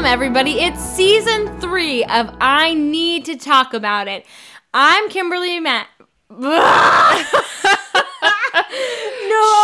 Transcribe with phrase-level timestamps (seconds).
[0.00, 0.60] Welcome, everybody.
[0.60, 4.24] It's season three of I Need to Talk About It.
[4.72, 5.88] I'm Kimberly Matt.
[6.30, 6.46] no!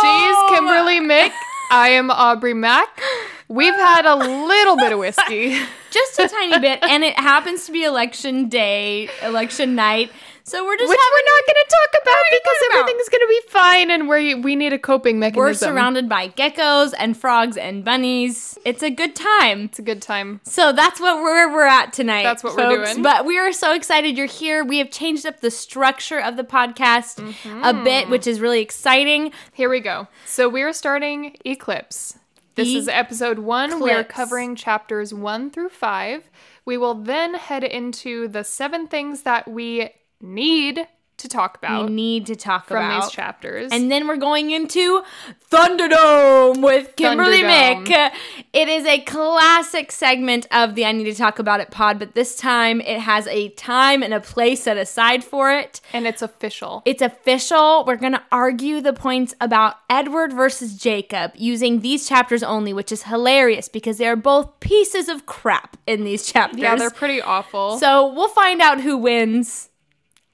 [0.03, 1.31] She's Kimberly Mick.
[1.71, 3.01] I am Aubrey Mack.
[3.47, 5.57] We've had a little bit of whiskey.
[5.89, 10.11] Just a tiny bit, and it happens to be election day, election night.
[10.47, 12.79] So we're just Which having we're not going to talk about because about?
[12.79, 15.43] everything's going to be fine and we we need a coping mechanism.
[15.43, 18.57] we're surrounded by geckos and frogs and bunnies.
[18.63, 19.65] It's a good time.
[19.65, 20.39] It's a good time.
[20.43, 22.23] So that's what where we're at tonight.
[22.23, 23.03] That's what we're doing.
[23.03, 24.63] But we are so excited you're here.
[24.63, 27.83] We have changed up the structure of the podcast a mm-hmm.
[27.83, 29.33] bit, which is really exciting.
[29.51, 30.07] Here we go.
[30.25, 32.19] So we're starting Eclipse.
[32.55, 33.81] This is episode one.
[33.83, 36.29] We are covering chapters one through five.
[36.63, 39.89] We will then head into the seven things that we
[40.21, 40.87] need
[41.17, 43.71] to talk We about need to talk from about these chapters.
[43.71, 45.01] And then we're going into
[45.49, 47.87] Thunderdome with Kimberly Thunderdome.
[47.87, 48.11] Mick.
[48.53, 52.13] It is a classic segment of the I Need to Talk About It pod, but
[52.13, 55.81] this time it has a time and a place set aside for it.
[55.91, 56.83] and it's official.
[56.85, 57.83] It's official.
[57.87, 62.91] We're going to argue the points about Edward versus Jacob using these chapters only, which
[62.91, 66.59] is hilarious because they are both pieces of crap in these chapters.
[66.61, 67.79] yeah, they're pretty awful.
[67.79, 69.69] So we'll find out who wins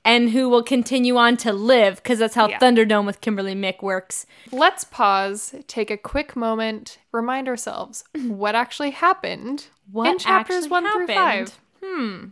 [0.06, 2.60] and who will continue on to live because that's how Yeah.
[2.60, 4.26] Thunderdome with Kimberly Mick works.
[4.52, 10.90] Let's pause, take a quick moment, remind ourselves what actually happened What in chapters one
[10.92, 11.60] through five.
[11.84, 12.26] Hmm.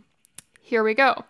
[0.60, 1.24] Here we go.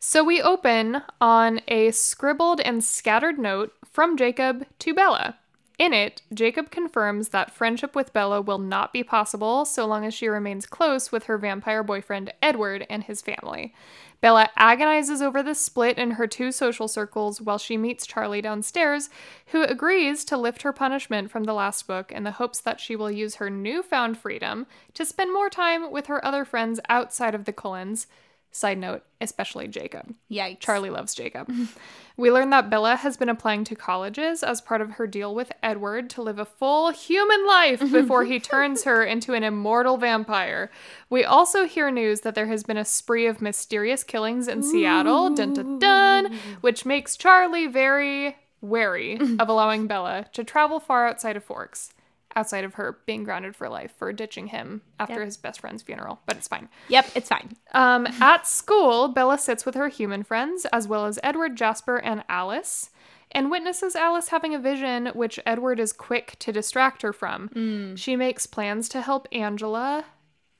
[0.00, 5.38] So we open on a scribbled and scattered note from Jacob to Bella.
[5.78, 10.12] In it, Jacob confirms that friendship with Bella will not be possible so long as
[10.12, 13.72] she remains close with her vampire boyfriend Edward and his family.
[14.20, 19.08] Bella agonizes over the split in her two social circles while she meets Charlie downstairs,
[19.46, 22.96] who agrees to lift her punishment from the last book in the hopes that she
[22.96, 27.44] will use her newfound freedom to spend more time with her other friends outside of
[27.44, 28.08] the Cullens.
[28.50, 30.14] Side note, especially Jacob.
[30.30, 30.60] Yikes.
[30.60, 31.52] Charlie loves Jacob.
[32.16, 35.52] we learn that Bella has been applying to colleges as part of her deal with
[35.62, 40.70] Edward to live a full human life before he turns her into an immortal vampire.
[41.10, 45.34] We also hear news that there has been a spree of mysterious killings in Seattle,
[45.34, 51.36] dun dun dun, which makes Charlie very wary of allowing Bella to travel far outside
[51.36, 51.92] of Forks.
[52.38, 55.24] Outside of her being grounded for life for ditching him after Yep.
[55.24, 56.68] his best friend's funeral, but it's fine.
[56.88, 57.56] Yep, it's fine.
[57.74, 62.22] Um, at school, Bella sits with her human friends, as well as Edward, Jasper, and
[62.28, 62.90] Alice,
[63.32, 67.96] and witnesses Alice having a vision which Edward is quick to distract her from.
[67.96, 70.04] She makes plans to help Angela,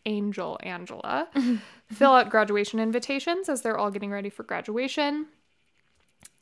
[0.05, 1.29] Angel Angela,
[1.93, 5.27] fill out graduation invitations as they're all getting ready for graduation.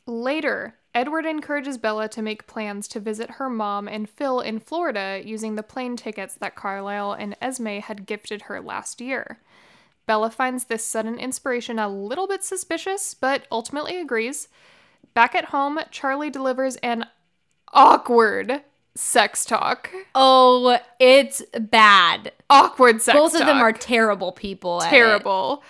[0.07, 5.21] Later, Edward encourages Bella to make plans to visit her mom and Phil in Florida
[5.23, 9.39] using the plane tickets that Carlisle and Esme had gifted her last year.
[10.07, 14.49] Bella finds this sudden inspiration a little bit suspicious, but ultimately agrees.
[15.13, 17.05] Back at home, Charlie delivers an
[17.75, 18.63] awkward
[18.95, 19.93] sex talk.
[20.15, 22.33] Oh, it's bad.
[22.49, 23.23] Awkward sex talk.
[23.33, 24.83] Both of them are terrible people.
[24.83, 24.91] at
[25.59, 25.63] it.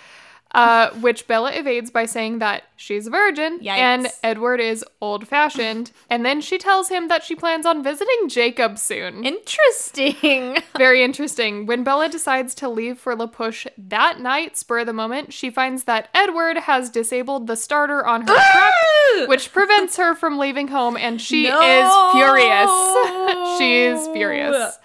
[0.53, 3.77] Uh, which Bella evades by saying that she's a virgin Yikes.
[3.77, 5.91] and Edward is old fashioned.
[6.09, 9.25] and then she tells him that she plans on visiting Jacob soon.
[9.25, 10.57] Interesting.
[10.77, 11.65] Very interesting.
[11.65, 15.49] When Bella decides to leave for La Push that night, spur of the moment, she
[15.49, 20.69] finds that Edward has disabled the starter on her truck, which prevents her from leaving
[20.69, 21.59] home, and she No.
[21.61, 22.71] is furious.
[23.59, 24.77] she is furious.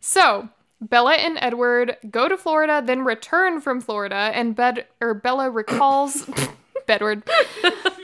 [0.00, 0.48] So,
[0.80, 6.28] Bella and Edward go to Florida, then return from Florida, and Bed or Bella recalls
[6.86, 7.22] Bedward.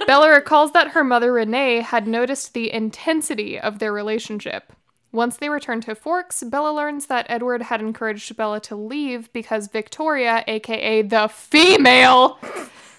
[0.07, 4.73] Bella recalls that her mother Renee had noticed the intensity of their relationship.
[5.11, 9.69] Once they return to Forks, Bella learns that Edward had encouraged Bella to leave because
[9.69, 12.39] Victoria, aka the female,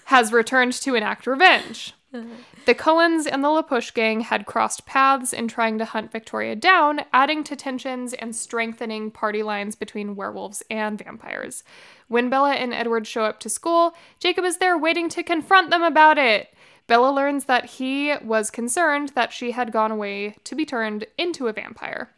[0.06, 1.94] has returned to enact revenge.
[2.10, 7.00] The Cullens and the LaPush gang had crossed paths in trying to hunt Victoria down,
[7.12, 11.64] adding to tensions and strengthening party lines between werewolves and vampires.
[12.08, 15.82] When Bella and Edward show up to school, Jacob is there waiting to confront them
[15.82, 16.54] about it.
[16.86, 21.46] Bella learns that he was concerned that she had gone away to be turned into
[21.46, 22.10] a vampire.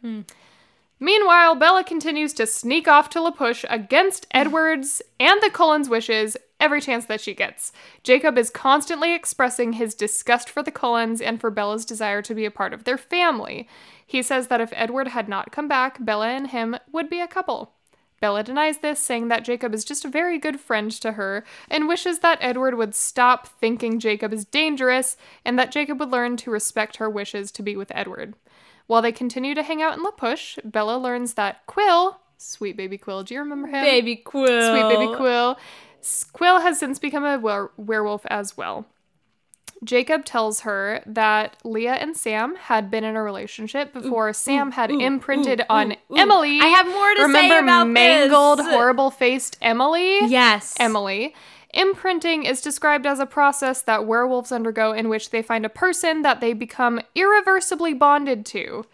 [1.01, 6.37] Meanwhile, Bella continues to sneak off to La Push against Edward's and the Cullens' wishes
[6.61, 7.71] every chance that she gets.
[8.03, 12.45] Jacob is constantly expressing his disgust for the Cullens and for Bella's desire to be
[12.45, 13.67] a part of their family.
[14.05, 17.27] He says that if Edward had not come back, Bella and him would be a
[17.27, 17.73] couple.
[18.21, 21.87] Bella denies this, saying that Jacob is just a very good friend to her and
[21.87, 26.51] wishes that Edward would stop thinking Jacob is dangerous and that Jacob would learn to
[26.51, 28.35] respect her wishes to be with Edward.
[28.85, 32.97] While they continue to hang out in La Push, Bella learns that Quill, Sweet baby
[32.97, 33.23] Quill.
[33.23, 33.83] Do you remember him?
[33.83, 34.45] Baby Quill.
[34.45, 35.57] Sweet baby Quill.
[36.33, 38.85] Quill has since become a were- werewolf as well.
[39.83, 44.91] Jacob tells her that Leah and Sam had been in a relationship before Sam had
[44.91, 46.59] imprinted on Emily.
[46.61, 48.67] I have more to say Remember about mangled, this.
[48.67, 50.19] horrible faced Emily?
[50.27, 50.75] Yes.
[50.79, 51.33] Emily.
[51.73, 56.21] Imprinting is described as a process that werewolves undergo in which they find a person
[56.21, 58.85] that they become irreversibly bonded to.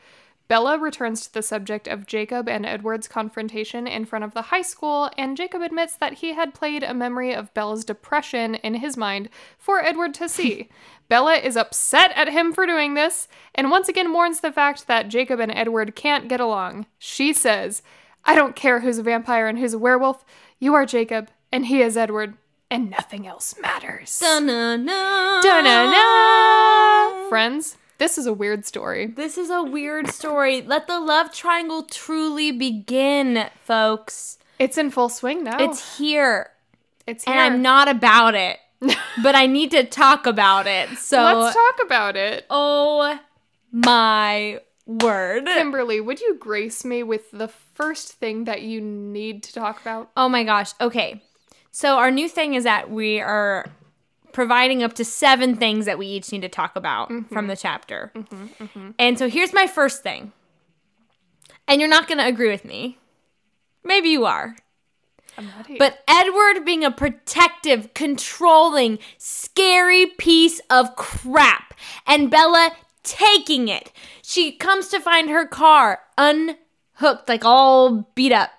[0.47, 4.61] Bella returns to the subject of Jacob and Edward's confrontation in front of the high
[4.61, 8.95] school, and Jacob admits that he had played a memory of Bella's depression in his
[8.95, 10.69] mind for Edward to see.
[11.09, 15.09] Bella is upset at him for doing this, and once again mourns the fact that
[15.09, 16.85] Jacob and Edward can't get along.
[16.97, 17.81] She says,
[18.23, 20.23] I don't care who's a vampire and who's a werewolf.
[20.59, 22.35] You are Jacob, and he is Edward,
[22.69, 24.19] and nothing else matters.
[24.19, 25.41] Da-na-na.
[25.41, 27.29] Da-na-na.
[27.29, 29.07] Friends, this is a weird story.
[29.07, 30.61] This is a weird story.
[30.61, 34.37] Let the love triangle truly begin, folks.
[34.59, 35.57] It's in full swing now.
[35.59, 36.51] It's here.
[37.05, 37.33] it's here.
[37.33, 38.59] And I'm not about it.
[39.23, 40.89] but I need to talk about it.
[40.97, 42.45] So Let's talk about it.
[42.49, 43.19] Oh
[43.71, 45.45] my word.
[45.45, 50.11] Kimberly, would you grace me with the first thing that you need to talk about?
[50.15, 50.71] Oh my gosh.
[50.79, 51.23] Okay.
[51.71, 53.65] So our new thing is that we are
[54.31, 58.11] providing up to seven things that we each need to talk about from the chapter.
[58.99, 60.31] And so here's my first thing.
[61.67, 62.97] And you're not going to agree with me.
[63.83, 64.55] Maybe you are.
[65.77, 71.73] But Edward being a protective, controlling, scary piece of crap,
[72.07, 72.71] and Bella
[73.03, 73.91] taking it.
[74.23, 78.49] She comes to find her car unhooked, like all beat up.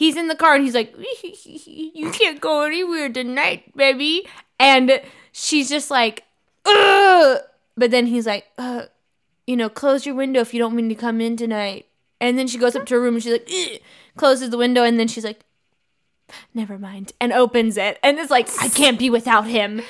[0.00, 4.26] He's in the car and he's like, You can't go anywhere tonight, baby.
[4.58, 6.24] And she's just like,
[6.64, 7.40] Ugh.
[7.76, 8.86] But then he's like, uh,
[9.46, 11.86] You know, close your window if you don't mean to come in tonight.
[12.18, 13.78] And then she goes up to her room and she's like, Ugh.
[14.16, 15.40] closes the window and then she's like,
[16.54, 19.82] never mind, and opens it, and is like, I can't be without him.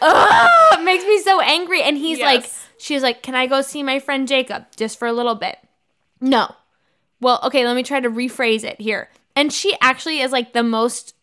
[0.00, 1.82] Ugh, it makes me so angry.
[1.82, 5.12] And he's like, she's like, Can I go see my friend Jacob just for a
[5.12, 5.58] little bit?
[6.20, 6.54] No.
[7.20, 9.08] Well, okay, let me try to rephrase it here.
[9.38, 11.14] And she actually is like the most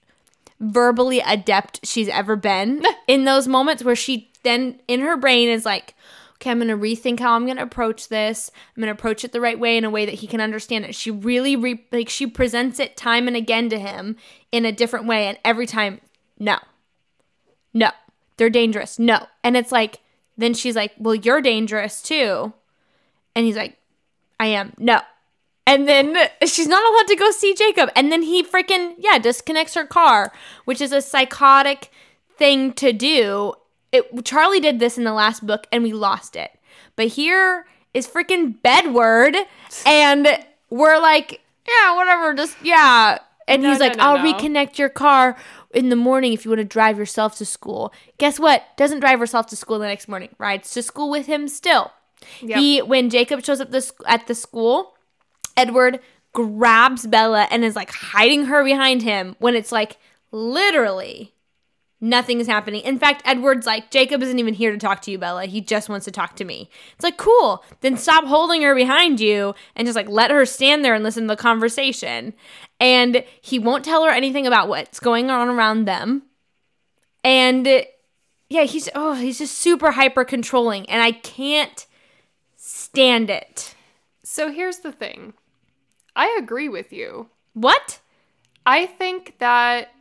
[0.62, 5.66] verbally adept she's ever been in those moments where she then in her brain is
[5.66, 5.96] like,
[6.36, 8.50] okay, I'm going to rethink how I'm going to approach this.
[8.70, 10.86] I'm going to approach it the right way in a way that he can understand
[10.86, 10.96] it.
[10.96, 14.16] She really re- like she presents it time and again to him
[14.50, 16.00] in a different way and every time
[16.40, 16.60] no.
[17.74, 17.90] No.
[18.38, 18.98] They're dangerous.
[18.98, 19.28] No.
[19.44, 20.00] And it's like
[20.38, 22.54] then she's like, "Well, you're dangerous too."
[23.36, 23.78] And he's like,
[24.40, 25.02] "I am." No.
[25.68, 26.16] And then
[26.46, 27.90] she's not allowed to go see Jacob.
[27.96, 30.32] And then he freaking, yeah, disconnects her car,
[30.66, 31.92] which is a psychotic
[32.38, 33.54] thing to do.
[33.92, 36.52] It, Charlie did this in the last book and we lost it.
[36.96, 39.36] But here is freaking Bedward.
[39.86, 40.28] And
[40.70, 43.20] we're like, yeah, whatever, just, yeah.
[43.48, 45.36] And No, he's no, like, no, I'll reconnect your car
[45.74, 47.94] in the morning if you want to drive yourself to school.
[48.18, 48.64] Guess what?
[48.78, 50.30] Doesn't drive herself to school the next morning.
[50.38, 51.92] Rides to school with him still.
[52.42, 52.58] Yep.
[52.58, 54.95] He when Jacob shows up this at the school,
[55.58, 56.00] Edward
[56.34, 59.98] grabs Bella and is like hiding her behind him when it's like
[60.32, 61.34] literally
[62.02, 62.82] nothing is happening.
[62.82, 65.46] In fact, Edward's like, Jacob isn't even here to talk to you, Bella.
[65.46, 66.70] He just wants to talk to me.
[66.94, 67.64] It's like, cool.
[67.82, 71.24] Then stop holding her behind you and just like let her stand there and listen
[71.24, 72.34] to the conversation.
[72.80, 76.24] And he won't tell her anything about what's going on around them.
[77.24, 77.86] And
[78.50, 81.88] yeah, he's oh, he's just super hyper controlling and I can't
[82.56, 83.74] stand it.
[84.24, 85.34] so here's the thing.
[86.16, 87.30] I agree with you.
[87.54, 88.00] What?
[88.66, 89.92] I think that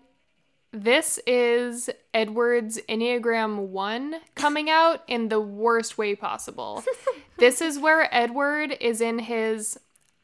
[0.73, 6.83] this is Edward's Enneagram 1 coming out in the worst way possible.
[7.38, 9.78] this is where Edward is in his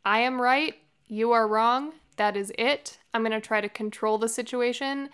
[0.05, 0.75] I am right,
[1.07, 2.99] you are wrong, that is it.
[3.13, 5.11] I'm going to try to control the situation.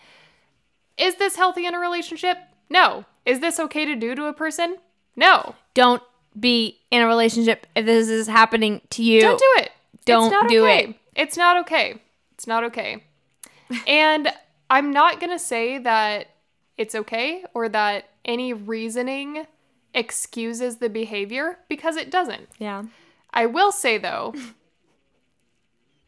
[0.96, 2.38] Is this healthy in a relationship?
[2.70, 3.04] No.
[3.24, 4.76] Is this okay to do to a person?
[5.16, 5.54] No.
[5.74, 6.02] Don't
[6.38, 9.20] be in a relationship if this is happening to you.
[9.20, 9.70] Don't do it.
[10.06, 10.84] Don't do okay.
[10.84, 10.96] it.
[11.14, 12.00] It's not okay.
[12.32, 13.04] It's not okay.
[13.86, 14.32] and
[14.70, 16.28] I'm not going to say that
[16.76, 19.46] it's okay or that any reasoning
[19.94, 22.48] excuses the behavior because it doesn't.
[22.58, 22.84] Yeah.
[23.32, 24.34] I will say though,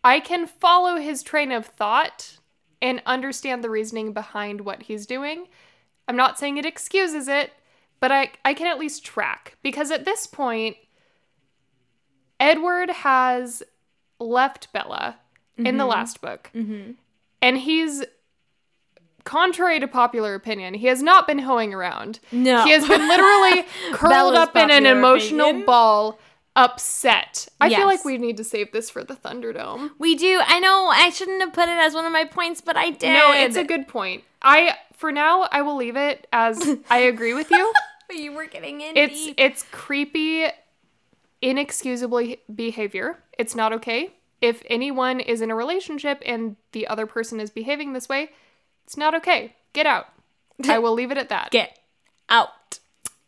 [0.05, 2.39] I can follow his train of thought
[2.81, 5.49] and understand the reasoning behind what he's doing.
[6.07, 7.53] I'm not saying it excuses it,
[8.01, 10.77] but I, I can at least track because at this point,
[12.39, 13.63] Edward has
[14.19, 15.19] left Bella
[15.57, 15.91] in the mm-hmm.
[15.91, 16.51] last book.
[16.55, 16.93] Mm-hmm.
[17.43, 18.05] And he's,
[19.25, 22.21] contrary to popular opinion, he has not been hoeing around.
[22.33, 22.65] No.
[22.65, 25.67] He has been literally curled up in an emotional opinion.
[25.67, 26.19] ball
[26.59, 27.49] upset.
[27.61, 29.91] I feel like we need to save this for the Thunderdome.
[29.99, 30.41] We do.
[30.45, 33.15] I know I shouldn't have put it as one of my points, but I did.
[33.15, 34.25] No, it's a good point.
[34.43, 36.61] I for now I will leave it as
[36.91, 37.73] I agree with you.
[38.11, 39.35] You were getting in It's deep.
[39.37, 40.47] it's creepy,
[41.43, 43.19] inexcusable behavior.
[43.39, 44.11] It's not okay.
[44.41, 48.31] If anyone is in a relationship and the other person is behaving this way,
[48.85, 49.55] it's not okay.
[49.73, 50.07] Get out.
[50.69, 51.51] I will leave it at that.
[51.51, 51.79] Get
[52.29, 52.79] out.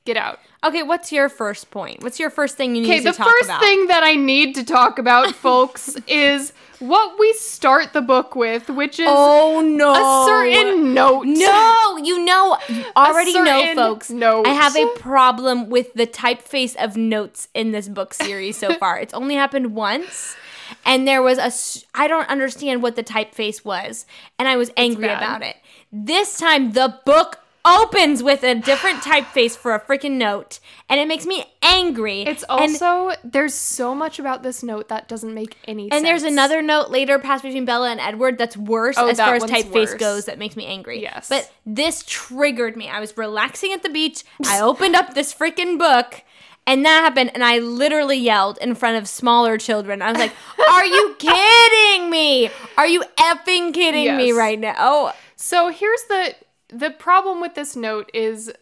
[0.05, 0.41] Get out.
[0.63, 2.03] Okay, what's your first point?
[2.03, 3.29] What's your first thing you need to talk about?
[3.29, 7.95] Okay, the first thing that I need to talk about, folks, is what we start
[7.95, 9.93] the book with, which is oh no.
[9.93, 11.25] a certain note.
[11.27, 14.11] No, you know, you already know, folks.
[14.11, 18.75] No, I have a problem with the typeface of notes in this book series so
[18.79, 18.99] far.
[18.99, 20.37] it's only happened once,
[20.85, 24.05] and there was a I don't understand what the typeface was,
[24.39, 25.57] and I was angry about it.
[25.91, 31.07] This time, the book opens with a different typeface for a freaking note, and it
[31.09, 32.23] makes me angry.
[32.23, 35.95] It's And- also there's so much about this note that doesn't make any sense.
[35.97, 39.27] And there's another note later passed between Bella and Edward that's worse Oh, as that
[39.27, 39.95] far as typeface worse.
[39.95, 41.03] goes that makes me angry.
[41.03, 41.29] Yes.
[41.29, 42.89] But this triggered me.
[42.89, 44.25] I was relaxing at the beach.
[44.47, 46.23] I opened up this freaking book
[46.67, 50.03] and that happened and I literally yelled in front of smaller children.
[50.03, 50.33] I was like,
[50.71, 52.51] "Are you kidding me?
[52.77, 56.35] Are you effing kidding me right now?" So here's the
[56.73, 58.53] the problem with this note is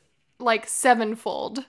[0.40, 1.64] like sevenfold.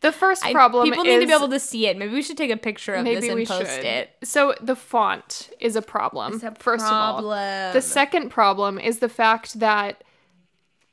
[0.00, 1.96] The first I- problem people is need to be able to see it.
[1.98, 3.84] Maybe we should take a picture of this and post should.
[3.84, 4.16] it.
[4.22, 6.34] So the font is a problem.
[6.34, 7.72] It's a first of all, problem.
[7.72, 10.04] the second problem is the fact that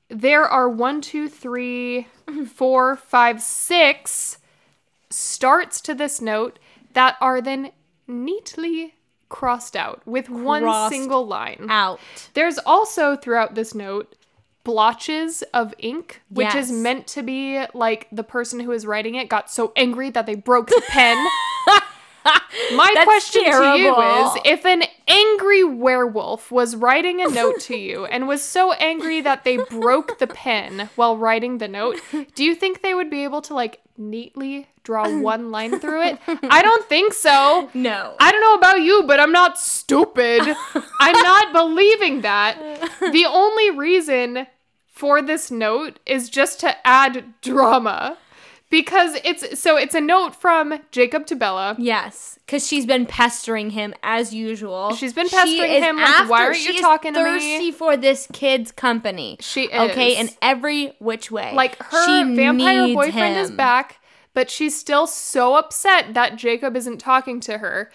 [0.09, 2.07] there are one, two, three,
[2.53, 4.39] four, five, six
[5.09, 6.59] starts to this note
[6.93, 7.71] that are then
[8.07, 8.95] neatly
[9.29, 11.67] crossed out with one single line.
[11.69, 11.99] Out.
[12.33, 14.15] There's also throughout this note
[14.63, 19.29] blotches of ink, which is meant to be like the person who is writing it
[19.29, 21.17] got so angry that they broke the pen.
[22.75, 27.77] My That's question to you is if an angry werewolf was writing a note to
[27.77, 31.99] you and was so angry that they broke the pen while writing the note,
[32.35, 36.19] do you think they would be able to like neatly draw one line through it?
[36.49, 37.69] I don't think so.
[37.79, 38.15] No.
[38.19, 40.41] I don't know about you, but I'm not stupid.
[40.99, 42.57] I'm not believing that.
[42.99, 44.47] The only reason
[44.87, 48.17] for this note is just to add drama.
[48.69, 51.75] Because it's so it's a note from Jacob to Bella.
[51.79, 54.93] Yes, because she's been pestering him as usual.
[54.93, 58.27] She's been pestering is him, like, "Why aren't you talking to me?" thirsty for this
[58.31, 59.37] kid's company.
[59.39, 61.51] She is okay, in every which way.
[61.55, 63.97] Like her She vampire boyfriend is back,
[64.35, 67.91] but she's still so upset that Jacob isn't talking to her.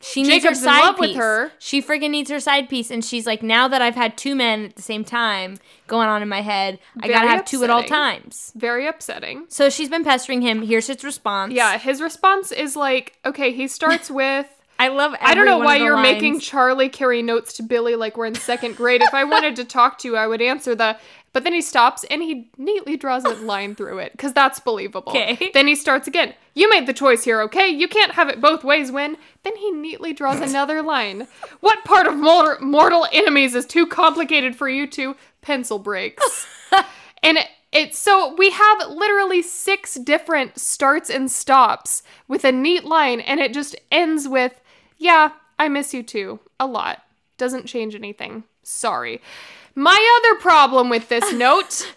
[0.00, 1.16] She needs Jacob's her side love with piece.
[1.18, 1.52] her.
[1.58, 4.66] She freaking needs her side piece, and she's like, now that I've had two men
[4.66, 7.70] at the same time going on in my head, I gotta Very have two at
[7.70, 8.22] all upsetting.
[8.22, 8.52] times.
[8.54, 9.46] Very upsetting.
[9.48, 10.62] So she's been pestering him.
[10.62, 11.52] Here's his response.
[11.54, 14.46] Yeah, his response is like, okay, he starts with
[14.78, 15.14] I love.
[15.20, 16.12] I don't know one why of the you're lines.
[16.14, 19.02] making Charlie carry notes to Billy like we're in second grade.
[19.02, 20.96] If I wanted to talk to you, I would answer the.
[21.32, 25.12] But then he stops and he neatly draws a line through it because that's believable.
[25.20, 25.50] Okay.
[25.54, 26.34] Then he starts again.
[26.54, 27.68] You made the choice here, okay?
[27.68, 29.16] You can't have it both ways, Win.
[29.44, 31.28] Then he neatly draws another line.
[31.60, 36.46] What part of mortal, mortal enemies is too complicated for you to pencil breaks?
[37.22, 42.84] and it, it's so we have literally six different starts and stops with a neat
[42.84, 44.60] line, and it just ends with,
[44.98, 47.04] "Yeah, I miss you too, a lot."
[47.38, 48.44] Doesn't change anything.
[48.62, 49.20] Sorry.
[49.74, 51.92] My other problem with this note,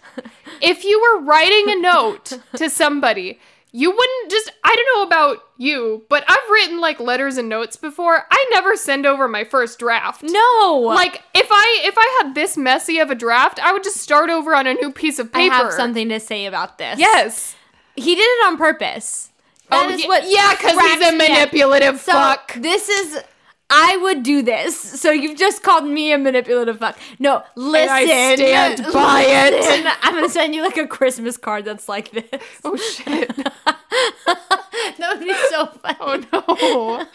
[0.60, 3.38] if you were writing a note to somebody,
[3.72, 7.76] you wouldn't just I don't know about you, but I've written like letters and notes
[7.76, 8.24] before.
[8.30, 10.22] I never send over my first draft.
[10.22, 13.96] No, Like if I if I had this messy of a draft, I would just
[13.96, 15.54] start over on a new piece of paper.
[15.54, 16.98] I have something to say about this.
[17.00, 17.56] Yes.
[17.96, 19.30] he did it on purpose.
[19.70, 22.54] That oh, is ye- what yeah, because he's a manipulative So fuck.
[22.54, 23.22] this is.
[23.70, 24.78] I would do this.
[24.78, 26.98] So you've just called me a manipulative fuck.
[27.18, 27.88] No, listen.
[27.90, 28.04] I
[28.36, 29.52] stand by it.
[29.54, 32.42] Listen, I'm gonna send you like a Christmas card that's like this.
[32.64, 33.34] Oh shit.
[33.36, 35.96] that would be so funny.
[36.00, 37.06] Oh no.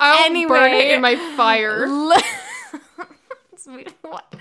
[0.00, 1.86] I'll burn it in my fire.
[3.56, 3.94] Sweet.
[4.02, 4.34] What?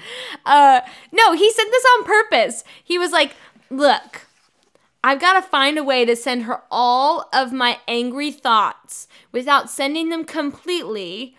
[0.45, 0.81] uh,
[1.11, 2.63] no, he said this on purpose.
[2.83, 3.35] He was like,
[3.69, 4.25] "Look,
[5.03, 9.69] I've got to find a way to send her all of my angry thoughts without
[9.69, 11.35] sending them completely."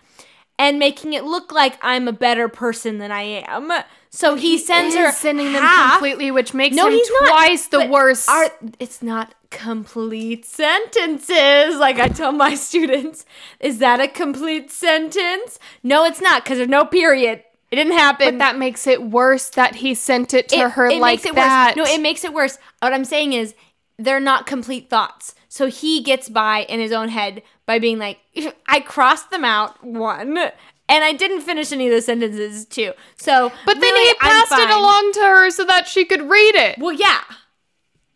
[0.59, 3.73] And making it look like I'm a better person than I am.
[4.11, 5.63] So he, sends her sending them
[5.93, 7.29] completely, which makes No, him he's not.
[7.31, 8.29] twice the But worst.
[8.29, 13.25] Are, it's not complete sentences, like I tell my students.
[13.59, 15.59] Is that a complete sentence?
[15.83, 17.43] No, it's not, because there's no period.
[17.71, 18.27] It didn't happen.
[18.33, 21.27] but that makes it worse that he sent it to it, her it like makes
[21.27, 21.77] it that.
[21.77, 21.87] worse.
[21.89, 22.59] No, it makes it worse.
[22.81, 23.55] What I'm saying is,
[23.99, 25.35] they're not complete thoughts.
[25.49, 28.19] So he gets by in his own head by being like,
[28.67, 32.93] I crossed them out, one, and I didn't finish any of the sentences, two.
[33.17, 36.55] So, But then really, he passed it along to her so that she could read
[36.57, 36.79] it.
[36.79, 37.21] Well, yeah.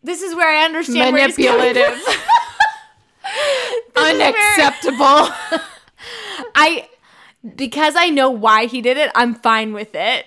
[0.02, 1.99] This is where I understand where he's coming Manipulative.
[2.00, 2.14] from.
[3.94, 5.62] This is where- Unacceptable.
[6.54, 6.88] I
[7.56, 10.26] because I know why he did it, I'm fine with it.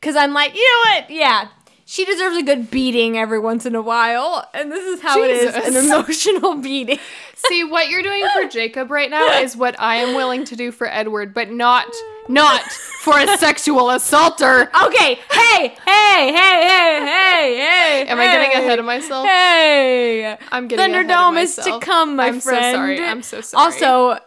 [0.00, 1.10] Cause I'm like, you know what?
[1.10, 1.48] Yeah.
[1.84, 4.48] She deserves a good beating every once in a while.
[4.54, 6.98] And this is how it is an emotional beating.
[7.34, 10.70] See, what you're doing for Jacob right now is what I am willing to do
[10.70, 11.86] for Edward, but not
[12.28, 12.62] not
[13.02, 14.70] for a sexual assaulter.
[14.84, 15.18] Okay.
[15.30, 18.06] Hey, hey, hey, hey, hey, hey.
[18.06, 19.26] Am I getting ahead of myself?
[19.26, 20.36] Hey.
[20.52, 22.64] I'm getting ahead of Thunderdome is to come, my friend.
[22.64, 23.04] I'm so sorry.
[23.04, 23.64] I'm so sorry.
[23.64, 24.20] Also,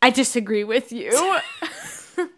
[0.00, 1.12] I disagree with you.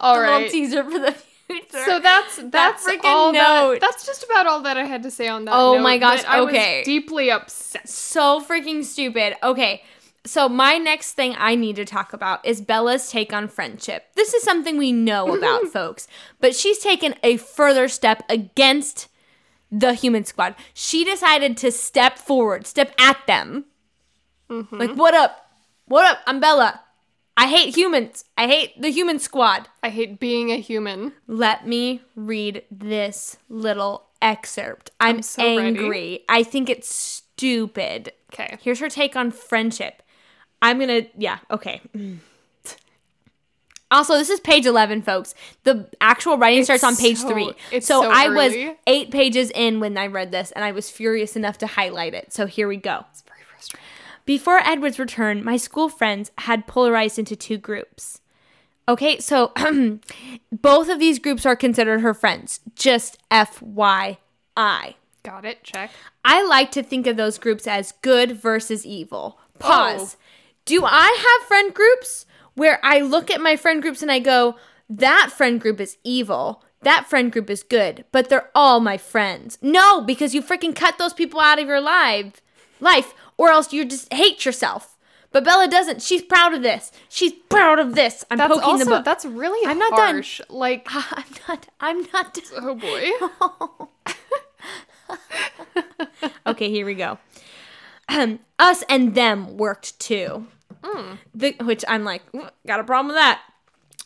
[0.00, 0.50] all right.
[0.50, 1.84] Teaser for the future.
[1.84, 5.28] So that's that's freaking all that, that's just about all that I had to say
[5.28, 5.54] on that.
[5.54, 6.82] Oh note, my gosh, but I was okay.
[6.84, 7.88] deeply upset.
[7.88, 9.36] so freaking stupid.
[9.42, 9.82] Okay.
[10.24, 14.06] So my next thing I need to talk about is Bella's take on friendship.
[14.16, 16.08] This is something we know about, folks,
[16.40, 19.08] but she's taken a further step against
[19.70, 20.56] the human squad.
[20.74, 23.66] She decided to step forward, step at them.
[24.48, 24.96] Like, mm-hmm.
[24.96, 25.45] what up?
[25.88, 26.18] What up?
[26.26, 26.80] I'm Bella.
[27.36, 28.24] I hate humans.
[28.36, 29.68] I hate the human squad.
[29.84, 31.12] I hate being a human.
[31.28, 34.90] Let me read this little excerpt.
[34.98, 35.58] I'm, so ready.
[35.58, 36.24] angry.
[36.28, 38.12] I think it's stupid.
[38.32, 38.58] Okay.
[38.60, 40.02] Here's her take on friendship.
[40.60, 41.80] I'm gonna, yeah, okay.
[43.88, 45.32] Also, this is page 11, folks.
[45.62, 47.52] The actual writing starts on page so- three.
[47.70, 48.52] it's so so I was
[48.88, 52.32] eight pages in when I read this, and I was furious enough to highlight it.
[52.32, 53.04] So here we go.
[53.12, 53.86] It's very frustrating.
[54.26, 58.20] Before Edward's return, my school friends had polarized into two groups.
[58.88, 59.52] Okay, so
[60.52, 62.60] both of these groups are considered her friends.
[62.74, 64.16] Just FYI.
[65.22, 65.62] Got it.
[65.64, 65.90] Check.
[66.24, 69.38] I like to think of those groups as good versus evil.
[69.58, 70.16] Pause.
[70.64, 74.56] Do I have friend groups where I look at my friend groups and I go,
[74.88, 79.58] that friend group is evil, that friend group is good, but they're all my friends?
[79.62, 82.40] No, because you freaking cut those people out of your life,
[82.80, 84.96] life, or else you just hate yourself.
[85.32, 86.00] But Bella doesn't.
[86.02, 86.90] She's proud of this.
[87.08, 88.24] She's proud of this.
[88.30, 89.04] I'm That's poking also the book.
[89.04, 90.24] that's really I'm not done.
[90.48, 91.68] Like, I'm not.
[91.80, 92.34] I'm not.
[92.34, 92.44] done.
[92.56, 93.10] oh boy.
[96.46, 97.18] Okay, here we go.
[98.08, 100.46] Um, us and them worked too.
[101.34, 103.42] The, which I'm like, "Mm, got a problem with that.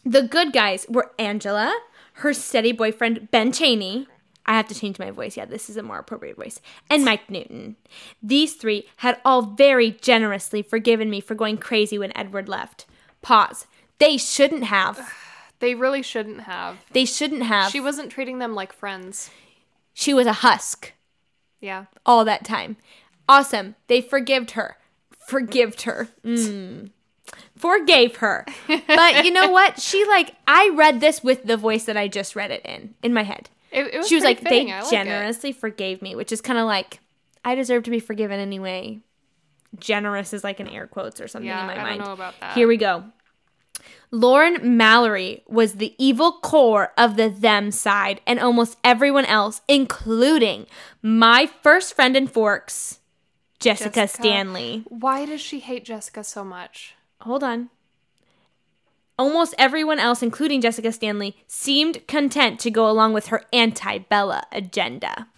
[0.04, 1.78] The good guys were Angela,
[2.14, 4.08] her steady boyfriend Ben Cheney.
[4.50, 5.36] I have to change my voice.
[5.36, 6.60] Yeah, this is a more appropriate voice.
[6.90, 7.76] And Mike Newton.
[8.20, 12.86] These three had all very generously forgiven me for going crazy when Edward left.
[13.22, 13.68] Pause.
[13.98, 15.14] They shouldn't have.
[15.60, 16.78] They really shouldn't have.
[16.92, 17.70] They shouldn't have.
[17.70, 19.30] She wasn't treating them like friends.
[19.92, 20.94] she was a husk.
[21.60, 21.84] Yeah.
[22.04, 22.76] all that time.
[23.28, 23.76] Awesome.
[23.86, 24.78] They forgived her.
[25.28, 26.08] Forgived her.
[26.24, 26.90] Mm.
[27.54, 28.46] Forgave her.
[28.88, 29.80] But you know what?
[29.80, 33.14] She like I read this with the voice that I just read it in in
[33.14, 33.48] my head.
[33.72, 34.66] It, it was she was like, fitting.
[34.68, 34.90] they I like it.
[34.96, 37.00] generously forgave me, which is kind of like
[37.44, 39.00] I deserve to be forgiven anyway.
[39.78, 42.00] Generous is like in air quotes or something Yeah, in my I don't mind.
[42.04, 42.54] know about that.
[42.54, 43.04] Here we go.
[44.10, 50.66] Lauren Mallory was the evil core of the them side, and almost everyone else, including
[51.00, 52.98] my first friend in Forks,
[53.60, 54.22] Jessica, Jessica.
[54.22, 54.84] Stanley.
[54.88, 56.96] Why does she hate Jessica so much?
[57.20, 57.70] Hold on.
[59.20, 64.44] Almost everyone else, including Jessica Stanley, seemed content to go along with her anti Bella
[64.50, 65.28] agenda.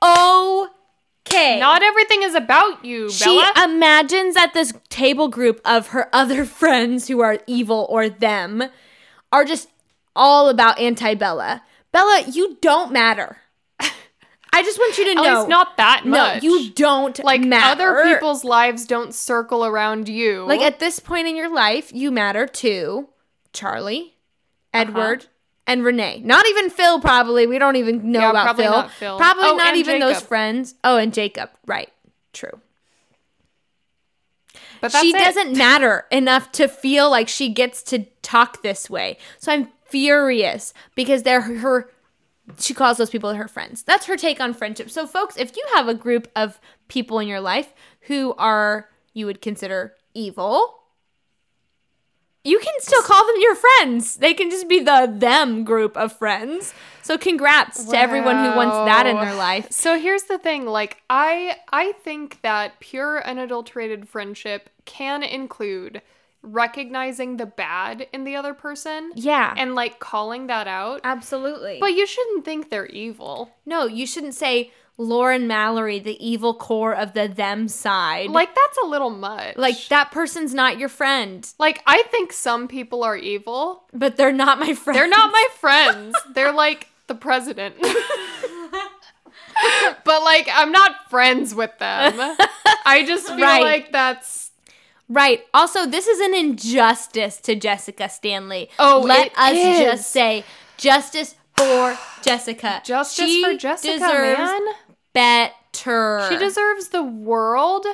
[0.00, 1.58] Okay.
[1.58, 3.64] Not everything is about you, She Bella.
[3.64, 8.62] imagines that this table group of her other friends who are evil or them
[9.32, 9.68] are just
[10.14, 11.64] all about anti Bella.
[11.90, 13.38] Bella, you don't matter.
[14.52, 15.36] I just want you to know.
[15.38, 16.42] least not that no, much.
[16.42, 17.96] you don't like matter.
[17.96, 20.44] other people's lives don't circle around you.
[20.44, 23.08] Like at this point in your life, you matter to
[23.52, 24.14] Charlie,
[24.74, 24.82] Uh-huh.
[24.82, 25.26] Edward,
[25.66, 26.22] and Renee.
[26.24, 27.46] Not even Phil, probably.
[27.46, 28.72] We don't even know Yeah, about probably Phil.
[28.72, 29.16] not Phil.
[29.18, 30.74] Probably Oh, not even those friends.
[30.82, 31.50] Oh, and Jacob.
[31.66, 31.90] Right.
[32.32, 32.60] True.
[34.80, 35.18] but she it.
[35.18, 39.16] doesn't matter enough to feel like she gets to talk this way.
[39.38, 41.90] So I'm furious because they're her.
[42.58, 43.82] She calls those people her friends.
[43.82, 44.90] That's her take on friendship.
[44.90, 49.26] So, folks, if you have a group of people in your life who are you
[49.26, 50.76] would consider evil,
[52.44, 54.16] you can still call them your friends.
[54.16, 56.72] They can just be the them group of friends.
[57.02, 59.70] So, congrats to everyone who wants that in their life.
[59.70, 66.02] So here's the thing, like I I think that pure unadulterated friendship can include
[66.42, 71.00] recognizing the bad in the other person Yeah, and like calling that out.
[71.04, 71.78] absolutely.
[71.80, 73.50] But you shouldn't think they're evil.
[73.66, 78.28] No, you shouldn't say, Lauren Mallory, the evil core of the them side.
[78.30, 79.56] Like that's a little much.
[79.56, 83.84] like that person's not your friend, Like I think some people are evil.
[83.94, 84.96] but they're not my friend.
[84.98, 86.14] They're not my friends.
[86.34, 87.76] They're like the president.
[90.04, 92.12] but like I'm not friends with them.
[92.84, 93.62] I just feel Right.
[93.62, 94.49] like that's
[95.10, 95.44] Right.
[95.52, 98.70] Also, this is an injustice to Jessica Stanley.
[98.78, 99.78] Oh, let us is.
[99.80, 100.44] just say
[100.76, 102.80] justice for Jessica.
[102.84, 104.60] justice She for Jessica, man.
[105.12, 106.26] better.
[106.30, 107.86] She deserves the world.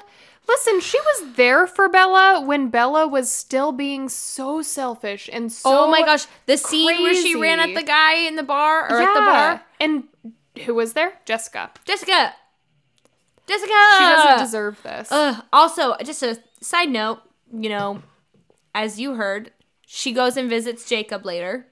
[0.47, 5.87] Listen, she was there for Bella when Bella was still being so selfish and so
[5.87, 9.01] oh my gosh, the scene where she ran at the guy in the bar or
[9.01, 9.63] at the bar.
[9.81, 10.05] And
[10.65, 11.15] who was there?
[11.25, 11.71] Jessica.
[11.87, 12.35] Jessica.
[13.49, 13.73] Jessica.
[13.97, 15.09] She doesn't deserve this.
[15.11, 15.43] Ugh.
[15.53, 17.21] Also, just a side note,
[17.53, 18.03] you know,
[18.75, 19.53] as you heard,
[19.87, 21.67] she goes and visits Jacob later.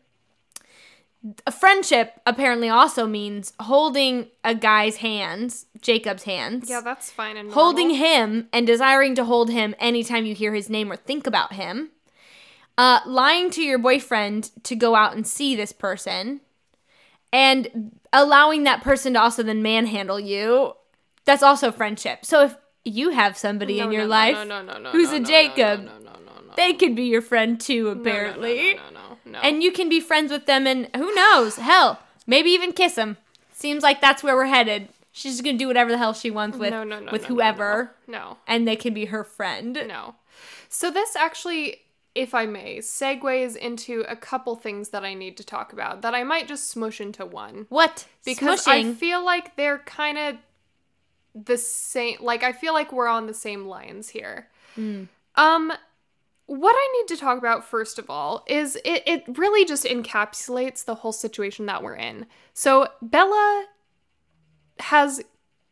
[1.47, 6.69] A friendship apparently also means holding a guy's hands, Jacob's hands.
[6.69, 10.69] yeah, that's fine and holding him and desiring to hold him anytime you hear his
[10.69, 11.91] name or think about him.
[12.77, 16.41] Uh, lying to your boyfriend to go out and see this person.
[17.33, 20.75] And allowing that person to also then manhandle you.
[21.25, 22.25] That's also friendship.
[22.25, 25.93] So if you have somebody No, in your no, life no, who's a Jacob, No,
[25.93, 26.53] no, no, no, no.
[26.57, 28.79] they could be your friend too, apparently.
[29.27, 29.39] No.
[29.41, 31.57] And you can be friends with them and who knows?
[31.57, 33.17] Hell, maybe even kiss them.
[33.53, 34.89] Seems like that's where we're headed.
[35.13, 36.75] She's just gonna do whatever the hell she wants with
[37.11, 39.75] with whoever, No, and they can be her friend.
[39.87, 40.17] no.
[40.69, 41.79] So this actually,
[42.15, 46.15] if I may, segues into a couple things that I need to talk about that
[46.15, 47.67] I might just smush into one.
[47.69, 48.07] What?
[48.25, 50.37] because I feel like they're kind of
[51.35, 54.49] the same like I feel like we're on the same lines here.
[54.75, 55.05] Hmm.
[55.35, 55.73] Um
[56.47, 60.85] what I need to talk about first of all is it it really just encapsulates
[60.85, 62.27] the whole situation that we're in.
[62.53, 63.67] So Bella
[64.79, 65.23] has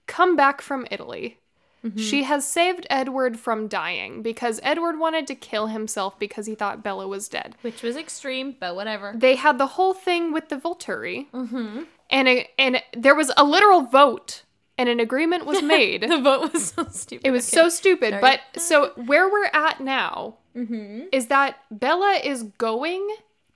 [0.07, 1.39] come back from Italy.
[1.85, 1.99] Mm-hmm.
[1.99, 6.85] She has saved Edward from dying because Edward wanted to kill himself because he thought
[6.85, 9.13] Bella was dead which was extreme, but whatever.
[9.17, 11.83] they had the whole thing with the Volturi, mm-hmm.
[12.09, 14.45] and a, and there was a literal vote,
[14.79, 16.03] and an agreement was made.
[16.09, 17.27] the vote was so stupid.
[17.27, 17.63] it was Okay.
[17.63, 18.11] so stupid.
[18.11, 18.21] Sorry.
[18.21, 21.05] But so where we're at now Mm-hmm.
[21.13, 23.09] is that Bella is going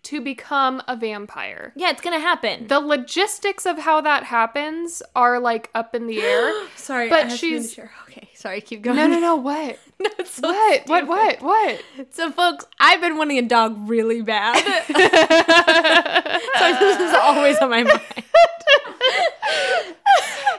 [0.04, 1.72] to become a vampire.
[1.76, 2.68] yeah, it's gonna happen.
[2.68, 6.52] The logistics of how that happens are like up in the air.
[6.76, 8.28] sorry, but I have to she's- okay.
[8.46, 8.96] Sorry, keep going.
[8.96, 9.34] no, no, no.
[9.34, 9.76] What?
[9.98, 10.08] no.
[10.24, 10.86] So What?
[10.86, 11.02] What?
[11.02, 11.08] stupid.
[11.08, 11.42] What?
[11.42, 11.80] What?
[12.12, 14.54] So, folks, I've been wanting a dog really bad.
[14.86, 18.00] so this is always on my mind.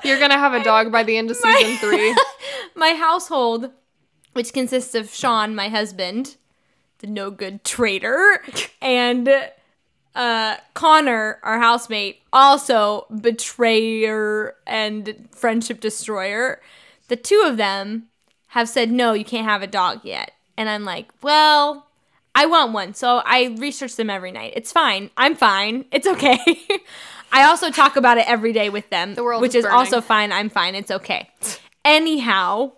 [0.04, 2.14] You're gonna have a dog by the end of season three.
[2.76, 3.72] my household,
[4.34, 6.36] which consists of Sean, my husband,
[7.00, 8.44] the no good traitor,
[8.82, 9.30] and
[10.14, 16.60] uh, Connor, our housemate, also betrayer and friendship destroyer.
[17.08, 18.08] The two of them
[18.50, 20.32] have said, no, you can't have a dog yet.
[20.58, 21.88] And I'm like, well,
[22.34, 22.94] I want one.
[22.94, 24.54] So I research them every night.
[24.56, 25.10] It's fine.
[25.18, 25.86] I'm fine.
[25.92, 26.38] It's okay.
[27.32, 30.02] I also talk about it every day with them, The world which is is also
[30.02, 30.32] fine.
[30.32, 30.76] I'm fine.
[30.76, 31.30] It's okay.
[31.84, 32.72] Anyhow,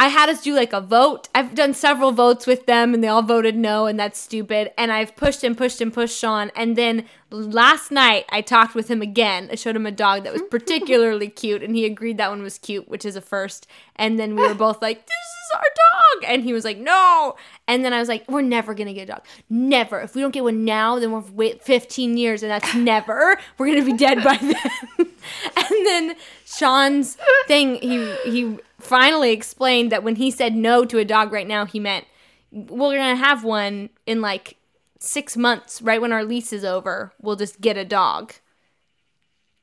[0.00, 1.28] I had us do like a vote.
[1.34, 4.72] I've done several votes with them and they all voted no, and that's stupid.
[4.78, 6.50] And I've pushed and pushed and pushed Sean.
[6.56, 9.50] And then last night I talked with him again.
[9.52, 12.56] I showed him a dog that was particularly cute, and he agreed that one was
[12.56, 13.66] cute, which is a first.
[13.94, 16.32] And then we were both like, This is our dog.
[16.32, 17.36] And he was like, No.
[17.68, 19.26] And then I was like, We're never gonna get a dog.
[19.50, 20.00] Never.
[20.00, 23.38] If we don't get one now, then we'll wait 15 years, and that's never.
[23.58, 24.56] We're gonna be dead by then.
[24.98, 31.04] and then Sean's thing, he he finally explained that when he said no to a
[31.04, 32.06] dog right now, he meant
[32.50, 34.56] we're gonna have one in like
[34.98, 37.12] six months, right when our lease is over.
[37.20, 38.34] We'll just get a dog.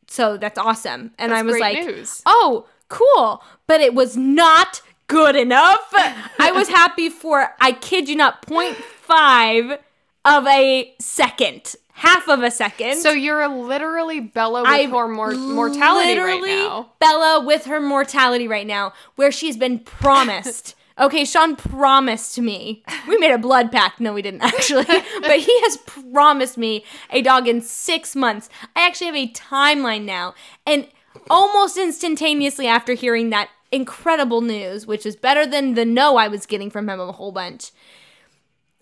[0.08, 1.12] So that's awesome.
[1.18, 2.22] And That's I was like, news.
[2.26, 3.44] oh, cool.
[3.68, 5.90] But it was not good enough.
[6.40, 9.80] I was happy for, I kid you not, 0.5
[10.26, 11.76] of a second.
[11.98, 12.98] Half of a second.
[12.98, 16.92] So you're literally Bella with I'm her mor- mortality right literally now.
[17.00, 20.76] Bella with her mortality right now, where she's been promised.
[21.00, 22.84] okay, Sean promised me.
[23.08, 24.00] We made a blood pact.
[24.00, 24.86] No, we didn't actually.
[25.22, 28.48] but he has promised me a dog in six months.
[28.76, 30.36] I actually have a timeline now.
[30.68, 30.88] And
[31.32, 36.46] almost instantaneously after hearing that incredible news, which is better than the no I was
[36.46, 37.72] getting from him a whole bunch,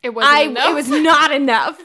[0.04, 0.70] It wasn't I enough.
[0.70, 1.82] it was not enough.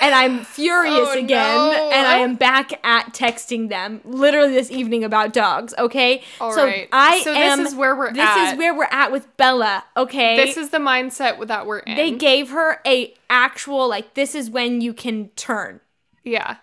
[0.00, 1.56] And I'm furious Oh, again.
[1.56, 1.90] no.
[1.92, 5.74] And I am back at texting them literally this evening about dogs.
[5.78, 6.88] Okay, All so right.
[6.92, 8.52] I So this is where we're at This at.
[8.52, 9.84] is where we're at with Bella.
[9.96, 11.96] Okay, This is the mindset that we're in.
[11.96, 15.80] they gave her a actual like this is when you can turn.
[16.24, 16.56] yeah,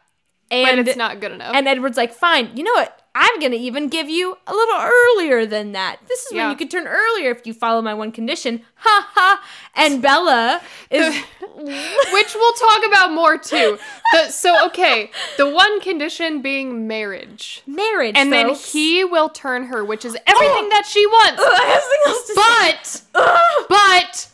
[0.49, 1.55] And but it's not good enough.
[1.55, 2.49] and Edward's like, fine.
[2.55, 3.01] You know what?
[3.19, 5.97] I'm gonna even give you a little earlier than that.
[6.07, 6.43] This is Yeah.
[6.43, 8.61] when you could turn earlier if you follow my one condition.
[8.75, 9.43] Ha ha.
[9.75, 11.15] And Bella is
[11.57, 13.79] Which we'll talk about more too.
[14.13, 17.63] The, so okay, the one condition being marriage.
[17.65, 18.15] marriage.
[18.15, 20.69] And then he will turn her, which is everything oh.
[20.69, 21.41] that she wants.
[21.41, 23.67] Ugh, I have something else to.
[23.67, 24.29] But but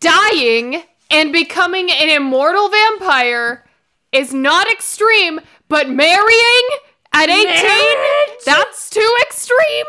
[0.00, 3.66] dying and becoming an immortal vampire
[4.12, 6.68] is not extreme, but marrying
[7.12, 8.44] at 18 Marriage?
[8.44, 9.86] that's too extreme.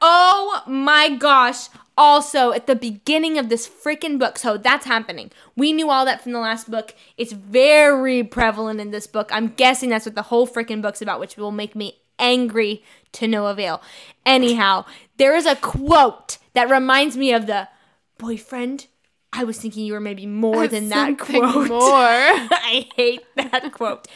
[0.00, 1.68] Oh my gosh.
[1.98, 5.30] Also, at the beginning of this freaking book, so that's happening.
[5.56, 6.94] We knew all that from the last book.
[7.16, 9.30] It's very prevalent in this book.
[9.32, 13.26] I'm guessing that's what the whole freaking book's about, which will make me angry to
[13.26, 13.80] no avail.
[14.26, 14.84] Anyhow,
[15.16, 17.68] there is a quote that reminds me of the
[18.18, 18.86] boyfriend.
[19.32, 21.68] I was thinking you were maybe more than that quote.
[21.68, 21.80] more.
[21.80, 24.06] I hate that quote.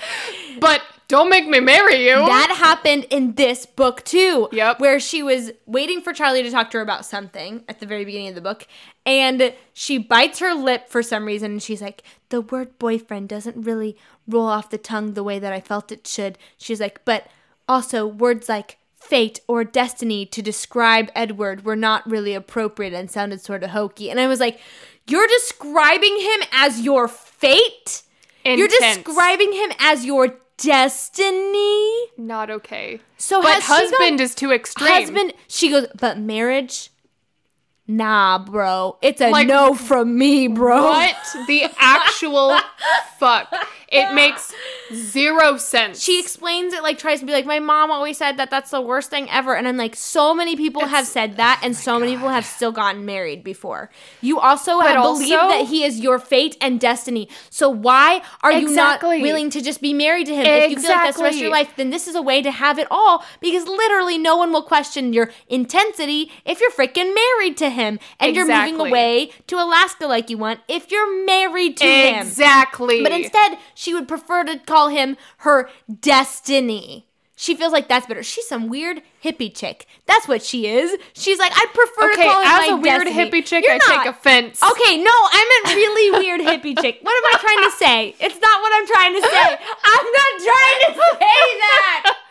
[0.58, 2.14] But don't make me marry you.
[2.14, 4.48] That happened in this book too.
[4.52, 4.78] Yep.
[4.78, 8.04] Where she was waiting for Charlie to talk to her about something at the very
[8.04, 8.68] beginning of the book.
[9.04, 11.50] And she bites her lip for some reason.
[11.50, 13.96] And she's like, the word boyfriend doesn't really
[14.28, 16.38] roll off the tongue the way that I felt it should.
[16.56, 17.26] She's like, but
[17.68, 23.40] also words like fate or destiny to describe Edward were not really appropriate and sounded
[23.40, 24.10] sort of hokey.
[24.10, 24.60] And I was like,
[25.08, 28.02] you're describing him as your fate?
[28.44, 32.06] You're describing him as your destiny?
[32.16, 33.00] not okay.
[33.18, 34.88] So But she got- husband is too extreme.
[34.92, 36.90] husband she goes but marriage
[37.90, 38.96] nah bro.
[39.02, 40.84] It's a Like, no from me bro.
[40.84, 42.56] What the actual
[43.18, 43.52] fuck?
[43.92, 44.54] It makes
[44.94, 46.00] zero sense.
[46.00, 48.80] she explains it like tries to be like my mom always said that that's the
[48.80, 49.56] worst thing ever.
[49.56, 52.44] And i'm like so many people have said that and oh so many people have
[52.46, 53.90] still gotten married before.
[54.20, 57.28] You also But have believed also- that he is your fate and destiny.
[57.50, 60.46] So why are you not willing to just be married to him?
[60.46, 62.42] If you feel like that's the rest of your life then this is a way
[62.42, 67.12] to have it all because literally no one will question your intensity if you're freaking
[67.12, 71.76] married to him and you're moving away to alaska like you want if you're married
[71.76, 73.02] to him exactly.
[73.02, 75.68] but instead, she would prefer to call him her
[76.00, 77.06] destiny.
[77.36, 78.22] She feels like that's better.
[78.22, 79.86] She's some weird hippie chick.
[80.04, 80.98] That's what she is.
[81.14, 83.30] She's like, I prefer okay, to call him as a weird destiny.
[83.30, 84.04] hippie chick, You're I not.
[84.04, 84.62] take offense.
[84.62, 86.98] Okay, no, I meant really weird hippie chick.
[87.00, 88.14] What am I trying to say?
[88.20, 89.56] It's not what I'm trying to say.
[89.84, 92.16] I'm not trying to say that.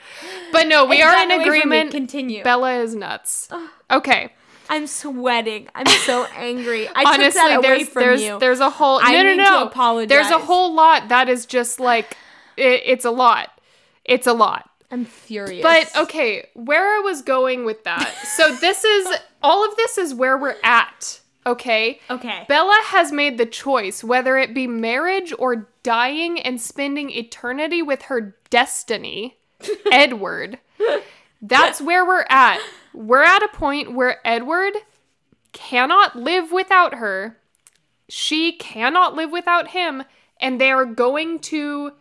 [0.51, 1.57] But no, we It's are in away from me.
[1.59, 1.91] agreement.
[1.91, 2.43] Continue.
[2.43, 3.47] Bella is nuts.
[3.89, 4.33] Okay.
[4.69, 5.67] I'm sweating.
[5.75, 6.87] I'm so angry.
[6.87, 8.39] I took Honestly, that away there's from there's you.
[8.39, 9.63] there's a whole I no no no.
[9.67, 10.09] apologize.
[10.09, 12.15] There's a whole lot that is just like
[12.55, 13.49] it, it's a lot.
[14.05, 14.69] It's a lot.
[14.91, 15.61] I'm furious.
[15.61, 18.13] But okay, where I was going with that.
[18.39, 19.07] So this is
[19.43, 21.19] all of this is where we're at.
[21.45, 21.99] Okay.
[22.09, 22.45] Okay.
[22.47, 28.03] Bella has made the choice whether it be marriage or dying and spending eternity with
[28.03, 29.37] her destiny,
[29.91, 30.59] Edward.
[31.41, 32.59] That's where we're at.
[32.93, 34.73] We're at a point where Edward
[35.51, 37.37] cannot live without her.
[38.09, 40.03] She cannot live without him,
[40.41, 41.93] and they are going to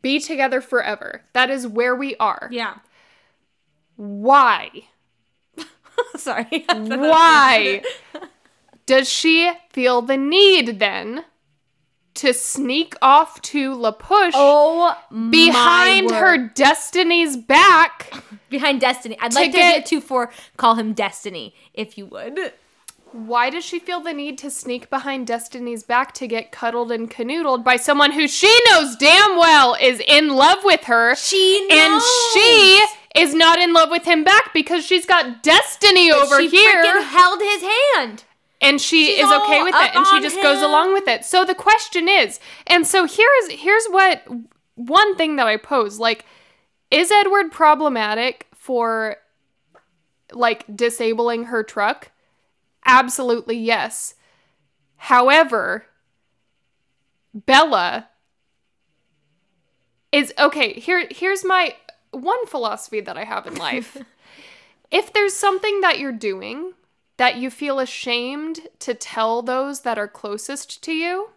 [0.00, 1.22] be together forever.
[1.32, 2.48] That is where we are.
[2.52, 2.76] yeah.
[3.96, 4.70] Why?
[6.16, 6.64] Sorry.
[6.74, 7.82] Why
[8.86, 11.24] does she feel the need then
[12.14, 14.96] to sneak off to La Push Oh,
[15.30, 18.12] behind her destiny's back?
[18.50, 19.16] behind Destiny.
[19.20, 20.30] I'd like to get- get two four.
[20.56, 22.52] Call him Destiny, if you would.
[23.12, 27.10] Why does she feel the need to sneak behind Destiny's back to get cuddled and
[27.10, 31.14] canoodled by someone who she knows damn well is in love with her?
[31.14, 32.00] She and
[32.32, 32.80] she
[33.14, 36.82] is not in love with him back because she's got Destiny over she here.
[36.82, 38.24] freaking held his hand.
[38.62, 41.24] And she She's is okay with it and she just goes along with it.
[41.24, 44.22] So the question is and so here's here's what
[44.74, 46.24] one thing that i pose like
[46.90, 49.16] is edward problematic for
[50.32, 52.10] like disabling her truck?
[52.86, 54.14] Absolutely yes.
[54.96, 55.86] However
[57.34, 58.08] bella
[60.12, 61.74] is okay here here's my
[62.10, 63.96] one philosophy that i have in life.
[64.92, 66.74] If there's something that you're doing
[67.16, 71.30] that you feel ashamed to tell those that are closest to you,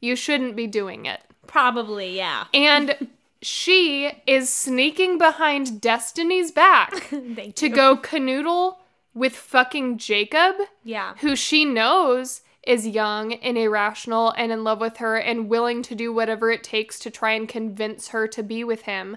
[0.00, 1.20] you shouldn't be doing it.
[1.46, 2.44] Probably, yeah.
[2.54, 3.08] And
[3.42, 7.74] she is sneaking behind Destiny's back to you.
[7.74, 8.76] go canoodle
[9.14, 11.14] with fucking Jacob, Yeah.
[11.18, 15.94] who she knows is young and irrational and in love with her and willing to
[15.96, 19.16] do whatever it takes to try and convince her to be with him.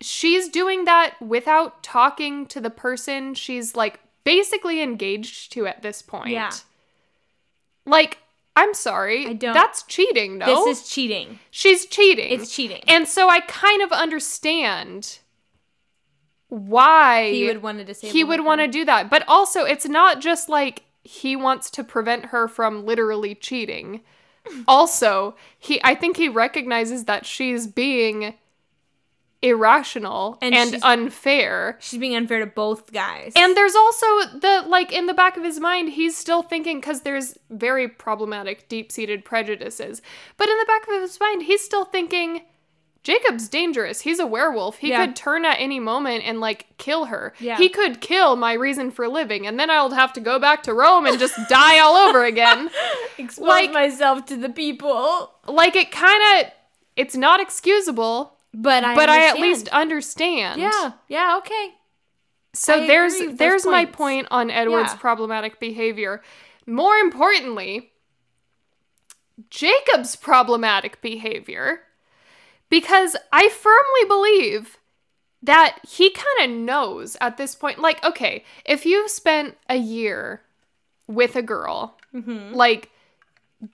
[0.00, 3.98] She's doing that without talking to the person she's like
[4.36, 6.28] basically engaged to at this point.
[6.30, 6.50] Yeah.
[7.86, 8.18] Like,
[8.54, 9.26] I'm sorry.
[9.26, 10.46] I don't- That's cheating, no?
[10.66, 11.38] This is cheating.
[11.50, 12.30] She's cheating.
[12.30, 12.82] It's cheating.
[12.86, 15.20] And so I kind of understand
[16.48, 18.12] why He would want to disable.
[18.12, 18.44] he would her.
[18.44, 19.08] want to do that.
[19.10, 24.00] But also, it's not just like he wants to prevent her from literally cheating.
[24.68, 28.34] also, he I think he recognizes that she's being
[29.42, 31.76] irrational And and, unfair.
[31.80, 33.32] She's being unfair to both guys.
[33.36, 34.06] And there's also
[34.38, 38.68] the like in the back of his mind, he's still thinking because there's very problematic,
[38.68, 40.02] deep seated prejudices.
[40.36, 42.42] But in the back of his mind, he's still thinking
[43.04, 44.00] Jacob's dangerous.
[44.00, 44.78] He's a werewolf.
[44.78, 45.06] He Yeah.
[45.06, 47.32] could turn at any moment and like kill her.
[47.38, 47.56] Yeah.
[47.56, 50.74] He could kill my reason for living, and then I'll have to go back to
[50.74, 52.70] Rome and just die all over again.
[53.18, 55.32] expose like- myself to the people.
[55.46, 56.50] Like it kind of,
[56.96, 58.94] it's not excusable, But I.
[58.94, 60.60] but I at least understand.
[60.60, 60.92] Yeah.
[61.08, 61.36] Yeah.
[61.38, 61.74] Okay.
[62.54, 64.98] So I there's there's my point on Edward's Yeah.
[64.98, 66.22] problematic behavior.
[66.66, 67.92] More importantly,
[69.50, 71.80] Jacob's problematic behavior
[72.70, 74.78] because I firmly believe
[75.42, 80.42] that he kind of knows at this point like okay, if you've spent a year
[81.06, 82.54] with a girl, Mm-hmm.
[82.54, 82.90] like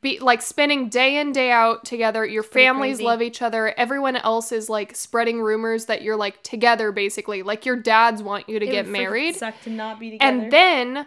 [0.01, 2.25] be like spending day in day out together.
[2.25, 3.05] Your pretty families crazy.
[3.05, 3.75] love each other.
[3.79, 7.43] Everyone else is like spreading rumors that you're like together basically.
[7.43, 9.37] Like your dads want you to get married.
[9.37, 10.43] Suck to not be together.
[10.43, 11.07] and then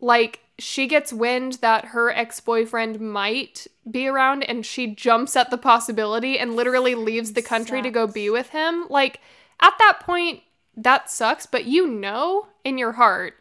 [0.00, 5.58] like she gets wind that her ex-boyfriend might be around and she jumps at the
[5.58, 8.86] possibility and literally leaves the country to go be with him.
[8.88, 9.20] Like
[9.60, 10.40] at that point
[10.76, 13.34] that sucks but you know in your heart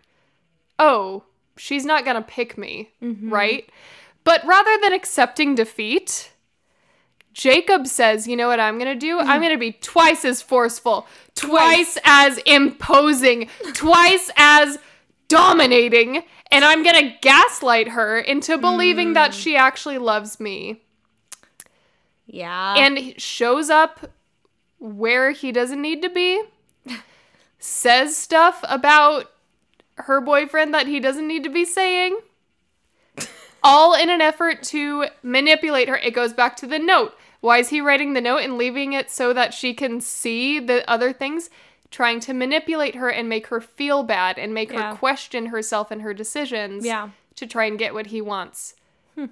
[0.80, 1.24] oh
[1.58, 3.30] she's not gonna pick me mm-hmm.
[3.30, 3.69] right
[4.26, 6.32] but rather than accepting defeat
[7.36, 9.20] Jacob says, you know what I'm gonna do?
[9.20, 14.80] I'm gonna be twice as forceful, twice as imposing, twice as
[15.28, 19.40] dominating, and I'm gonna gaslight her into believing that hmm.
[19.40, 20.82] she actually loves me.
[22.26, 22.76] yeah.
[22.78, 24.10] And shows up
[24.80, 26.42] where he doesn't need to be,
[27.60, 29.30] says stuff about
[29.98, 32.18] her boyfriend that he doesn't need to be saying.
[33.65, 35.97] All in an effort to manipulate her.
[35.97, 37.17] It goes back to the note.
[37.41, 40.89] Why is he writing the note and leaving it so that she can see the
[40.89, 41.49] other things?
[41.91, 44.91] Trying to manipulate her and make her feel bad and make Yeah.
[44.91, 47.10] her question herself and her decisions Yeah.
[47.36, 48.75] to try and get what he wants.
[49.15, 49.25] Hmm.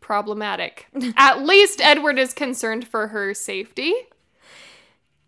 [0.00, 0.86] Problematic.
[1.16, 3.94] At least Edward is concerned for her safety.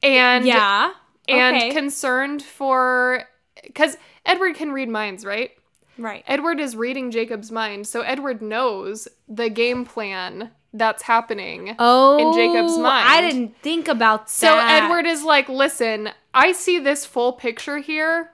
[0.03, 0.93] And yeah.
[1.29, 3.25] and concerned for
[3.65, 5.51] because Edward can read minds, right?
[5.99, 6.25] Right.
[6.27, 11.75] Edward is reading Jacob's mind, so Edward knows the game plan that's happening.
[11.79, 13.09] Oh, in Jacob's mind.
[13.09, 14.79] I didn't think about so that.
[14.81, 18.31] So Edward is like, listen, I see this full picture here.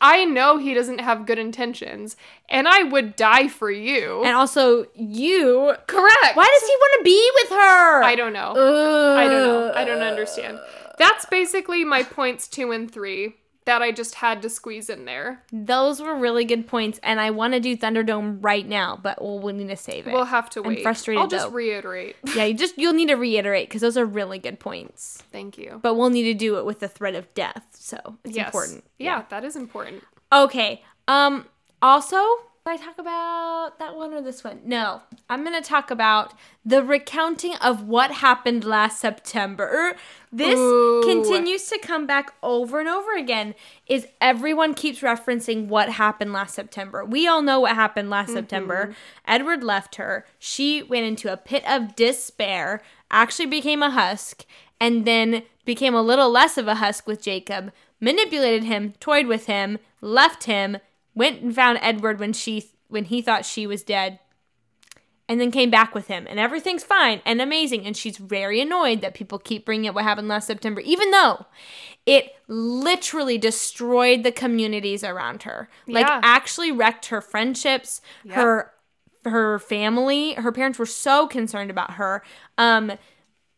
[0.00, 2.16] I know he doesn't have good intentions,
[2.48, 4.22] and I would die for you.
[4.24, 5.74] and also you.
[5.86, 6.34] Correct.
[6.36, 8.02] Why does he want to be with her?
[8.02, 8.52] I don't know.
[8.56, 9.16] Ugh.
[9.18, 9.72] I don't know.
[9.74, 10.58] I don't understand.
[10.98, 15.42] That's basically my points two and three that I just had to squeeze in there.
[15.52, 19.38] Those were really good points, and I want to do Thunderdome right now, but we'll,
[19.38, 20.12] we'll need to save it.
[20.12, 20.82] We'll have to I'm wait.
[20.82, 21.52] frustrated, I'll just though.
[21.54, 22.16] reiterate.
[22.34, 25.22] yeah, you just you'll need to reiterate because those are really good points.
[25.30, 25.78] Thank you.
[25.82, 28.46] But we'll need to do it with the threat of death, so it's Yes.
[28.46, 28.84] important.
[28.98, 30.02] Yeah, that is important.
[30.32, 30.82] Okay.
[31.08, 31.46] Um.
[31.80, 32.16] Also,
[32.64, 34.60] did I talk about that one or this one?
[34.64, 36.32] No, I'm gonna talk about
[36.64, 39.96] the recounting of what happened last September.
[40.30, 41.02] This Ooh.
[41.04, 43.54] continues to come back over and over again.
[43.86, 47.04] Is everyone keeps referencing what happened last September?
[47.04, 48.36] We all know what happened last Mm-hmm.
[48.36, 48.94] September.
[49.26, 50.24] Edward left her.
[50.38, 52.80] She went into a pit of despair.
[53.10, 54.46] Actually became a husk,
[54.80, 57.72] and then became a little less of a husk with Jacob.
[58.00, 60.78] Manipulated him, toyed with him, left him,
[61.14, 64.18] went and found Edward when she when he thought she was dead,
[65.28, 67.86] and then came back with him, and everything's fine and amazing.
[67.86, 71.46] And she's very annoyed that people keep bringing up what happened last September, even though
[72.04, 75.68] it literally destroyed the communities around her.
[75.86, 76.20] Like Yeah.
[76.22, 78.34] actually wrecked her friendships, Yeah.
[78.34, 78.72] her
[79.24, 80.32] her family.
[80.34, 82.22] Her parents were so concerned about her.
[82.58, 82.92] Um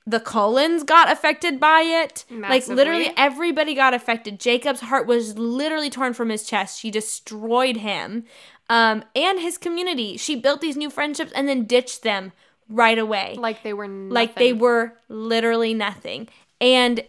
[0.07, 2.25] the Cullens got affected by it.
[2.31, 4.39] Like literally everybody got affected.
[4.39, 6.79] Jacob's heart was literally torn from his chest.
[6.81, 8.25] She destroyed him.
[8.71, 10.17] Um, and his community.
[10.17, 12.33] She built these new friendships and then ditched them
[12.69, 13.37] right away.
[13.39, 14.15] Like they were nothing.
[14.15, 16.29] Like they were literally nothing.
[16.61, 17.05] And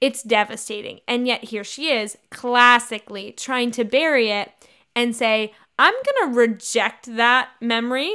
[0.00, 1.00] it's devastating.
[1.06, 4.52] And yet here she is, classically trying to bury it
[4.96, 8.14] and say, I'm going to reject that memory.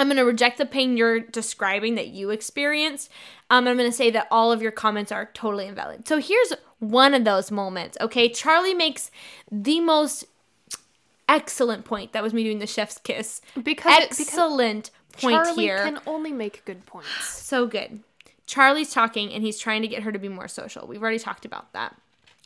[0.00, 3.10] I'm going to reject the pain you're describing that you experienced.
[3.50, 6.08] Um, I'm going to say that all of your comments are totally invalid.
[6.08, 8.30] So here's one of those moments, okay?
[8.30, 9.10] Charlie makes
[9.52, 10.24] the most
[11.28, 12.14] excellent point.
[12.14, 13.42] That was me doing the chef's kiss.
[13.62, 15.44] Because it- because excellent point here.
[15.44, 15.84] Charlie here.
[15.84, 17.08] can only make good points.
[17.28, 18.00] so good.
[18.46, 20.86] Charlie's talking and he's trying to get her to be more social.
[20.86, 21.94] We've already talked about that.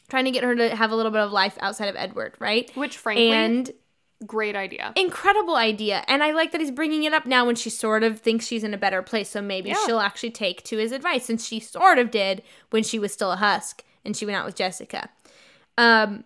[0.09, 2.69] Trying to get her to have a little bit of life outside of Edward, right?
[2.77, 3.71] Which, frankly, and
[4.27, 4.93] great idea.
[4.97, 6.05] incredible idea.
[6.09, 8.65] And I like that he's bringing it up now when she sort of thinks she's
[8.65, 9.29] in a better place.
[9.31, 9.77] So maybe Yeah.
[9.87, 13.33] she'll actually take to his advice, since she sort of did when she was still
[13.33, 15.11] a husk and she went out with Jessica.
[15.77, 16.25] Um,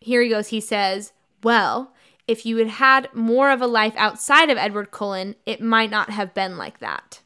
[0.00, 0.48] here he goes.
[0.48, 1.12] He says,
[1.42, 1.92] Well,
[2.28, 6.10] if you had had more of a life outside of Edward Cullen, it might not
[6.10, 7.20] have been like that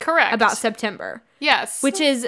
[0.00, 0.34] Correct.
[0.34, 2.26] about September, yes, which is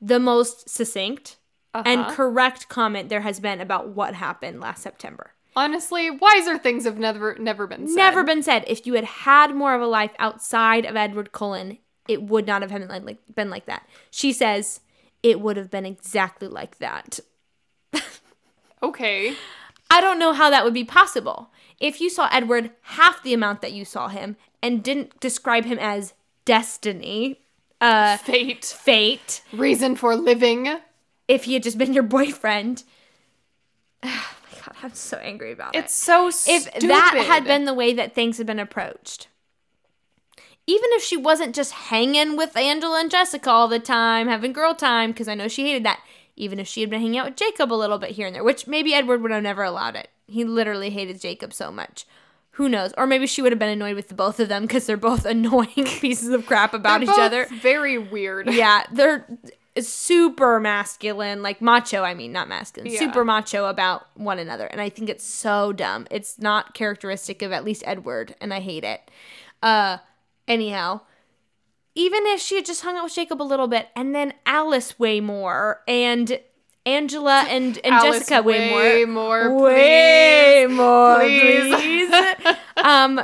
[0.00, 1.36] the most succinct
[1.74, 2.14] and Uh-huh.
[2.14, 5.32] correct comment there has been about what happened last September.
[5.56, 7.96] Honestly wiser things have never never been said.
[7.96, 8.64] Never been said.
[8.66, 11.78] If you had had more of a life outside of Edward Cullen,
[12.08, 13.88] it would not have been like, like been like that.
[14.10, 14.80] She says
[15.22, 17.20] it would have been exactly like that.
[18.82, 19.34] Okay.
[19.90, 21.50] I don't know how that would be possible.
[21.80, 25.78] If you saw Edward half the amount that you saw him and didn't describe him
[25.78, 26.12] as
[26.44, 27.40] destiny,
[27.80, 28.64] uh, Fate.
[28.64, 30.78] fate, Reason for living.
[31.28, 32.84] if he had just been your boyfriend.
[34.64, 35.78] God, I'm so angry about it.
[35.78, 36.72] It's so stupid.
[36.76, 39.28] if that had been the way that things had been approached.
[40.66, 44.74] Even if she wasn't just hanging with Angela and Jessica all the time, having girl
[44.74, 46.00] time, because I know she hated that.
[46.36, 48.42] Even if she had been hanging out with Jacob a little bit here and there,
[48.42, 50.08] which maybe Edward would have never allowed it.
[50.26, 52.06] He literally hated Jacob so much.
[52.52, 52.92] Who knows?
[52.96, 55.24] Or maybe she would have been annoyed with the both of them because they're both
[55.26, 55.68] annoying
[56.00, 57.46] pieces of crap about each other.
[57.60, 58.52] Very weird.
[58.52, 59.26] Yeah, they're
[59.80, 62.98] super masculine, like macho, I mean, not masculine, Yeah.
[63.00, 64.66] super macho about one another.
[64.66, 66.06] And I think it's so dumb.
[66.10, 69.10] It's not characteristic of at least Edward, and I hate it.
[69.62, 69.98] Uh,
[70.46, 71.00] anyhow,
[71.96, 74.98] even if she had just hung out with Jacob a little bit, and then Alice
[74.98, 76.38] way more, and
[76.86, 79.48] Angela and, and Alice, Jessica way, way more.
[79.48, 81.74] more, Way more, Please.
[81.74, 82.56] please.
[82.84, 83.20] um,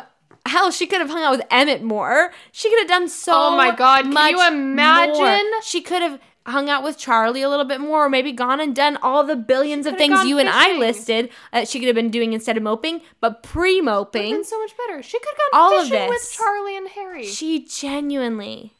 [0.46, 2.32] hell, she could have hung out with Emmett more.
[2.52, 5.14] She could have done so Oh my God, can you imagine?
[5.14, 5.62] more.
[5.62, 8.74] She could have hung out with Charlie a little bit more, or maybe gone and
[8.74, 12.10] done all the billions of things you and I listed that she could have been
[12.10, 14.32] doing instead of moping, but pre-moping.
[14.32, 15.02] been so much better.
[15.02, 16.32] She could have gone All of fishing with.
[16.32, 17.26] Charlie and Harry.
[17.26, 18.74] She genuinely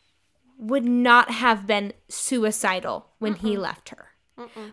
[0.58, 4.06] would not have been suicidal when he left her.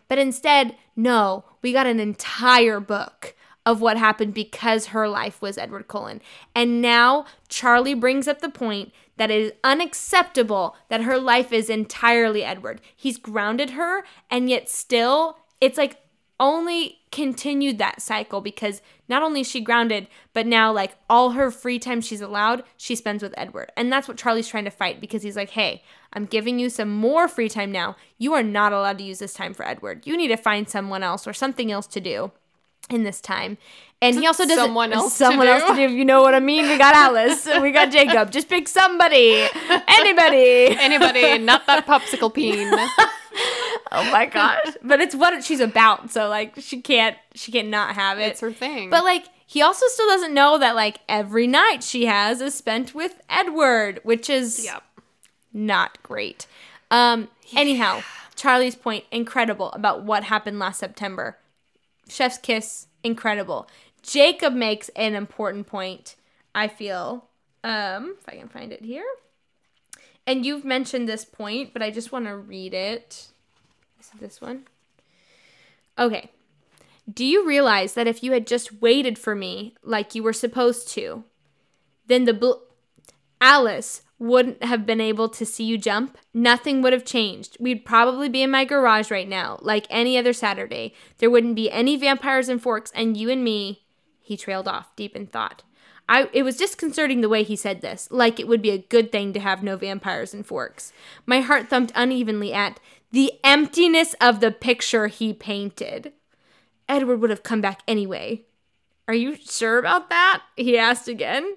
[0.08, 3.36] But instead, no, we got an entire book
[3.68, 6.22] of what happened because her life was Edward Cullen.
[6.56, 11.70] And now Charlie brings up the point that it is unacceptable that her life is
[11.70, 12.80] entirely Edward.
[12.96, 15.98] He's grounded her, and yet still, it's like
[16.40, 21.52] only continued that cycle because not only is she grounded, but now like all her
[21.52, 23.74] free time she's allowed, she spends with Edward.
[23.76, 26.96] And that's what Charlie's trying to fight because he's like, hey, I'm giving you some
[26.96, 27.98] more free time now.
[28.18, 30.08] You are not allowed to use this time for Edward.
[30.08, 32.32] You need to find someone else or something else to do
[32.90, 33.58] in this time.
[34.02, 35.54] And he also doesn't Someone else to someone do.
[35.54, 35.92] else to do.
[35.94, 36.68] You know what I mean?
[36.68, 38.30] We got Alice we got Jacob.
[38.32, 39.48] Just pick somebody,
[39.88, 40.68] anybody.
[40.80, 42.72] Anybody, not that popsicle peen.
[43.90, 44.74] Oh my gosh!
[44.84, 48.24] But it's what she's about, so like she can't she can't not have it.
[48.24, 48.90] It's her thing.
[48.90, 52.94] But like he also still doesn't know that like every night she has is spent
[52.94, 54.84] with Edward, which is Yep.
[55.54, 56.48] not great.
[56.92, 58.02] Um anyhow,
[58.36, 61.38] Charlie's point incredible about what happened last September.
[62.10, 63.68] Chef's kiss incredible.
[64.02, 66.16] Jacob makes an important point,
[66.54, 67.26] I feel.
[67.64, 69.06] Um if I can find it here.
[70.26, 73.28] And you've mentioned this point, but I just want to read it.
[74.00, 74.66] Is it this one?
[75.98, 76.30] Okay.
[77.12, 80.90] Do you realize that if you had just waited for me like you were supposed
[80.90, 81.24] to,
[82.08, 82.64] then the bl-
[83.40, 86.18] Alice wouldn't have been able to see you jump?
[86.34, 87.58] Nothing would have changed.
[87.60, 90.94] We'd probably be in my garage right now, like any other Saturday.
[91.20, 93.84] There wouldn't be any vampires and forks, and you and me.
[94.22, 95.64] He trailed off, deep in thought.
[96.10, 99.12] I, it was disconcerting the way he said this, like it would be a good
[99.12, 100.94] thing to have no vampires and forks.
[101.26, 102.80] My heart thumped unevenly at
[103.12, 106.14] the emptiness of the picture he painted.
[106.90, 108.46] Edward would have come back anyway.
[109.08, 110.44] Are you sure about that?
[110.56, 111.56] He asked again.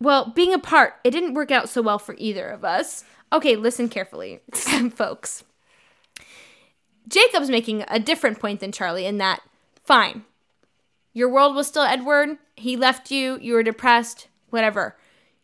[0.00, 3.04] Well, being apart, it didn't work out so well for either of us.
[3.32, 4.40] Okay, listen carefully,
[4.94, 5.44] folks.
[7.08, 9.40] Jacob's making a different point than Charlie in that,
[9.84, 10.24] fine,
[11.16, 12.36] your world was still Edward.
[12.56, 13.38] He left you.
[13.40, 14.28] You were depressed.
[14.50, 14.98] Whatever.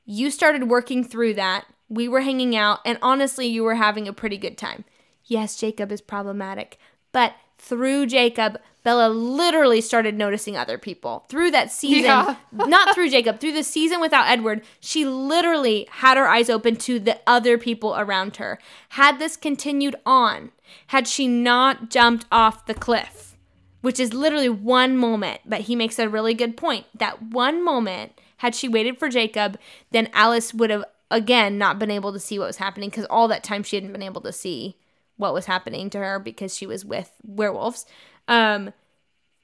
[0.05, 1.65] You started working through that.
[1.89, 4.85] We were hanging out, and honestly, you were having a pretty good time.
[5.25, 6.77] Yes, Jacob is problematic,
[7.11, 7.33] but
[7.63, 11.25] through Jacob, Bella literally started noticing other people.
[11.29, 12.35] Through that season, Yeah.
[12.53, 16.99] not through Jacob, through the season without Edward, she literally had her eyes open to
[16.99, 18.59] the other people around her.
[18.91, 20.51] Had this continued on,
[20.89, 23.37] had she not jumped off the cliff,
[23.81, 25.43] which is literally one moment.
[25.47, 26.87] But he makes a really good point.
[26.99, 29.57] That one moment, had she waited for Jacob,
[29.93, 33.29] then Alice would have again not been able to see what was happening because all
[33.29, 34.77] that time she hadn't been able to see
[35.17, 37.87] what was happening to her because she was with werewolves.
[38.29, 38.73] Um,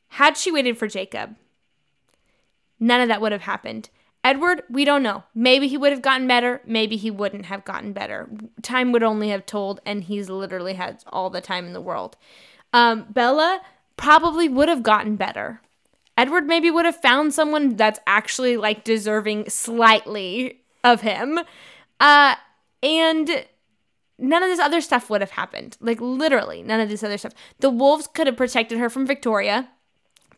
[0.08, 1.36] had she waited for Jacob,
[2.80, 3.90] none of that would have happened.
[4.24, 5.22] Edward, we don't know.
[5.34, 6.60] Maybe he would have gotten better.
[6.66, 8.28] Maybe he wouldn't have gotten better.
[8.62, 12.16] Time would only have told, and he's literally had all the time in the world.
[12.72, 13.60] Um, Bella
[13.96, 15.60] probably would have gotten better.
[16.16, 21.38] Edward maybe would have found someone that's actually like deserving slightly of him.
[22.00, 22.34] Uh,
[22.82, 23.46] and
[24.18, 25.76] none of this other stuff would have happened.
[25.80, 27.34] Like literally, none of this other stuff.
[27.60, 29.70] The wolves could have protected her from Victoria,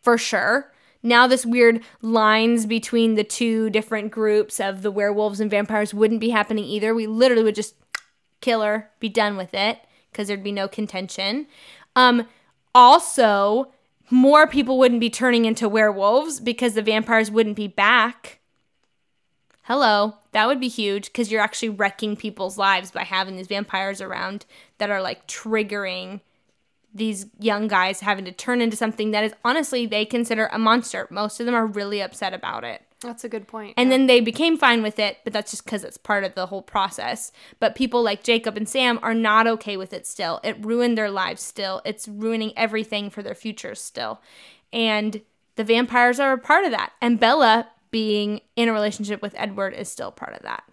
[0.02, 0.72] for sure.
[1.02, 6.20] Now this weird lines between the two different groups of the werewolves and vampires wouldn't
[6.20, 6.94] be happening either.
[6.94, 7.74] We literally would just
[8.40, 9.78] kill her, be done with it,
[10.10, 11.46] because there'd be no contention.
[11.96, 12.26] Um,
[12.74, 13.72] also,
[14.10, 18.39] more people wouldn't be turning into werewolves because the vampires wouldn't be back.
[19.62, 24.00] Hello, that would be huge because you're actually wrecking people's lives by having these vampires
[24.00, 24.46] around
[24.78, 26.20] that are like triggering
[26.92, 31.06] these young guys having to turn into something that is honestly they consider a monster.
[31.10, 32.82] Most of them are really upset about it.
[33.00, 33.74] That's a good point.
[33.76, 36.46] And then they became fine with it, but that's just because it's part of the
[36.46, 37.32] whole process.
[37.58, 40.40] But people like Jacob and Sam are not okay with it still.
[40.44, 41.80] It ruined their lives still.
[41.84, 44.20] It's ruining everything for their futures still.
[44.70, 45.22] And
[45.56, 46.92] the vampires are a part of that.
[47.00, 50.64] And Bella being in a relationship with Edward is still part of that.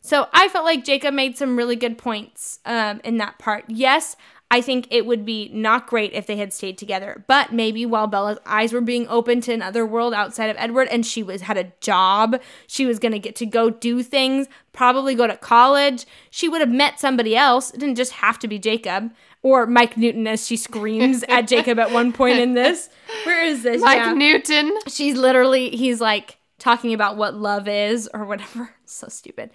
[0.00, 3.64] So I felt like Jacob made some really good points um, in that part.
[3.68, 4.16] Yes,
[4.50, 7.24] I think it would be not great if they had stayed together.
[7.26, 11.04] But maybe while Bella's eyes were being opened to another world outside of Edward and
[11.04, 15.16] she was had a job, she was going to get to go do things, probably
[15.16, 17.74] go to college, she would have met somebody else.
[17.74, 19.10] It didn't just have to be Jacob
[19.42, 22.88] or Mike Newton as she screams at Jacob at one point in this.
[23.24, 23.82] Where is this?
[23.82, 24.12] Mike Yeah.
[24.14, 24.72] Newton.
[24.86, 28.74] She's literally he's like talking about what love is or whatever.
[28.84, 29.50] so stupid.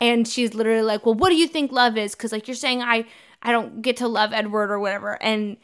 [0.00, 2.82] And she's literally like, "Well, what do you think love is?" Cuz like you're saying
[2.82, 3.06] I
[3.42, 5.56] I don't get to love Edward or whatever and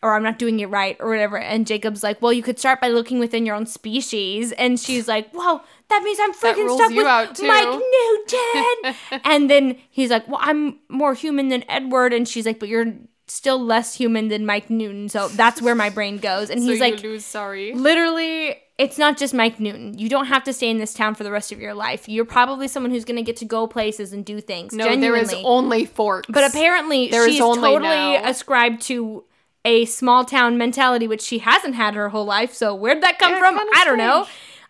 [0.00, 1.38] or I'm not doing it right or whatever.
[1.38, 5.08] And Jacob's like, "Well, you could start by looking within your own species." And she's
[5.08, 7.04] like, "Well, that means I'm freaking stuck with.
[7.48, 12.60] Mike Newton." and then he's like, "Well, I'm more human than Edward." And she's like,
[12.60, 12.86] "But you're
[13.28, 16.50] still less human than Mike Newton." So that's where my brain goes.
[16.50, 17.72] And So he's like, lose sorry.
[17.74, 19.98] literally it's not just Mike Newton.
[19.98, 22.08] You don't have to stay in this town for the rest of your life.
[22.08, 24.72] You're probably someone who's going to get to go places and do things.
[24.72, 25.24] No, genuinely.
[25.26, 26.28] there is only forks.
[26.30, 28.22] but apparently there she's totally now.
[28.24, 29.24] ascribed to
[29.64, 32.54] a small town mentality, which she hasn't had her whole life.
[32.54, 33.58] So where'd that come Yeah, from?
[33.58, 34.26] I don't know.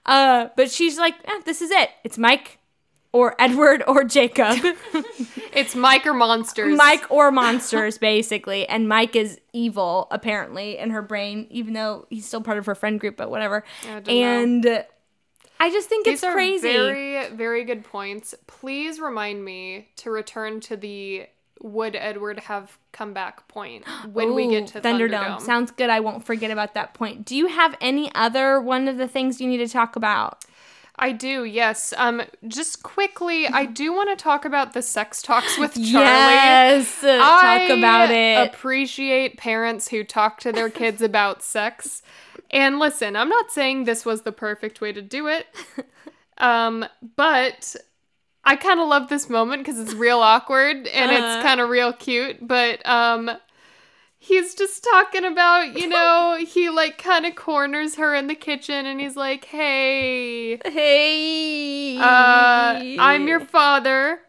[0.07, 1.91] Uh, but she's like, eh, this is it.
[2.03, 2.58] It's Mike
[3.13, 4.59] or Edward or Jacob.
[5.53, 6.77] it's Mike or monsters.
[6.77, 8.69] Mike or monsters, basically.
[8.69, 12.75] And Mike is evil, apparently, in her brain, even though he's still part of her
[12.75, 13.65] friend group, but whatever.
[13.85, 14.13] I don't know.
[14.13, 14.83] And uh,
[15.61, 16.69] I just think These it's are crazy.
[16.69, 18.35] very, very good points.
[18.47, 21.27] Please remind me to return to the
[21.61, 25.11] would Edward have come back point when we get to Thunderdome.
[25.11, 25.41] Thunderdome.
[25.41, 25.91] Sounds good.
[25.91, 27.25] I won't forget about that point.
[27.25, 30.45] Do you have any other one of the things you need to talk about?
[30.99, 31.95] I do, yes.
[31.97, 35.93] Um, just quickly, I do want to talk about the sex talks with Charlie.
[35.93, 38.53] Yes, uh, I talk about it.
[38.53, 42.03] appreciate parents who talk to their kids about sex.
[42.51, 45.47] And listen, I'm not saying this was the perfect way to do it.
[46.41, 46.85] Um,
[47.17, 47.75] but
[48.45, 51.35] I kind of love this moment because it's real awkward and Uh-huh.
[51.39, 52.47] it's kind of real cute.
[52.47, 53.29] But um,
[54.29, 58.85] he's just talking about, you know, he like kind of corners her in the kitchen
[58.87, 64.21] and he's like, hey, hey, uh, I'm your father.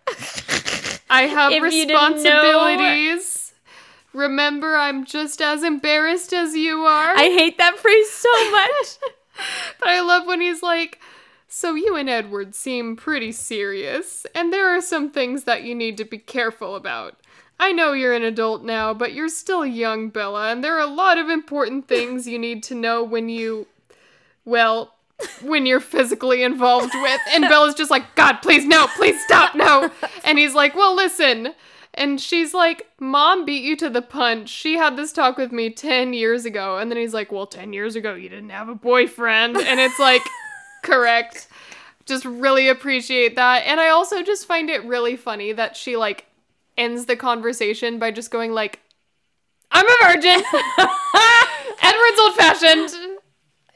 [1.09, 3.53] I have If responsibilities.
[4.13, 7.15] Remember, I'm just as embarrassed as you are.
[7.15, 9.13] I hate that phrase so much.
[9.79, 10.99] but I love when he's like,
[11.47, 15.97] So you and Edward seem pretty serious, and there are some things that you need
[15.97, 17.17] to be careful about.
[17.59, 20.87] I know you're an adult now, but you're still young, Bella, and there are a
[20.87, 23.67] lot of important things you need to know when you.
[24.45, 24.93] Well,
[25.41, 27.21] when you're physically involved with.
[27.31, 29.91] And Bella's just like, God, please, no, please stop, no.
[30.23, 31.53] And he's like, Well, listen.
[31.93, 34.49] And she's like, Mom beat you to the punch.
[34.49, 36.77] She had this talk with me 10 years ago.
[36.77, 39.57] And then he's like, Well, 10 years ago, you didn't have a boyfriend.
[39.57, 40.21] And it's like,
[40.83, 41.47] correct.
[42.05, 43.63] Just really appreciate that.
[43.65, 46.25] And I also just find it really funny that she like
[46.79, 48.79] ends the conversation by just going like,
[49.71, 50.41] I'm a virgin.
[51.81, 53.19] Edward's old fashioned.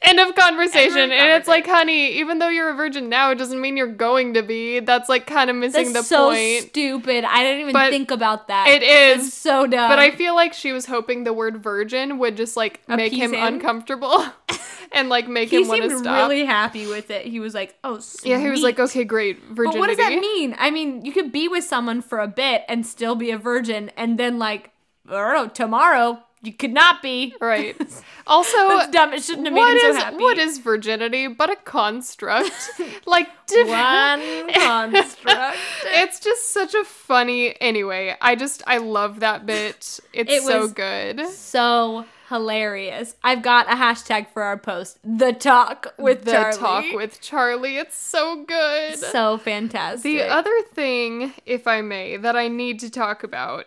[0.06, 0.98] End of conversation.
[1.04, 3.88] Of and it's like, honey, even though you're a virgin now, it doesn't mean you're
[3.88, 4.80] going to be.
[4.82, 6.70] That's like kind of missing That's the so point.
[6.70, 7.24] stupid.
[7.24, 8.66] I didn't even But think about that.
[8.68, 9.34] It's is.
[9.34, 9.90] so dumb.
[9.90, 13.34] But I feel like she was hoping the word virgin would just like make him,
[13.34, 13.54] him?
[13.54, 14.26] uncomfortable
[14.94, 16.30] and like make he him want to stop.
[16.30, 17.26] really happy with it.
[17.26, 18.30] He was like, "Oh, sweet.
[18.32, 19.78] yeah, he was like, okay, great, virginity.
[19.78, 20.56] But what does that mean?
[20.58, 23.92] I mean, you could be with someone for a bit and still be a virgin,
[23.98, 24.72] and then like,
[25.10, 27.34] I don't know, tomorrow you could not be.
[27.42, 27.76] Right.
[28.26, 29.14] Also, That's dumb.
[29.14, 30.16] It shouldn't have made him so is happy.
[30.16, 32.50] what is virginity but a construct?
[33.06, 35.58] like one construct?
[35.88, 37.60] It's just such a funny.
[37.60, 40.00] Anyway, I just I love that bit.
[40.14, 41.28] It's It so good.
[41.32, 43.16] so hilarious.
[43.24, 46.58] I've got a hashtag for our post: the talk with the Charlie.
[46.58, 47.78] talk with Charlie.
[47.78, 48.98] It's so good.
[49.00, 50.04] so fantastic.
[50.04, 53.66] the other thing, if I may, that I need to talk about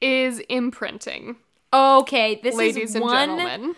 [0.00, 1.36] is imprinting,
[1.72, 3.14] okay, this ladies is and one.
[3.38, 3.74] gentlemen.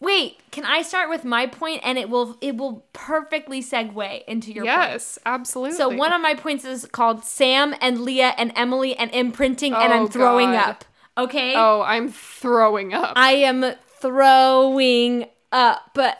[0.00, 4.52] Wait, can I start with my point, and it will it will perfectly segue into
[4.52, 4.76] your point.
[4.76, 5.76] Yes, absolutely.
[5.76, 9.92] So one of my points is called Sam and Leah and Emily and imprinting, and
[9.92, 10.68] Oh, I'm throwing God.
[10.68, 10.84] up.
[11.16, 13.12] Okay, Oh, I'm throwing up.
[13.16, 13.64] I am
[14.00, 16.18] throwing up, but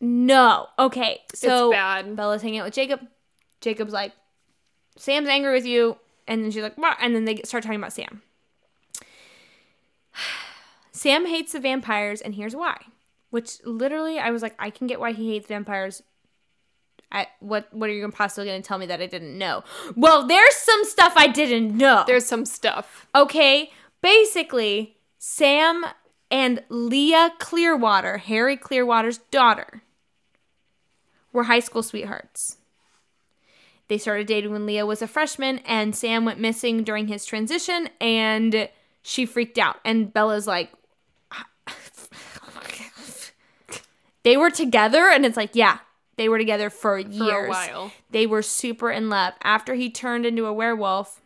[0.00, 0.68] no.
[0.78, 2.14] Okay, so it's bad.
[2.16, 3.00] Bella's hanging out with Jacob.
[3.60, 4.12] Jacob's like,
[4.96, 5.96] Sam's angry with you,
[6.28, 6.96] and then she's like, what?
[7.00, 8.22] And then they start talking about Sam.
[10.92, 12.76] Sam hates the vampires, and here's why.
[13.30, 16.02] Which literally, I was like, I can get why he hates vampires.
[17.14, 19.62] I, what what are you possibly going to tell me that I didn't know?
[19.94, 22.02] Well, there's some stuff I didn't know.
[22.06, 23.06] There's some stuff.
[23.14, 23.70] Okay,
[24.02, 25.86] basically, Sam
[26.30, 29.82] and Leah Clearwater, Harry Clearwater's daughter,
[31.32, 32.56] were high school sweethearts.
[33.86, 37.90] They started dating when Leah was a freshman, and Sam went missing during his transition,
[38.00, 38.68] and
[39.02, 39.76] she freaked out.
[39.84, 40.72] And Bella's like,
[44.24, 45.78] they were together, and it's like, yeah,
[46.16, 47.16] they were together for years.
[47.16, 47.92] For a while.
[48.10, 49.34] They were super in love.
[49.42, 51.20] After he turned into a werewolf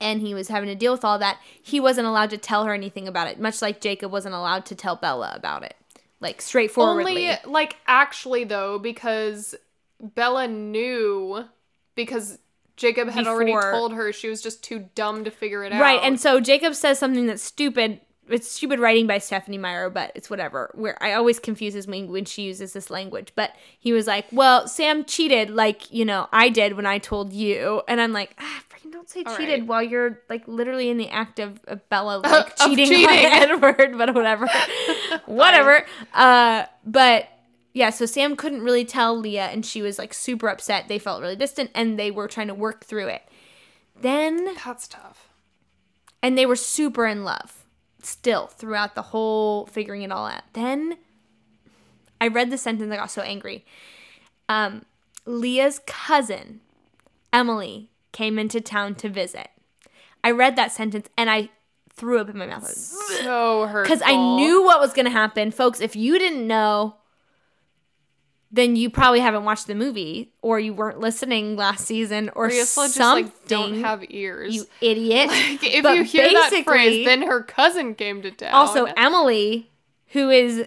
[0.00, 2.74] and he was having to deal with all that, he wasn't allowed to tell her
[2.74, 5.76] anything about it, much like Jacob wasn't allowed to tell Bella about it.
[6.20, 7.28] Like straightforwardly.
[7.28, 9.54] Only like actually though, because
[10.00, 11.44] Bella knew
[11.94, 12.38] because
[12.76, 15.80] Jacob had already told her she was just too dumb to figure it out.
[15.80, 18.00] Right, and so Jacob says something that's stupid.
[18.32, 20.70] It's stupid writing by Stephenie Meyer, but it's whatever.
[20.74, 23.32] Where I always confuses me when she uses this language.
[23.34, 27.32] But he was like, "Well, Sam cheated, like you know I did when I told
[27.32, 29.66] you," and I'm like, ah, "Freaking don't say All cheated right.
[29.68, 33.08] while you're like literally in the act of, of Bella like Of cheating, cheating.
[33.08, 33.14] on
[33.50, 34.48] Edward." But whatever,
[35.26, 35.84] whatever.
[36.14, 37.28] Uh, but
[37.74, 40.88] yeah, so Sam couldn't really tell Leah, and she was like super upset.
[40.88, 43.22] They felt really distant, and they were trying to work through it.
[44.00, 45.28] Then that's tough.
[46.22, 47.61] and they were super in love
[48.02, 50.42] still throughout the whole figuring it all out.
[50.52, 50.96] Then
[52.20, 53.64] I read the sentence, I got so angry.
[54.48, 54.84] Um,
[55.26, 56.60] Leah's cousin,
[57.32, 59.48] Emily, came into town to visit.
[60.24, 61.50] I read that sentence and I
[61.94, 63.82] threw up in my mouth So hurtful.
[63.96, 65.50] because I knew what was going to happen.
[65.50, 66.96] Folks, if you didn't know,
[68.54, 72.50] then you probably haven't watched the movie or you weren't listening last season or Or
[72.50, 72.92] you something.
[72.98, 72.98] just
[73.34, 74.54] like don't have ears.
[74.54, 75.28] you idiot.
[75.30, 78.52] like, if But you hear that phrase, then her cousin came to town.
[78.52, 79.70] Also, Emily,
[80.08, 80.66] who is,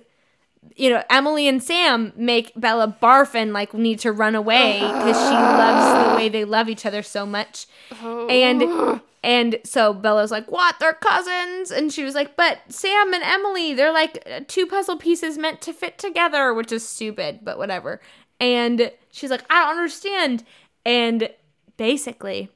[0.76, 5.16] you know, Emily and Sam make Bella barf and like need to run away because
[5.18, 7.68] she loves the way they love each other so much.
[8.02, 8.28] Oh.
[8.28, 10.76] And and so Bella's like, "What?
[10.80, 14.98] They're cousins?" And she was like, "But Sam and Emily, they're like uh, two puzzle
[14.98, 18.00] pieces meant to fit together," which is stupid, but whatever.
[18.40, 20.44] And she's like, "I don't understand."
[20.86, 21.30] And
[21.76, 22.50] basically,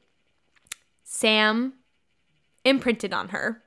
[1.03, 1.73] Sam
[2.63, 3.63] imprinted on her.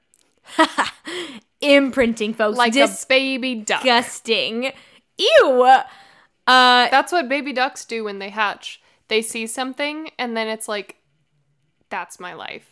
[1.60, 2.58] Imprinting, folks.
[2.58, 3.82] like a baby duck.
[3.82, 4.72] disgusting.
[5.18, 5.62] Ew.
[5.62, 5.82] Uh,
[6.46, 8.80] That's what baby ducks do when they hatch.
[9.08, 10.96] They see something and then it's like,
[11.88, 12.71] that's my life.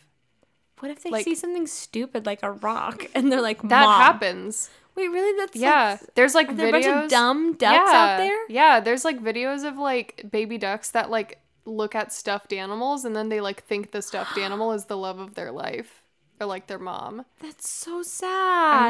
[0.81, 4.01] What if they like- see something stupid like a rock and they're like, That Mom.
[4.01, 4.69] happens.
[4.95, 5.37] Wait, really?
[5.39, 5.97] That's Yeah.
[6.01, 6.81] Like, there's like are there videos.
[6.81, 7.97] a bunch of dumb ducks yeah.
[7.97, 8.37] out there?
[8.49, 8.79] Yeah.
[8.81, 13.29] There's like videos of like baby ducks that like look at stuffed animals and then
[13.29, 16.03] they like think the stuffed animal is the love of their life
[16.41, 17.23] or like their mom.
[17.39, 18.27] That's so sad.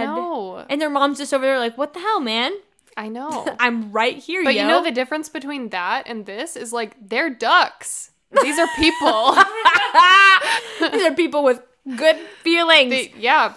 [0.02, 0.66] I know.
[0.70, 2.54] And their mom's just over there like, what the hell, man?
[2.98, 3.46] I know.
[3.60, 4.64] I'm right here, But yo.
[4.64, 8.12] you know the difference between that and this is like they're ducks.
[8.42, 9.36] These are people.
[10.92, 11.62] These are people with
[11.98, 12.90] good feelings.
[12.90, 13.54] They- yeah.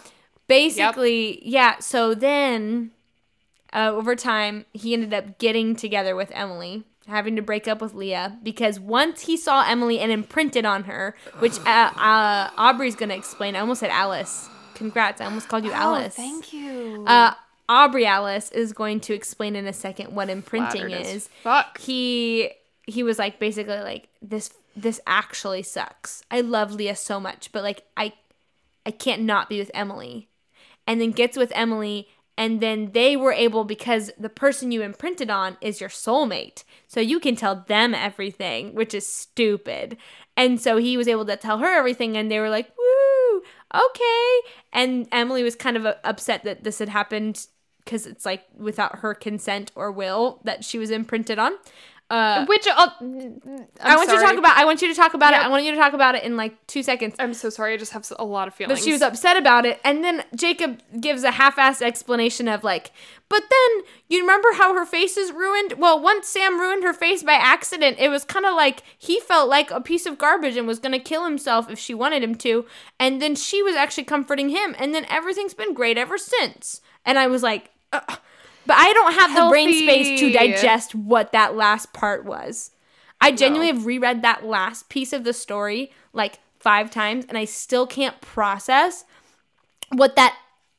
[0.47, 1.79] Basically, yeah.
[1.79, 2.91] So then,
[3.73, 7.95] uh, over time, he ended up getting together with Emily, having to break up with
[7.95, 13.15] Leah because once he saw Emily and imprinted on her, which uh, uh, Aubrey's gonna
[13.15, 13.57] explain.
[13.57, 14.49] I almost said Alice.
[14.75, 15.21] Congrats!
[15.23, 16.15] I almost called you Alice.
[16.19, 17.05] Oh, thank you.
[17.07, 17.33] Uh,
[17.69, 21.29] Aubrey Alice is going to explain in a second what imprinting Flattered is.
[21.43, 21.79] Fuck.
[21.79, 22.51] He
[22.87, 26.23] he was like basically like this this actually sucks.
[26.31, 28.13] I love Leah so much, but like I
[28.87, 30.29] I can't not be with Emily.
[30.87, 35.31] And then gets with Emily and then they were able because the person you imprinted
[35.31, 36.65] on is your soulmate.
[36.89, 39.97] So you can tell them everything, which is stupid.
[40.37, 44.41] And so he was able to tell her everything and they were like, "Woo, okay."
[44.73, 47.47] And Emily was kind of uh, upset that this had happened
[47.85, 51.53] because it's like without her consent or will that she was imprinted on.
[52.11, 54.57] Uh, Which uh, I want you to talk about.
[54.59, 55.41] I want you to talk about Yep.
[55.41, 55.45] it.
[55.47, 57.15] I want you to talk about it in like two seconds.
[57.19, 57.73] I'm so sorry.
[57.73, 58.79] I just have a lot of feelings.
[58.79, 62.93] But she was upset about it, and then Jacob gives a half-assed explanation of like,
[63.31, 65.75] but then you remember how her face is ruined?
[65.79, 69.49] Well, once Sam ruined her face by accident, it was kind of like he felt
[69.49, 72.67] like a piece of garbage and was gonna kill himself if she wanted him to,
[73.01, 76.83] and then she was actually comforting him, and then everything's been great ever since.
[77.07, 78.19] And I was like, Ugh.
[78.67, 82.71] But I don't have the brain space to digest what that last part was.
[83.21, 87.45] I genuinely have reread that last piece of the story like five times, and I
[87.45, 89.05] still can't process
[89.91, 90.37] what that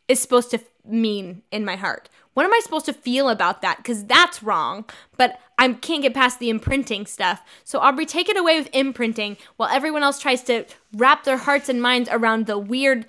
[0.07, 2.09] is supposed to mean in my heart.
[2.33, 3.77] What am I supposed to feel about that?
[3.77, 7.41] Because that's wrong, but I can't get past the imprinting stuff.
[7.63, 11.69] So, Aubrey, take it away with imprinting while everyone else tries to wrap their hearts
[11.69, 13.05] and minds around the weird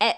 [0.00, 0.12] eh,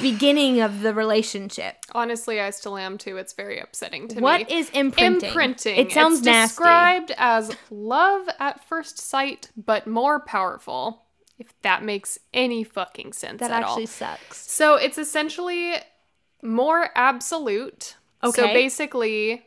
[0.00, 1.76] beginning of the relationship.
[1.92, 3.16] Honestly, I still am too.
[3.16, 4.44] It's very upsetting to What me.
[4.44, 5.28] What is imprinting?
[5.28, 5.76] imprinting?
[5.76, 6.50] It sounds it's nasty.
[6.52, 11.02] described as love at first sight, but more powerful.
[11.38, 13.86] If that makes any fucking sense That at actually all.
[13.88, 14.50] sucks.
[14.50, 15.74] So it's essentially
[16.42, 17.96] more absolute.
[18.24, 18.40] Okay.
[18.40, 19.44] So basically,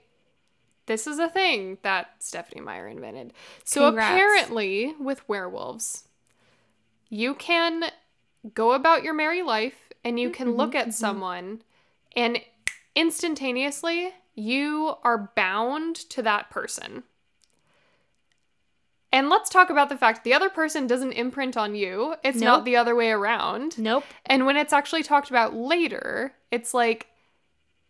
[0.86, 3.34] this is a thing that Stephenie Meyer invented.
[3.64, 4.12] So Congrats.
[4.14, 6.08] apparently, with werewolves,
[7.10, 7.86] you can
[8.54, 10.92] go about your merry life and you can mm-hmm, look at mm-hmm.
[10.92, 11.62] someone
[12.16, 12.40] and
[12.96, 17.04] instantaneously you are bound to that person.
[19.12, 22.16] And let's talk about the fact the other person doesn't imprint on you.
[22.24, 22.46] It's Nope.
[22.46, 23.78] not the other way around.
[23.78, 24.04] Nope.
[24.26, 27.08] And when it's actually talked about later, it's like,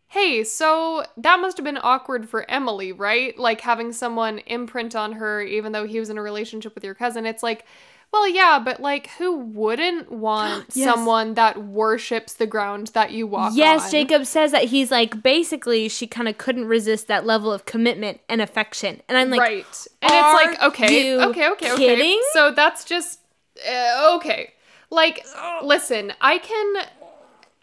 [0.08, 3.38] hey, so that must have been awkward for Emily, right?
[3.38, 6.96] Like having someone imprint on her even though he was in a relationship with your
[6.96, 7.26] cousin.
[7.26, 7.66] It's like,
[8.12, 10.86] well, yeah, but like who wouldn't want Yes.
[10.86, 13.58] someone that worships the ground that you walk on?
[13.58, 17.66] Yes, Jacob says that he's like basically she kind of couldn't resist that level of
[17.66, 19.88] commitment and affection, and I'm like, right.
[20.02, 21.76] And it's like, okay, okay, okay, okay.
[21.76, 22.22] kidding?
[22.34, 23.20] So that's just
[23.68, 24.54] uh, okay.
[24.90, 25.26] Like,
[25.62, 26.76] listen, I can.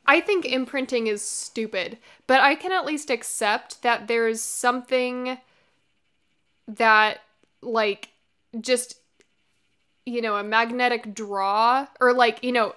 [0.08, 5.38] I think imprinting is stupid, but I can at least accept that there's something
[6.68, 7.22] that,
[7.60, 8.10] like,
[8.60, 9.00] just,
[10.06, 12.74] you know, a magnetic draw, or like, you know,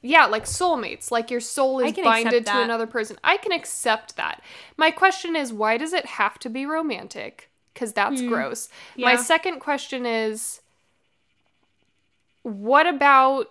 [0.00, 3.16] yeah, like soulmates, like your soul is binded to another person.
[3.22, 4.42] I can accept that.
[4.76, 7.50] My question is, why does it have to be romantic?
[7.72, 8.68] Because that's gross.
[8.98, 10.60] My second question is,
[12.42, 13.50] what about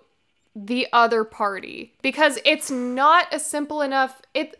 [0.53, 1.93] the other party?
[2.01, 4.21] Because it's not a simple enough.
[4.33, 4.59] It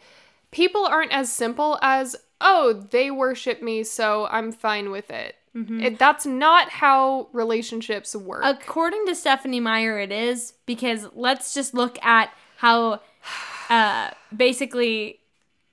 [0.51, 5.35] people aren't as simple as oh they worship me, so I'm fine with it.
[5.53, 8.41] It that's not how relationships work.
[8.45, 13.01] According to Stephenie Meyer, it is because let's just look at how
[13.69, 15.19] uh, basically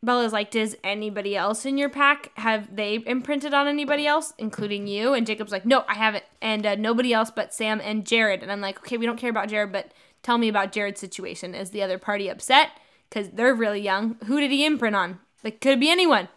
[0.02, 4.86] Bella's like, does anybody else in your pack have they imprinted on anybody else, including
[4.86, 5.12] you?
[5.12, 8.42] And Jacob's like, no, I haven't, and uh, nobody else but Sam and Jared.
[8.42, 11.54] And I'm like, okay, we don't care about Jared, but tell me about Jared's situation.
[11.54, 12.70] Is the other party upset
[13.08, 14.16] because they're really young?
[14.26, 15.18] Who did he imprint on?
[15.42, 16.28] Like, could it be anyone?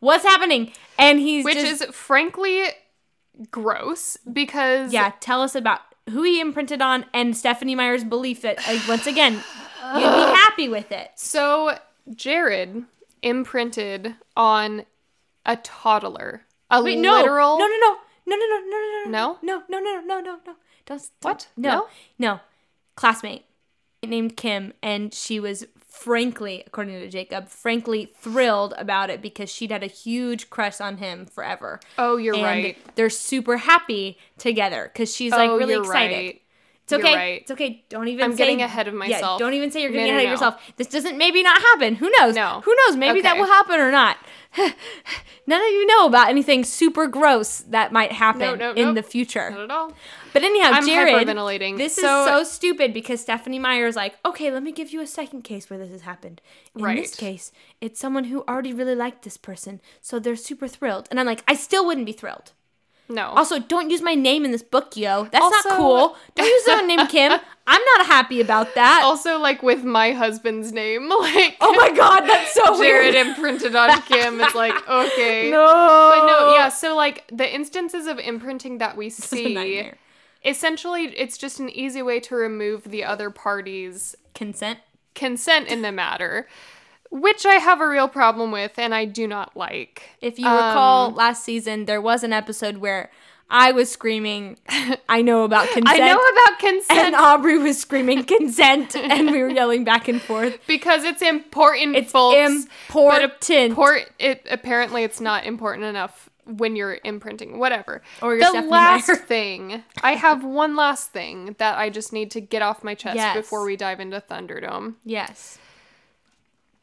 [0.00, 0.72] What's happening?
[0.98, 2.64] And he's which just- is frankly
[3.50, 5.80] gross because yeah, tell us about
[6.10, 10.68] who he imprinted on and Stephenie Meyer's belief that, like, once again, you'd be happy
[10.68, 11.10] with it.
[11.16, 11.78] So
[12.14, 12.84] Jared
[13.22, 14.84] imprinted on
[15.44, 16.42] a toddler.
[16.70, 19.38] A Wait, no, literal no, no, no, no, no, no, no, no, No?
[19.42, 20.38] no, no, no, no, no, no.
[20.44, 20.56] Don't,
[20.86, 21.48] don't What?
[21.56, 21.88] No, No?
[22.18, 22.40] no,
[22.96, 23.44] classmate
[24.04, 25.66] named Kim, and she was
[25.96, 30.98] frankly, according to Jacob, frankly thrilled about it because she'd had a huge crush on
[30.98, 31.80] him forever.
[31.98, 32.76] Oh, you're and right.
[32.96, 36.14] They're super happy together because she's like Oh, really excited.
[36.16, 36.42] right.
[36.84, 37.16] It's okay.
[37.16, 37.40] right.
[37.42, 37.84] It's okay.
[37.88, 38.24] Don't even.
[38.24, 39.40] I'm say, getting ahead of Yeah, myself.
[39.40, 40.32] don't even say you're getting no, ahead of no.
[40.34, 40.62] yourself.
[40.76, 41.96] This doesn't maybe not happen.
[41.96, 42.36] Who knows?
[42.36, 42.60] No.
[42.64, 42.96] Who knows?
[42.96, 44.18] Maybe that will happen or not.
[45.48, 49.02] None of you know about anything super gross that might happen No, no, in the
[49.02, 49.50] future.
[49.50, 49.92] Not at all.
[50.36, 51.76] But anyhow, I'm Jared, hyperventilating.
[51.78, 55.06] this So- is so stupid because Stephenie Meyer's like, okay, let me give you a
[55.06, 56.40] second case where this has happened.
[56.74, 57.16] In this Right.
[57.16, 61.08] case, it's someone who already really liked this person, so they're super thrilled.
[61.10, 62.52] And I'm like, I still wouldn't be thrilled.
[63.08, 63.28] No.
[63.36, 65.28] Also, don't use my name in this book, yo.
[65.30, 66.16] That's Also- not cool.
[66.34, 67.32] Don't use the name Kim.
[67.68, 69.02] I'm not happy about that.
[69.04, 73.26] also, like with my husband's name, like oh my god, that's so Jared weird.
[73.28, 74.40] imprinted on Kim.
[74.40, 75.50] It's like okay.
[75.52, 75.64] No.
[76.14, 76.68] But no, yeah.
[76.68, 79.92] So like the instances of imprinting that we see.
[80.44, 84.78] Essentially, it's just an easy way to remove the other party's Consent.
[85.14, 86.46] consent in the matter,
[87.10, 90.02] which I have a real problem with, and I do not like.
[90.20, 93.10] If you Um, recall last season, there was an episode where
[93.48, 94.58] I was screaming,
[95.08, 95.88] I know about consent.
[95.88, 100.20] I know about consent and Aubrey was screaming consent, and we were yelling back and
[100.20, 100.58] forth.
[100.66, 102.66] because it's important, It's folks.
[102.92, 103.72] But important.
[103.72, 107.58] appor- it apparently it's not important enough when you're imprinting.
[107.58, 108.02] Whatever.
[108.22, 109.16] Or you're the Stephenie last Meyer.
[109.26, 109.82] thing.
[110.02, 113.36] I have one last thing that I just need to get off my chest Yes.
[113.36, 114.94] before we dive into Thunderdome.
[115.04, 115.58] yes.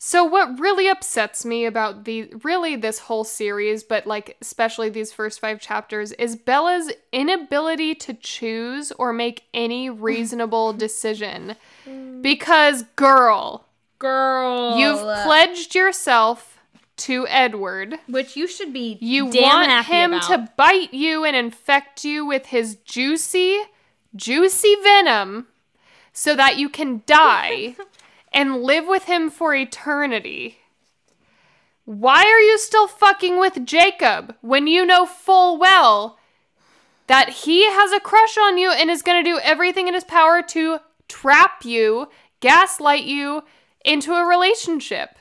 [0.05, 5.13] So what really upsets me about the really this whole series, but like especially these
[5.13, 11.55] first 5 chapters is Bella's inability to choose or make any reasonable decision.
[11.87, 12.21] Mm.
[12.21, 13.65] Because girl,
[13.97, 14.77] Girl.
[14.77, 16.52] you've pledged yourself
[17.03, 17.99] to Edward.
[18.07, 20.27] Which you should be You damn want him about.
[20.27, 23.59] to bite you and infect you with his juicy,
[24.15, 25.47] juicy venom
[26.11, 27.75] so that you can die
[28.33, 30.59] and live with him for eternity.
[31.85, 36.17] Why are you still fucking with Jacob when you know full well
[37.07, 40.05] that he has a crush on you and is going to do everything in his
[40.05, 40.79] power to
[41.09, 42.07] trap you,
[42.39, 43.43] gaslight you
[43.83, 45.17] into a relationship?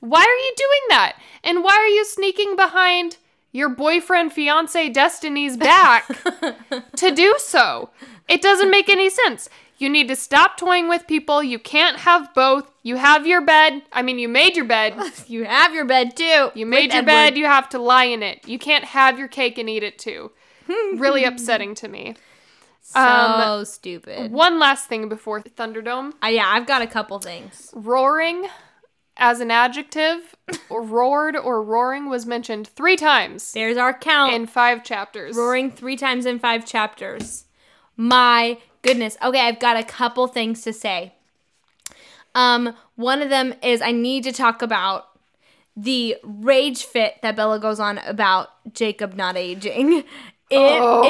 [0.00, 1.16] Why are you doing that?
[1.44, 3.16] And why are you sneaking behind
[3.52, 6.06] your boyfriend, fiance Destiny's back
[6.96, 7.90] to do so?
[8.28, 9.48] It doesn't make any sense.
[9.78, 11.42] You need to stop toying with people.
[11.42, 12.70] You can't have both.
[12.82, 13.82] You have your bed.
[13.92, 14.94] I mean, you made your bed.
[15.28, 16.50] You have your bed too.
[16.54, 17.36] You made your bed.
[17.38, 18.46] You have to lie in it.
[18.48, 20.32] You can't have your cake and eat it too.
[20.66, 22.16] really upsetting to me.
[22.82, 24.32] So Um, stupid.
[24.32, 27.70] One last thing before Thunderdome Uh, yeah, I've got a couple things.
[27.74, 28.48] roaring
[29.18, 30.34] as an adjective,
[30.70, 34.32] roared or roaring was mentioned three times There's our count.
[34.32, 35.36] in five chapters.
[35.36, 37.44] roaring three times in five chapters.
[37.96, 39.16] My goodness.
[39.22, 41.14] Okay, I've got a couple things to say.
[42.34, 45.06] Um, one of them is I need to talk about
[45.76, 50.04] the rage fit that Bella goes on about Jacob not aging.
[50.50, 50.56] It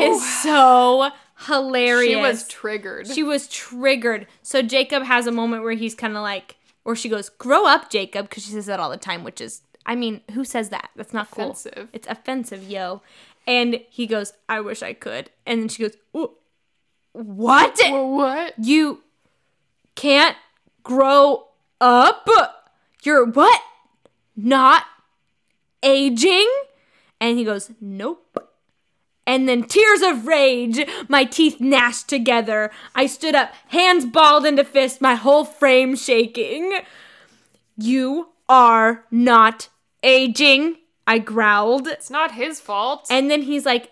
[0.02, 1.12] is Oh.
[1.38, 2.10] so hilarious.
[2.10, 3.06] She was triggered.
[3.06, 4.26] She was triggered.
[4.42, 6.56] So Jacob has a moment where he's kind of like,
[6.88, 9.60] or she goes, "Grow up, Jacob," because she says that all the time, which is,
[9.84, 10.88] I mean, who says that?
[10.96, 11.50] That's not cool.
[11.50, 11.90] Offensive.
[11.92, 13.02] It's offensive, yo.
[13.46, 16.30] And he goes, "I wish I could," and then she goes, "Ooh,
[17.12, 17.78] "What?
[17.90, 18.54] what?
[18.58, 19.02] You
[19.96, 20.38] can't
[20.82, 22.26] grow up?
[23.02, 23.60] You're what?
[24.34, 24.84] Not
[25.82, 26.48] aging?"
[27.20, 28.47] And he goes, "Nope."
[29.28, 32.70] And then tears of rage, my teeth gnashed together.
[32.94, 36.80] I stood up, hands balled into fists, my whole frame shaking.
[37.76, 39.68] You are not
[40.02, 41.86] aging, I growled.
[41.86, 43.06] It's not his fault.
[43.10, 43.90] And then he's like,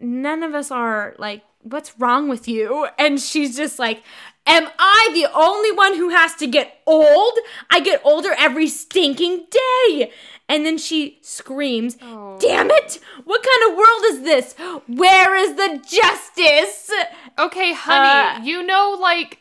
[0.00, 2.88] None of us are like, what's wrong with you?
[2.98, 4.02] And she's just like,
[4.46, 7.38] Am I the only one who has to get old?
[7.70, 10.12] I get older every stinking day.
[10.48, 12.36] And then she screams, Oh.
[12.38, 13.00] Damn it!
[13.24, 14.54] What kind of world is this?
[14.86, 16.90] Where is the justice?
[17.38, 19.38] okay, honey, Uh, you know like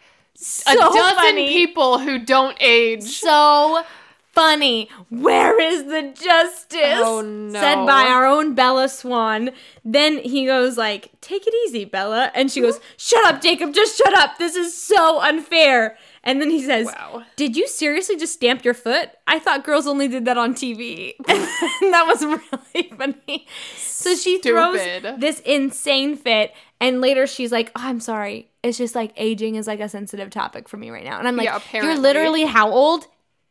[0.68, 1.48] a dozen funny.
[1.50, 3.04] people who don't age.
[3.04, 3.84] so
[4.32, 4.90] funny.
[5.10, 7.00] Where is the justice?
[7.04, 7.60] Oh, no.
[7.60, 9.52] Said by our own Bella Swan.
[9.86, 13.74] Then he goes like, "Take it easy, Bella," and she goes, "Shut up, Jacob.
[13.74, 14.38] Just shut up.
[14.38, 17.24] This is so unfair." And then he says, Wow.
[17.36, 19.10] "Did you seriously just stamp your foot?
[19.28, 23.48] I thought girls only did that on TV." and that was really funny.
[23.76, 24.80] So she throws
[25.20, 28.50] this insane fit, and later she's like, oh, "I'm sorry.
[28.64, 31.36] It's just like aging is like a sensitive topic for me right now." And I'm
[31.36, 33.06] like, Yeah, "You're literally how old?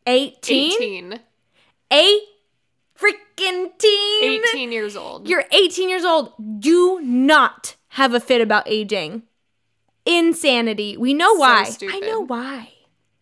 [0.07, 0.73] 18?
[0.73, 1.21] 18.
[1.93, 2.23] Eight
[2.99, 4.43] freaking teen?
[4.55, 5.29] 18 years old.
[5.29, 6.33] You're 18 years old.
[6.61, 9.23] Do not have a fit about aging.
[10.05, 10.97] Insanity.
[10.97, 11.71] We know So why.
[11.91, 12.73] I know why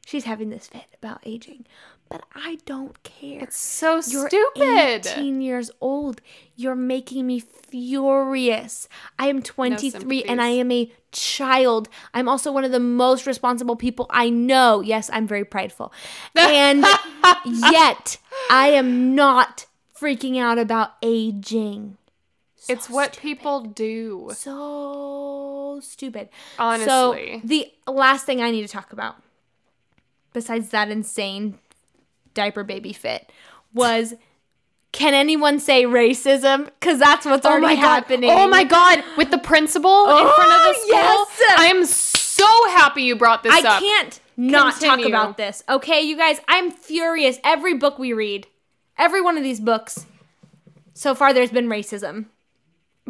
[0.06, 1.66] she's having this fit about aging,
[2.08, 3.42] but I don't care.
[3.42, 5.06] It's so You're stupid.
[5.06, 6.20] 18 years old.
[6.56, 8.88] You're making me furious.
[9.18, 11.88] I am 23 and I am a child.
[12.12, 14.80] I'm also one of the most responsible people I know.
[14.80, 15.92] Yes, I'm very prideful.
[16.34, 16.84] And
[17.44, 18.18] yet,
[18.50, 19.66] I am not
[19.96, 21.96] freaking out about aging.
[22.68, 24.30] It's what people do.
[24.34, 26.28] So stupid.
[26.58, 26.86] Honestly.
[26.86, 29.16] So, the last thing I need to talk about,
[30.32, 31.58] besides that insane
[32.34, 33.30] diaper baby fit,
[33.72, 34.14] was
[34.92, 36.64] Can anyone say racism?
[36.66, 38.28] Because that's what's oh already happening.
[38.30, 41.46] Oh my god, with the principal in front of the Oh, school.
[41.48, 41.58] yes.
[41.58, 43.66] I am so happy you brought this I up.
[43.76, 45.62] I can't not talk about this.
[45.68, 47.38] Okay, you guys, I'm furious.
[47.44, 48.46] Every book we read,
[48.98, 50.06] every one of these books,
[50.94, 52.26] so far there's been racism.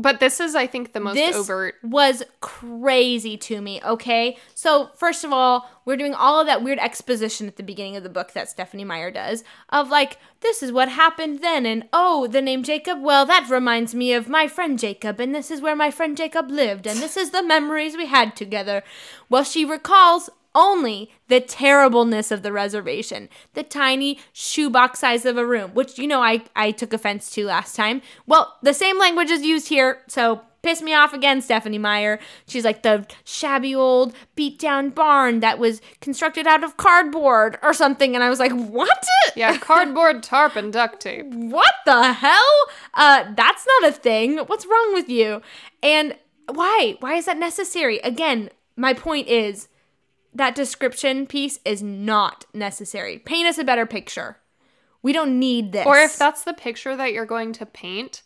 [0.01, 1.75] But this is I think the most This overt.
[1.83, 4.39] was crazy to me, okay?
[4.55, 8.03] So, first of all, we're doing all of that weird exposition at the beginning of
[8.03, 12.27] the book that Stephenie Meyer does of like, this is what happened then, and oh,
[12.27, 15.77] the name Jacob, well, that reminds me of my friend Jacob, and this is where
[15.77, 18.83] my friend Jacob lived, and this is the memories we had together.
[19.29, 25.47] Well, she recalls only the terribleness of the reservation, the tiny shoebox size of a
[25.47, 28.03] room, which you know I, I took offense to last time.
[28.27, 32.19] Well, the same language is used here, so piss me off again, Stephenie Meyer.
[32.47, 37.73] She's like the shabby old beat down barn that was constructed out of cardboard or
[37.73, 39.07] something, and I was like, what?
[39.37, 41.27] Yeah, cardboard, tarp, and duct tape.
[41.27, 42.67] what the hell?
[42.95, 44.39] Uh, that's not a thing.
[44.39, 45.43] What's wrong with you?
[45.83, 46.97] And why?
[47.01, 47.99] Why is that necessary?
[48.01, 49.69] Again, my point is
[50.35, 53.19] that description piece is not necessary.
[53.19, 54.37] Paint us a better picture.
[55.03, 55.87] We don't need this.
[55.87, 58.23] Or if that's the picture that you're going to paint,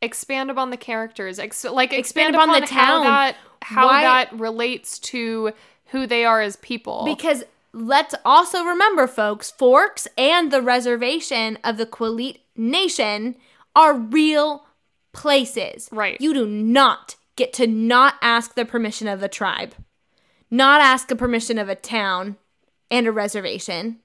[0.00, 1.38] expand upon the characters.
[1.38, 3.04] Ex- like expand, Expand upon upon the how town.
[3.04, 5.52] that how Why- that relates to
[5.86, 7.04] who they are as people.
[7.04, 13.36] Because let's also remember, folks, Forks and the reservation of the Quileute Nation
[13.76, 14.66] are real
[15.12, 15.88] places.
[15.92, 16.20] Right.
[16.20, 19.74] You do not get to not ask the permission of the tribe,
[20.50, 22.36] not ask the permission of a town
[22.90, 23.98] and a reservation,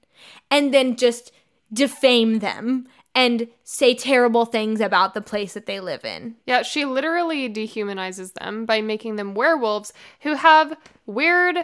[0.50, 1.32] and then just
[1.72, 6.34] defame them and say terrible things about the place that they live in.
[6.46, 10.76] Yeah, she literally dehumanizes them by making them werewolves who have
[11.06, 11.58] weird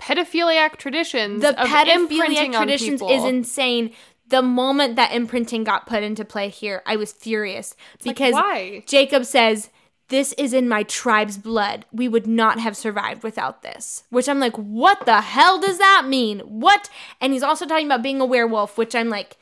[0.00, 3.92] pedophiliac traditions the pedophiliac imprinting traditions is insane.
[4.28, 8.82] The moment that imprinting got put into play here, I was furious like, because why?
[8.86, 9.70] Jacob says,
[10.08, 11.84] "This is in my tribe's blood.
[11.92, 16.06] We would not have survived without this." Which I'm like, "What the hell does that
[16.08, 16.40] mean?
[16.40, 16.88] What?"
[17.20, 19.36] And he's also talking about being a werewolf, which I'm like,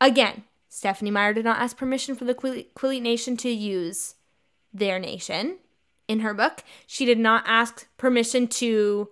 [0.00, 4.14] again, Stephenie Meyer did not ask permission for the Quil- Quileute Nation to use
[4.72, 5.58] their nation
[6.08, 6.64] in her book.
[6.86, 9.08] She did not ask permission to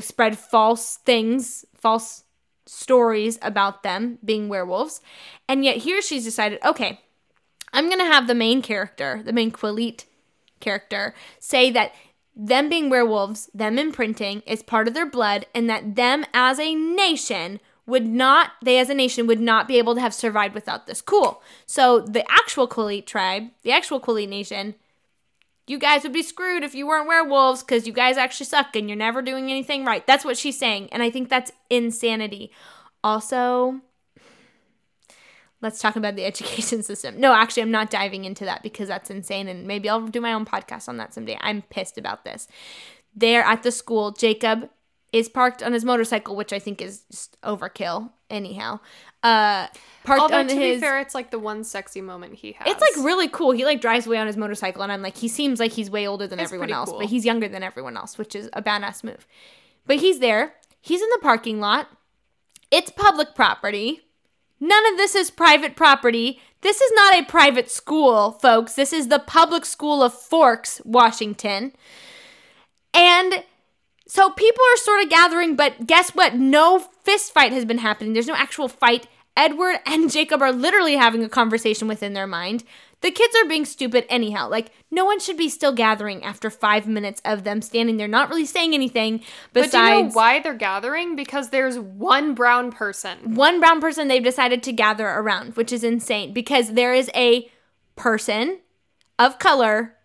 [0.00, 2.24] spread false things, false
[2.66, 5.00] stories about them being werewolves.
[5.48, 7.00] And yet here she's decided, okay,
[7.72, 10.04] I'm going to have the main character, the main Quileute
[10.60, 11.92] character, say that
[12.34, 16.74] them being werewolves, them imprinting is part of their blood and that them as a
[16.74, 20.86] nation would not they as a nation would not be able to have survived without
[20.86, 21.00] this.
[21.00, 21.40] Cool.
[21.66, 24.74] So the actual Quileute tribe, the actual Quileute nation
[25.66, 28.88] you guys would be screwed if you weren't werewolves because you guys actually suck and
[28.88, 30.06] you're never doing anything right.
[30.06, 30.88] That's what she's saying.
[30.92, 32.52] And I think that's insanity.
[33.02, 33.80] Also,
[35.62, 37.18] let's talk about the education system.
[37.20, 39.48] No, actually, I'm not diving into that because that's insane.
[39.48, 41.38] And maybe I'll do my own podcast on that someday.
[41.40, 42.48] I'm pissed about this.
[43.14, 44.68] There at the school, Jacob
[45.12, 48.80] is parked on his motorcycle, which I think is just overkill, anyhow.
[49.22, 49.68] Uh,
[50.04, 50.76] parked Although on to his.
[50.76, 52.66] be fair, it's like the one sexy moment he has.
[52.68, 53.52] It's like really cool.
[53.52, 56.06] He like drives away on his motorcycle, and I'm like, he seems like he's way
[56.06, 56.98] older than It's everyone else, cool.
[56.98, 59.26] but he's younger than everyone else, which is a badass move.
[59.86, 60.54] But he's there.
[60.82, 61.88] He's in the parking lot.
[62.70, 64.02] It's public property.
[64.60, 66.40] None of this is private property.
[66.62, 68.74] This is not a private school, folks.
[68.74, 71.72] This is the public school of Forks, Washington.
[72.94, 73.44] And
[74.08, 76.34] so people are sort of gathering, but guess what?
[76.34, 78.12] No fist fight has been happening.
[78.12, 79.06] There's no actual fight.
[79.36, 82.64] Edward and Jacob are literally having a conversation within their mind.
[83.02, 84.48] The kids are being stupid anyhow.
[84.48, 88.28] Like, no one should be still gathering after five minutes of them standing there, not
[88.28, 89.22] really saying anything
[89.52, 91.14] But do you know besides why they're gathering?
[91.14, 93.34] Because there's one brown person.
[93.34, 97.50] one brown person they've decided to gather around, which is insane because there is a
[97.96, 98.60] person
[99.18, 99.96] of color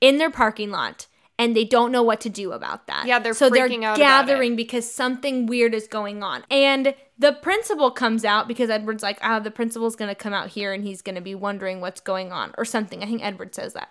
[0.00, 1.06] in their parking lot
[1.40, 3.06] and they don't know what to do about that.
[3.06, 6.44] Yeah, they're so freaking they're out about gathering because something weird is going on.
[6.50, 10.72] And the principal comes out because Edward's like, ah, the principal's gonna come out here
[10.72, 13.02] and he's gonna be wondering what's going on or something.
[13.02, 13.90] I think Edward says that.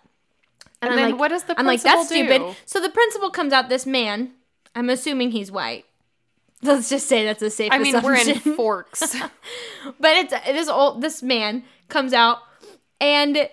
[0.82, 2.56] And I'm then like- what does the principal I'm like, that's stupid.
[2.66, 4.32] So the principal comes out, this man,
[4.76, 5.86] I'm assuming he's white.
[6.64, 8.40] Let's just say that's a safe I mean, we're in.
[8.56, 9.16] Forks.
[10.00, 12.40] But it's this old this man comes out
[13.00, 13.48] and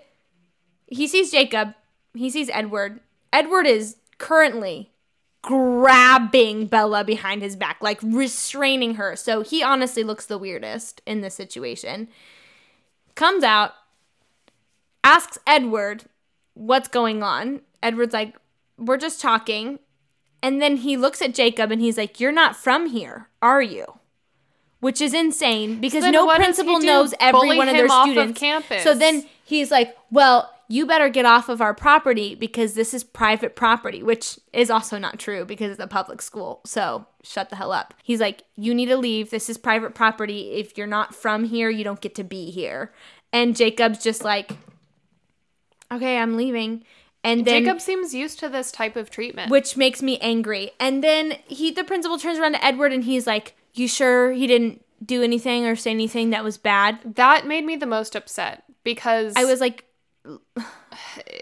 [0.87, 1.75] he sees Jacob.
[2.15, 3.01] He sees Edward.
[3.31, 4.91] Edward is currently
[5.47, 9.15] grabbing Bella behind his back, like restraining her.
[9.15, 12.09] So he honestly looks the weirdest in this situation.
[13.15, 13.73] Comes out,
[15.05, 16.05] asks Edward
[16.55, 17.61] what's going on.
[17.81, 18.37] Edward's like,
[18.77, 19.79] We're just talking.
[20.43, 23.87] And then he looks at Jacob and he's like, You're not from here, are you?
[24.81, 27.91] which is insane because then no what does he principal knows every one of their
[27.91, 28.39] off of students.
[28.39, 28.85] campus.
[28.85, 33.05] So then he's like, "Well, you better get off of our property because this is
[33.05, 36.61] private property," which is also not true because it's a public school.
[36.65, 37.95] So shut the hell up.
[38.03, 39.31] He's like, "You need to leave.
[39.31, 40.53] This is private property.
[40.53, 42.93] If you're not from here, you don't get to be here."
[43.33, 44.53] And Jacob's just like,
[45.93, 46.85] "Okay, I'm leaving."
[47.25, 49.51] And then Jacob seems used to this type of treatment.
[49.51, 50.71] which makes me angry.
[50.79, 54.47] And then he, the principal, turns around to Edward and he's like, "You sure he
[54.47, 58.63] didn't do anything or say anything that was bad?" that made me the most upset
[58.85, 59.85] because I was like,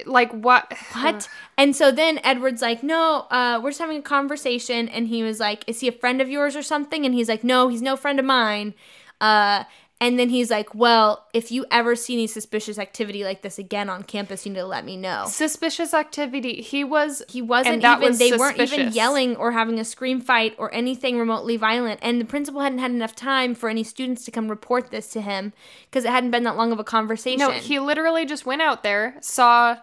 [0.07, 0.73] like, what?
[0.93, 1.29] "What?"
[1.59, 5.41] and so then Edward's like, "No, uh, we're just having a conversation." And he was
[5.41, 7.97] like, "Is he a friend of yours or something?" And he's like, "No, he's no
[7.97, 8.75] friend of mine."
[9.21, 9.65] Uh,
[10.05, 13.89] and then he's like, "Well, if you ever see any suspicious activity like this again
[13.89, 16.61] on campus, you need to let me know." Suspicious activity.
[16.61, 17.23] He was.
[17.29, 21.19] He wasn't even was they weren't even yelling or having a scream fight or anything
[21.19, 24.91] remotely violent and the principal hadn't had enough time for any students to come report
[24.91, 25.55] this to him
[25.87, 27.39] because it hadn't been that long of a conversation.
[27.39, 29.79] No, he literally just went out there, saw.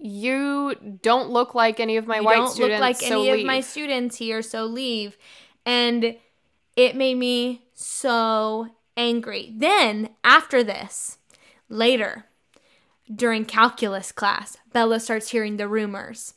[0.00, 2.74] You don't look like any of my you white don't students.
[2.74, 3.40] look like so any leave.
[3.40, 5.18] of my students here, so leave.
[5.66, 6.16] And
[6.76, 8.68] it made me so
[8.98, 9.54] angry.
[9.56, 11.16] Then, after this,
[11.70, 12.26] later,
[13.14, 16.34] during calculus class, Bella starts hearing the rumors.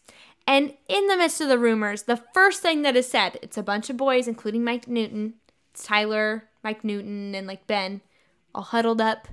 [0.47, 3.63] And in the midst of the rumors, the first thing that is said, it's a
[3.63, 5.33] bunch of boys, including Mike Newton.
[5.71, 8.01] It's Tyler, Mike Newton, and like Ben,
[8.55, 9.27] all huddled up.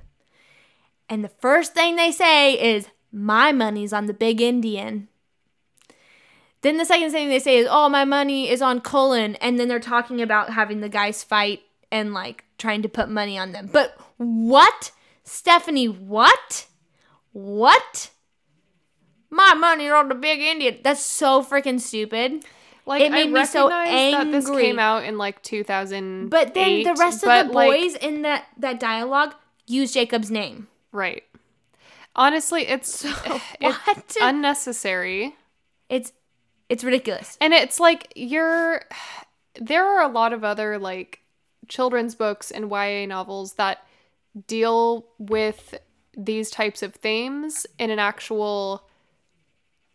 [1.07, 5.07] And the first thing they say is, My money's on the big Indian.
[6.61, 9.69] Then the second thing they say is, "Oh, my money is on Cullen," and then
[9.69, 11.61] they're talking about having the guys fight
[11.91, 13.69] and like trying to put money on them.
[13.71, 14.91] But what,
[15.23, 15.87] Stephenie?
[15.87, 16.67] What?
[17.31, 18.11] What?
[19.31, 20.79] My money's on the big Indian.
[20.83, 22.43] That's so freaking stupid.
[22.85, 24.11] Like It made I me so angry.
[24.11, 26.29] that this came out in like 2000.
[26.29, 29.35] But then the rest of the like, boys in that that dialogue
[29.67, 30.67] use Jacob's name.
[30.91, 31.23] right.
[32.15, 34.17] Honestly, it's it's what?
[34.19, 35.35] unnecessary.
[35.87, 36.11] It's
[36.67, 37.37] it's ridiculous.
[37.39, 38.81] And it's like you're
[39.61, 41.19] there are a lot of other like
[41.69, 43.85] children's books and YA novels that
[44.47, 45.75] deal with
[46.17, 48.83] these types of themes in an actual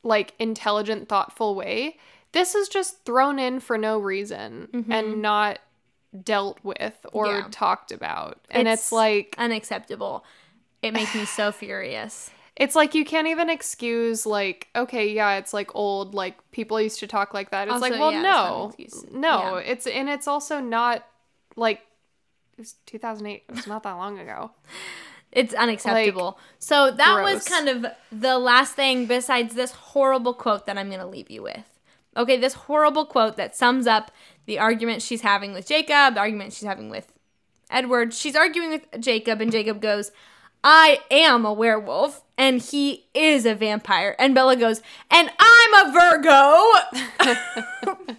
[0.02, 1.98] like intelligent thoughtful way.
[2.32, 4.92] This is just thrown in for no reason mm-hmm.
[4.92, 5.58] and not
[6.22, 7.48] dealt with or Yeah.
[7.50, 8.38] talked about.
[8.50, 10.24] And it's, It's- like Unacceptable.
[10.82, 12.30] It makes me so furious.
[12.56, 17.00] it's like you can't even excuse like okay yeah it's like old like people used
[17.00, 18.78] to talk like that it's like well yeah, that's not
[19.10, 19.72] an no no Yeah.
[19.72, 21.04] it's and it's also not
[21.56, 21.80] like
[22.56, 24.50] it was 2008 it was not that long ago
[25.34, 26.38] It's unacceptable.
[26.60, 31.00] so that was kind of the last thing besides this horrible quote that I'm going
[31.00, 31.74] to leave you with.
[32.16, 34.12] Okay, this horrible quote that sums up
[34.46, 37.12] the argument she's having with Jacob, the argument she's having with
[37.68, 38.14] Edward.
[38.14, 40.12] She's arguing with Jacob, and Jacob goes,
[40.62, 44.16] I am a werewolf, and he is a vampire.
[44.18, 46.56] And Bella goes, and I'm a Virgo.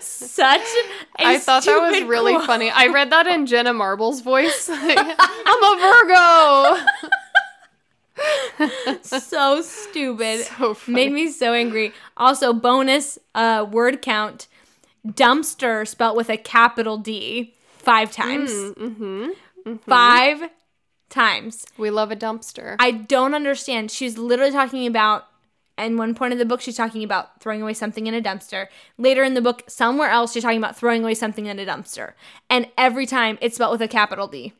[0.00, 2.46] Such a i thought that was really quote.
[2.46, 6.84] funny i read that in jenna marble's voice i'm a virgo
[9.02, 10.40] so stupid.
[10.40, 10.94] So funny.
[10.94, 11.92] Made me so angry.
[12.16, 14.46] Also, bonus uh, word count
[15.06, 18.50] dumpster spelt with a capital D five times.
[18.52, 19.76] mm-hmm.
[19.86, 20.48] Five
[21.10, 21.66] times.
[21.78, 23.90] we love a dumpster I don't understand.
[23.90, 25.26] She's literally talking about,
[25.78, 28.66] and one point in the book, she's talking about throwing away something in a dumpster.
[28.98, 32.12] Later in the book, somewhere else, she's talking about throwing away something in a dumpster.
[32.50, 34.52] And every time it's spelled with a capital D.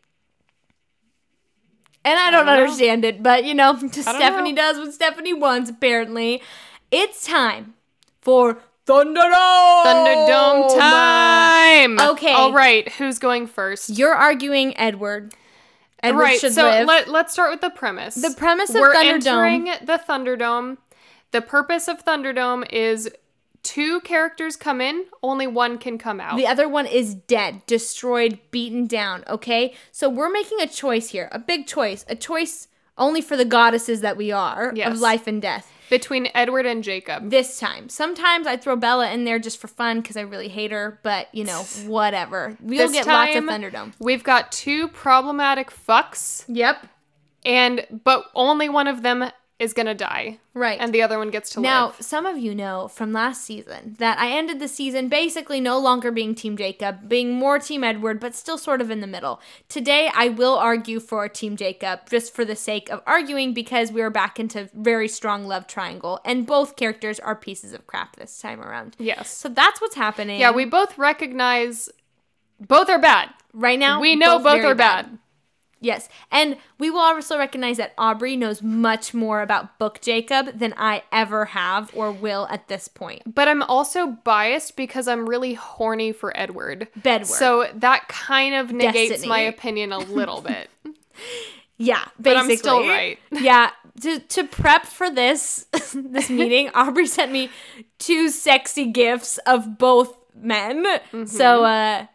[2.05, 2.62] And I don't, don't know.
[2.62, 4.57] understand it, but you know, Stephenie know.
[4.57, 6.42] does what Stephenie wants, apparently.
[6.91, 7.75] It's time
[8.21, 9.84] for Thunderdome!
[9.84, 12.33] thunderdome time Okay.
[12.34, 15.34] all right who's going first You're arguing Edward.
[16.05, 16.41] Edward right.
[16.41, 16.87] should So live.
[16.87, 18.14] let, let's start with the premise.
[18.14, 20.79] The premise of We're Thunderdome- entering the Thunderdome.
[21.33, 23.11] The purpose of Thunderdome is
[23.63, 26.37] two characters come in, only one can come out.
[26.37, 29.75] The other one is dead, destroyed, beaten down, okay?
[29.91, 32.68] So we're making a choice here, a big choice, a choice
[32.99, 34.93] only for the goddesses that we are Yes.
[34.93, 35.72] of life and death.
[35.91, 37.31] Between Edward and Jacob.
[37.31, 37.89] This time.
[37.89, 41.29] Sometimes I throw Bella in there just for fun because I really hate her, but
[41.35, 42.57] you know, whatever.
[42.61, 43.93] We'll This get lots of Thunderdome.
[43.99, 46.87] We've got two problematic fucks, Yep.
[47.45, 49.31] and but only one of them
[49.64, 50.78] is gonna die, Right.
[50.80, 51.95] and the other one gets to Now, live.
[51.96, 55.78] Now, some of you know from last season that I ended the season basically no
[55.78, 59.41] longer being Team Jacob, being more Team Edward, but still sort of in the middle.
[59.68, 64.03] Today, I will argue for Team Jacob just for the sake of arguing because we
[64.03, 68.38] are back into very strong love triangle, and both characters are pieces of crap this
[68.38, 68.95] time around.
[68.99, 69.30] Yes.
[69.36, 70.38] So that's what's happening.
[70.41, 71.88] Yeah, we both recognize
[72.61, 73.30] Both are bad.
[73.53, 75.18] Right now, We know both, very are bad.
[75.85, 76.09] Yes.
[76.31, 81.03] And we will also recognize that Aubrey knows much more about Book Jacob than I
[81.13, 83.35] ever have or will at this point.
[83.35, 86.89] But I'm also biased because I'm really horny for Edward.
[86.97, 87.27] Bedward.
[87.27, 89.29] So that kind of negates Destiny.
[89.29, 90.71] my opinion a little bit.
[91.77, 92.53] Yeah, But basically.
[92.53, 93.19] I'm still right.
[93.33, 93.71] yeah.
[94.01, 97.51] To, to prep for this this meeting, Aubrey sent me
[97.99, 100.83] two sexy gifts of both men.
[100.85, 101.27] Mm-hmm.
[101.27, 102.07] So uh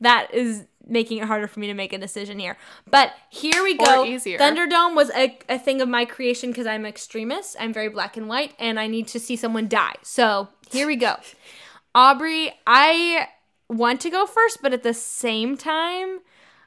[0.00, 2.56] that is making it harder for me to make a decision here.
[2.90, 4.02] But here we go.
[4.02, 4.38] Or easier.
[4.38, 7.56] Thunderdome was a, a thing of my creation because I'm extremist.
[7.60, 9.96] I'm very black and white and I need to see someone die.
[10.02, 11.16] So here we go.
[11.94, 13.28] Aubrey, I
[13.68, 16.20] want to go first, but at the same time,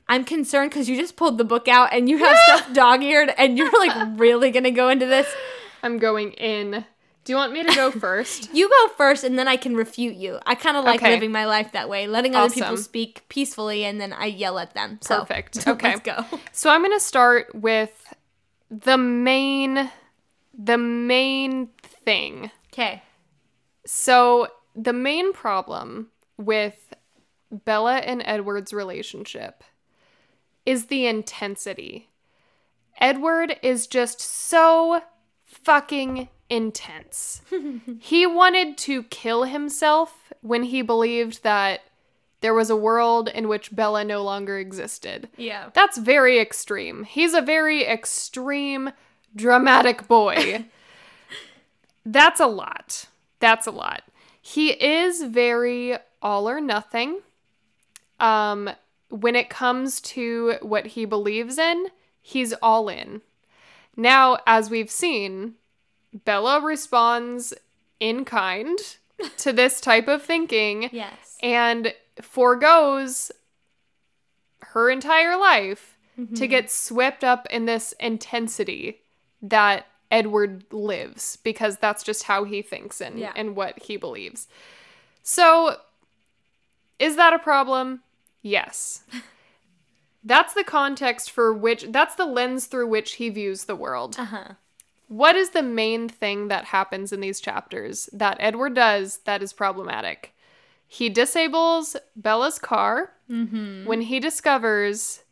[0.07, 3.34] I'm concerned because you just pulled the book out and you have stuff dog eared
[3.38, 5.27] and you're like really gonna go into this.
[5.84, 6.85] I'm going in.
[7.23, 8.49] Do you want me to go first?
[8.53, 10.39] You go first and then I can refute you.
[10.45, 11.11] I kind of like Okay.
[11.11, 14.73] living my life that way, letting other people speak peacefully and then I yell at
[14.73, 14.98] them.
[15.02, 15.68] So, Perfect.
[15.68, 15.89] Okay.
[15.89, 16.26] let's go.
[16.52, 18.14] So I'm going to start with
[18.69, 19.89] the main
[20.57, 22.52] the main thing.
[22.73, 23.02] Okay.
[23.85, 26.07] So the main problem
[26.38, 26.93] with
[27.52, 29.64] Bella and Edward's relationship
[30.65, 32.10] is the intensity.
[32.99, 35.02] Edward is just so
[35.45, 37.41] fucking intense.
[37.99, 41.82] he wanted to kill himself when he believed that
[42.41, 45.30] there was a world in which Bella no longer existed.
[45.38, 45.69] Yeah.
[45.73, 47.06] That's very extreme.
[47.06, 48.91] He's a very extreme,
[49.36, 50.65] dramatic boy.
[52.06, 53.06] That's a lot.
[53.40, 54.03] That's a lot.
[54.41, 57.22] He is very all or nothing.
[58.19, 58.72] Um,
[59.10, 61.88] when it comes to what he believes in,
[62.22, 63.22] he's all in.
[63.95, 65.56] Now, as we've seen,
[66.14, 67.54] Bella responds
[68.00, 68.78] in kind
[69.38, 71.38] to this type of thinking Yes.
[71.42, 73.32] and foregoes
[74.60, 76.36] her entire life Mm-hmm.
[76.36, 79.00] to get swept up in this intensity
[79.42, 83.32] that Edward lives because that's just how he thinks and, Yeah.
[83.34, 84.50] and what he believes.
[85.24, 85.78] So,
[87.00, 88.02] is that a problem?
[88.42, 89.04] Yes.
[90.24, 94.18] That's the context for which, that's the lens through which he views the world.
[94.20, 94.48] Uh huh.
[95.12, 99.52] What is the main thing that happens in these chapters that Edward does that is
[99.52, 100.34] problematic?
[100.88, 103.84] He disables Bella's car mm-hmm.
[103.84, 105.24] when he discovers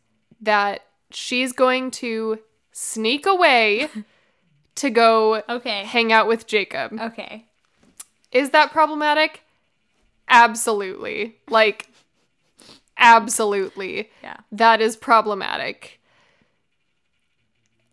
[0.42, 2.40] that she's going to
[2.72, 3.88] sneak away
[4.74, 5.84] to go Okay.
[5.84, 7.00] hang out with Jacob.
[7.00, 7.46] Okay.
[8.32, 9.44] Is that problematic?
[10.28, 11.36] Absolutely.
[11.48, 11.88] Like,
[12.98, 14.10] absolutely.
[14.22, 14.36] Yeah.
[14.52, 15.99] That is problematic.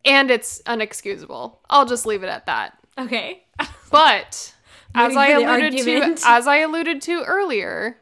[0.06, 1.58] And it's unexcusable.
[1.70, 2.78] I'll just leave it at that.
[2.98, 3.44] Okay.
[3.90, 4.54] But
[4.94, 6.18] as I alluded argument.
[6.20, 7.98] to as I alluded to earlier,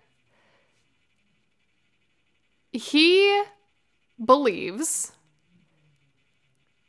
[2.72, 3.43] he
[4.23, 5.11] believes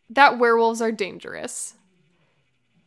[0.09, 1.75] that werewolves are dangerous.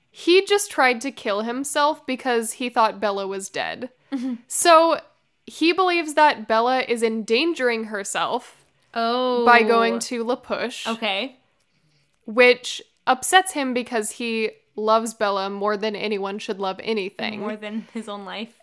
[0.09, 3.89] He just tried to kill himself because he thought Bella was dead.
[4.11, 4.35] Mm-hmm.
[4.47, 4.99] So
[5.45, 8.55] he believes that Bella is endangering herself
[8.95, 9.45] Oh.
[9.45, 11.37] by going to La Push Okay.
[12.29, 17.39] Which upsets him because he loves Bella more than anyone should love anything.
[17.39, 18.53] More than his own life.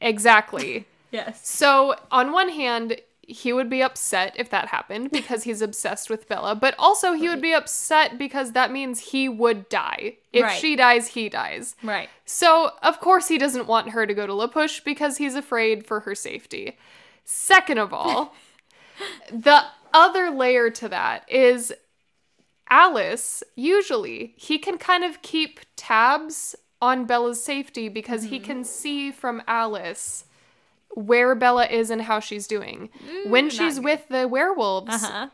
[0.00, 0.86] Exactly.
[1.12, 1.46] Yes.
[1.46, 6.26] so, on one hand, he would be upset if that happened because he's obsessed with
[6.26, 10.16] Bella, but also he would be upset because that means he would die.
[10.32, 10.58] If Right.
[10.58, 11.76] she dies, he dies.
[11.82, 12.08] Right.
[12.24, 15.84] So, of course, he doesn't want her to go to La Push because he's afraid
[15.86, 16.78] for her safety.
[17.26, 18.34] Second of all,
[19.30, 21.74] the other layer to that is
[22.72, 29.12] Alice, usually, he can kind of keep tabs on Bella's safety because he can see
[29.12, 30.24] from Alice
[30.94, 32.88] where Bella is and how she's doing.
[33.26, 35.28] when she's with the werewolves, Uh huh.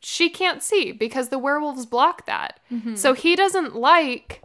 [0.00, 2.58] she can't see because the werewolves block that.
[2.94, 4.42] So he doesn't like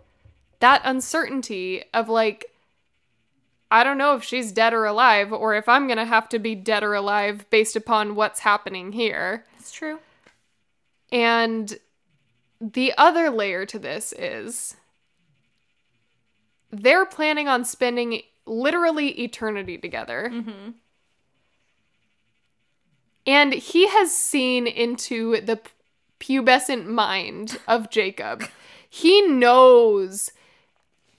[0.60, 2.46] that uncertainty of like,
[3.72, 6.56] I don't know if she's dead or alive, or if I'm gonna have to be
[6.56, 9.46] dead or alive based upon what's happening here.
[9.60, 10.00] It's true.
[11.12, 11.78] And
[12.60, 14.76] the other layer to this is
[16.72, 20.30] they're planning on spending literally eternity together.
[20.34, 20.72] Mm-hmm.
[23.26, 25.60] And he has seen into the
[26.20, 28.44] pubescent mind of Jacob.
[28.90, 30.32] He knows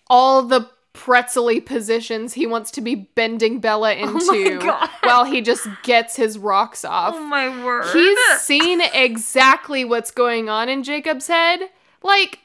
[0.08, 4.90] all the pretzely positions he wants to be bending Bella into God.
[5.04, 7.14] while he just gets his rocks off.
[7.16, 7.86] Oh my word.
[7.92, 11.60] He's seen exactly what's going on in Jacob's head.
[12.02, 12.40] Like,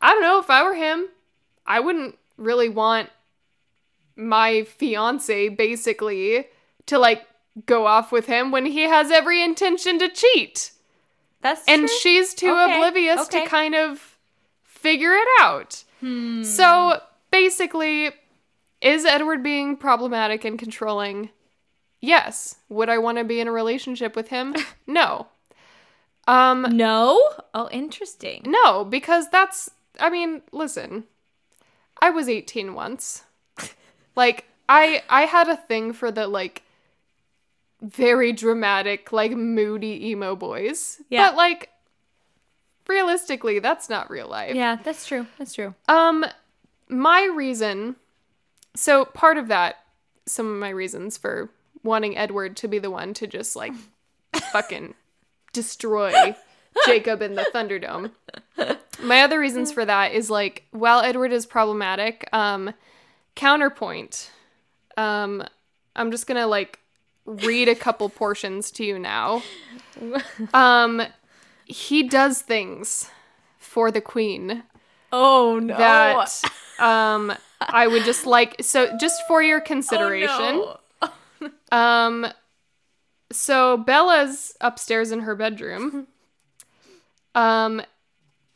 [0.00, 1.08] I don't know if I were him,
[1.66, 3.10] I wouldn't really want
[4.16, 6.46] my fiance basically
[6.86, 7.26] to like
[7.66, 10.72] go off with him when he has every intention to cheat.
[11.42, 11.96] That's And true.
[12.00, 13.42] she's too Okay, oblivious okay.
[13.44, 14.16] to kind of
[14.64, 15.84] figure it out.
[16.00, 16.42] Hmm.
[16.42, 17.00] So
[17.30, 18.10] basically,
[18.80, 21.30] is Edward being problematic and controlling?
[22.00, 22.56] Yes.
[22.68, 24.54] Would I want to be in a relationship with him?
[24.86, 25.28] No.
[26.26, 27.20] Um no.
[27.54, 28.42] Oh, interesting.
[28.46, 31.04] no, because that's I mean, listen.
[32.02, 33.24] I was 18 once.
[34.16, 36.62] Like I I had a thing for the like
[37.80, 41.00] very dramatic, like moody emo boys.
[41.08, 41.28] Yeah.
[41.28, 41.70] But like
[42.88, 44.54] realistically, that's not real life.
[44.54, 45.26] Yeah, that's true.
[45.38, 45.74] That's true.
[45.88, 46.24] Um,
[46.90, 47.96] my reason.
[48.74, 49.76] So part of that,
[50.26, 51.50] some of my reasons for
[51.82, 53.72] wanting Edward to be the one to just like
[54.52, 54.94] fucking
[55.52, 56.36] destroy
[56.86, 58.12] Jacob in the Thunderdome.
[59.02, 62.74] My other reasons for that is like while Edward is problematic, um,
[63.34, 64.30] counterpoint.
[64.96, 65.42] Um,
[65.96, 66.78] I'm just gonna like
[67.24, 69.42] read a couple portions to you now.
[70.54, 71.02] Um,
[71.66, 73.10] he does things
[73.58, 74.62] for the queen
[75.12, 75.76] Oh no.
[75.76, 76.42] that
[76.78, 80.32] um I would just like so just for your consideration.
[80.32, 81.10] Oh, no.
[81.72, 82.26] Um
[83.32, 86.06] so Bella's upstairs in her bedroom.
[87.34, 87.82] Um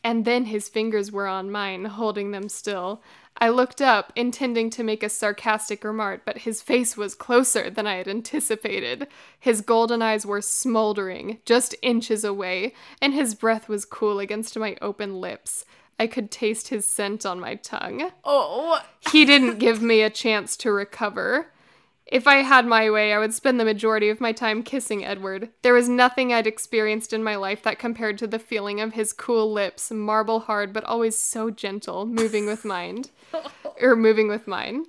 [0.03, 3.03] and then his fingers were on mine, holding them still.
[3.39, 7.87] I looked up, intending to make a sarcastic remark, but his face was closer than
[7.87, 9.09] I had anticipated.
[9.41, 14.77] His golden eyes were smoldering, just inches away, and his breath was cool against my
[14.81, 15.65] open lips.
[15.99, 18.11] I could taste his scent on my tongue.
[18.25, 18.81] Oh.
[19.13, 21.49] He didn't give me a chance to recover.
[22.07, 25.49] If I had my way, I would spend the majority of my time kissing Edward.
[25.63, 29.13] There was nothing I'd experienced in my life that compared to the feeling of his
[29.13, 33.05] cool lips, marble hard but always so gentle, moving with mine.
[33.81, 34.85] or moving with mine.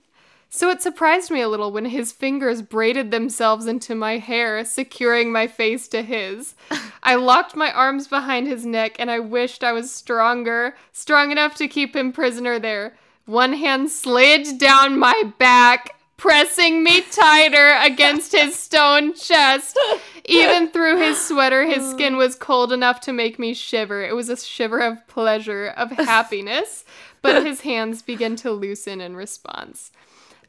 [0.55, 5.29] So it surprised me a little when his fingers braided themselves into my hair, securing
[5.29, 6.55] my face to his.
[7.03, 11.55] I locked my arms behind his neck and I wished I was stronger, strong enough
[11.55, 12.95] to keep him prisoner there.
[13.25, 19.77] One hand slid down my back, pressing me tighter against his stone chest.
[20.23, 24.05] Even through his sweater, his skin was cold enough to make me shiver.
[24.05, 26.85] It was a shiver of pleasure, of happiness,
[27.21, 29.91] but his hands began to loosen in response.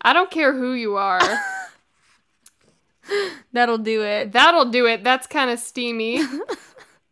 [0.03, 1.21] I don't care who you are.
[3.53, 4.33] That'll do it.
[4.33, 5.05] That'll do it.
[5.05, 6.23] That's kind of steamy.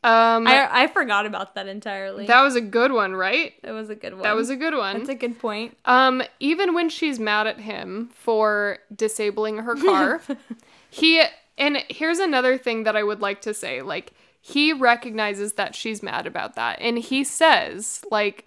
[0.05, 2.27] Um, I I forgot about that entirely.
[2.27, 3.55] that was a good one, right?
[3.63, 4.23] that was a good one.
[4.23, 4.99] That was a good one.
[4.99, 5.79] That's a good point.
[5.87, 10.21] Um, even when she's mad at him for disabling her car,
[10.91, 11.23] he
[11.57, 14.13] and here's another thing that I would like to say, like
[14.43, 18.45] he recognizes that she's mad about that and he says like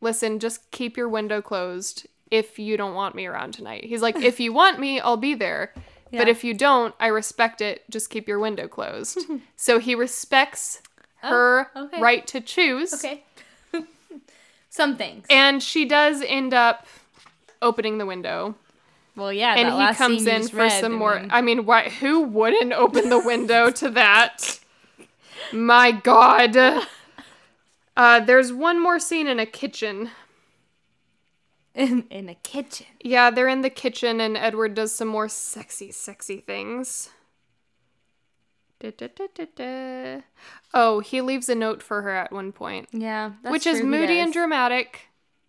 [0.00, 3.84] listen, just keep your window closed if you don't want me around tonight.
[3.84, 5.72] He's like if you want me, I'll be there.
[6.10, 7.84] But if you don't, I respect it.
[7.88, 9.18] Just keep your window closed.
[9.56, 10.82] so he respects
[11.22, 12.00] her Oh, okay.
[12.00, 12.92] right to choose.
[12.92, 13.22] Okay.
[14.68, 15.24] Some things.
[15.30, 16.86] And she does end up
[17.62, 18.56] opening the window.
[19.16, 19.54] well, yeah.
[19.54, 21.18] and he comes in for read, some more.
[21.20, 21.88] mean- I mean, why?
[21.88, 24.58] Who wouldn't open the window to that?
[25.52, 26.56] My God.
[27.94, 30.08] Uh, there's one more scene in a kitchen.
[31.74, 32.86] In in a kitchen.
[33.02, 37.10] Yeah, they're in the kitchen, and Edward does some more sexy, sexy things.
[38.80, 40.22] Da-da-da-da-da.
[40.74, 43.84] Oh, he leaves a note for her at one point, Yeah, that's which is true,
[43.84, 45.02] he moody and dramatic,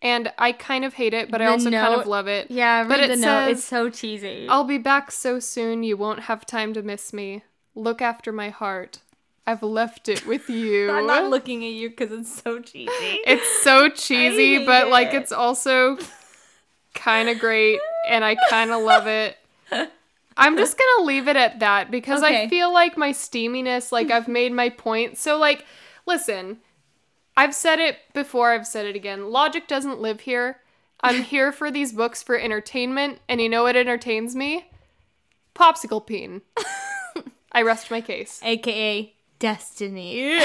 [0.03, 2.51] and I kind of hate it, but I The also kind of love it.
[2.51, 3.21] Yeah, read But it the note.
[3.47, 4.47] says- It's so cheesy.
[4.47, 7.43] I'll be back so soon you won't have time to miss me.
[7.73, 8.99] Look after my heart.
[9.45, 10.91] I've left it with you.
[10.91, 12.89] I'm not looking at you because it's so cheesy.
[13.25, 15.97] it's so cheesy, but like it's also
[16.93, 19.37] kind of great and I kind of love it.
[20.35, 24.11] I'm just going to leave it at that because I feel like my steaminess like
[24.11, 25.17] I've made my point.
[25.17, 25.65] So like
[26.05, 26.57] listen,
[27.35, 29.31] I've said it before, I've said it again.
[29.31, 30.59] Logic doesn't live here.
[31.01, 34.69] I'm here for these books for entertainment, and you know what entertains me?
[35.55, 36.41] Popsicle peen.
[37.51, 38.39] I rest my case.
[38.43, 39.13] AKA
[39.43, 40.39] Destiny.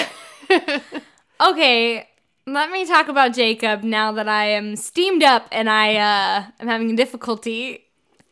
[1.40, 2.08] okay,
[2.48, 6.66] let me talk about Jacob now that I am steamed up and I uh, am
[6.66, 7.84] having difficulty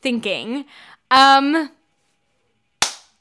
[0.03, 0.65] thinking.
[1.13, 1.71] Um,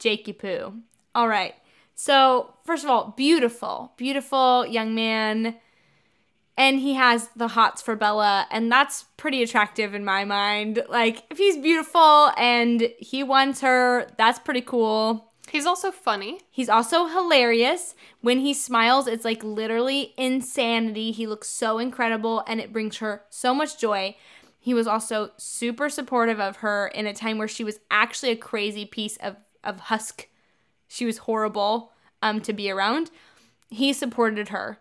[0.00, 0.74] Jakey Poo.
[1.14, 1.54] All right.
[1.94, 5.54] So, first of all, beautiful, beautiful young man.
[6.58, 10.82] And he has the hots for Bella, and that's pretty attractive in my mind.
[10.88, 15.25] Like, if he's beautiful and he wants her, that's pretty cool.
[15.50, 16.40] He's also funny.
[16.50, 17.94] He's also hilarious.
[18.20, 21.12] When he smiles, it's like literally insanity.
[21.12, 24.16] He looks so incredible and it brings her so much joy.
[24.58, 28.36] He was also super supportive of her in a time where she was actually a
[28.36, 30.28] crazy piece of of husk.
[30.88, 31.92] She was horrible
[32.22, 33.10] um, to be around.
[33.68, 34.78] He supported her.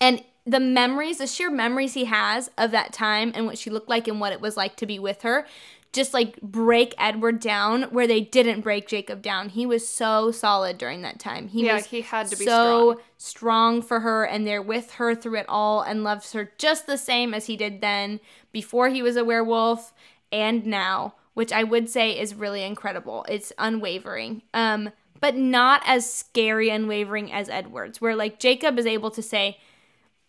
[0.00, 3.88] And the memories, the sheer memories he has of that time and what she looked
[3.88, 5.46] like and what it was like to be with her,
[5.92, 9.50] just like break Edward down where they didn't break Jacob down.
[9.50, 11.48] He was so solid during that time.
[11.48, 15.14] He Yeah, was he had to be so strong for her and they're with her
[15.14, 18.20] through it all and loves her just the same as he did then
[18.52, 19.92] before he was a werewolf
[20.30, 23.26] and now, which I would say is really incredible.
[23.28, 24.42] It's unwavering.
[24.54, 29.58] Um but not as scary unwavering as Edward's where like Jacob is able to say,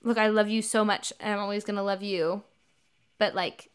[0.03, 2.43] "Look, I love you so much and I'm always going to love you."
[3.17, 3.69] But like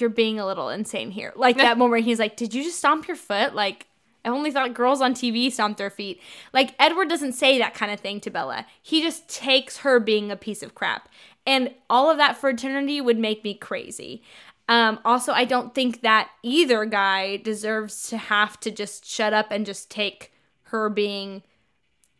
[0.00, 1.32] you're being a little insane here.
[1.36, 3.54] Like that moment where he's like, Did you just stomp your foot?
[3.54, 3.86] Like,
[4.24, 6.20] I only thought girls on TV stomped their feet.
[6.52, 8.66] Like, Edward doesn't say that kind of thing to Bella.
[8.80, 11.08] He just takes her being a piece of crap.
[11.46, 14.22] And all of that for eternity would make me crazy.
[14.66, 19.48] Um, also, I don't think that either guy deserves to have to just shut up
[19.50, 20.32] and just take
[20.68, 21.42] her being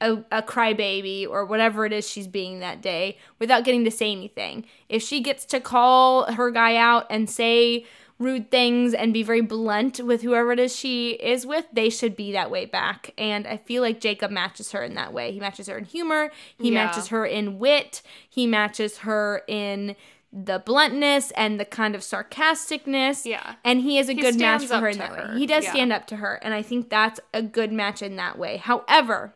[0.04, 4.12] a, a crybaby or whatever it is she's being that day without getting to say
[4.12, 4.64] anything.
[4.88, 7.86] If she gets to call her guy out and say
[8.18, 12.14] rude things and be very blunt with whoever it is she is with, they should
[12.14, 13.12] be that way back.
[13.18, 15.32] And I feel like Jacob matches her in that way.
[15.32, 16.84] He matches her in humor, he Yeah.
[16.84, 19.96] matches her in wit, he matches her in
[20.32, 23.24] the bluntness and the kind of sarcasticness.
[23.24, 23.54] Yeah.
[23.64, 25.32] And he is a He good match for her in that her.
[25.32, 25.38] way.
[25.38, 25.70] He does Yeah.
[25.72, 26.40] stand up to her.
[26.42, 28.56] And I think that's a good match in that way.
[28.58, 29.34] However,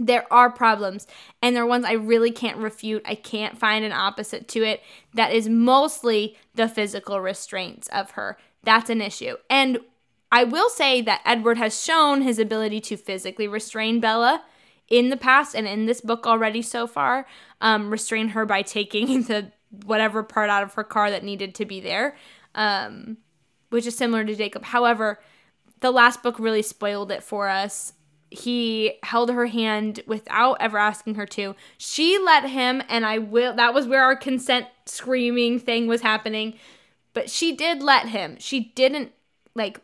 [0.00, 1.06] there are problems
[1.42, 3.02] and they're ones I really can't refute.
[3.04, 4.82] I can't find an opposite to it.
[5.12, 8.38] That is mostly the physical restraints of her.
[8.64, 9.36] That's an issue.
[9.50, 9.78] And
[10.32, 14.42] I will say that Edward has shown his ability to physically restrain Bella
[14.88, 17.26] in the past and in this book already so far.
[17.60, 19.52] Um, restrain her by taking the
[19.84, 22.16] whatever part out of her car that needed to be there,
[22.54, 23.18] um,
[23.68, 24.64] which is similar to Jacob.
[24.64, 25.20] However,
[25.80, 27.92] the last book really spoiled it for us.
[28.30, 31.54] He held her hand without ever asking her to.
[31.78, 33.54] She let him, and I will.
[33.54, 36.54] That was where our consent screaming thing was happening.
[37.12, 38.36] But she did let him.
[38.38, 39.12] She didn't
[39.54, 39.80] like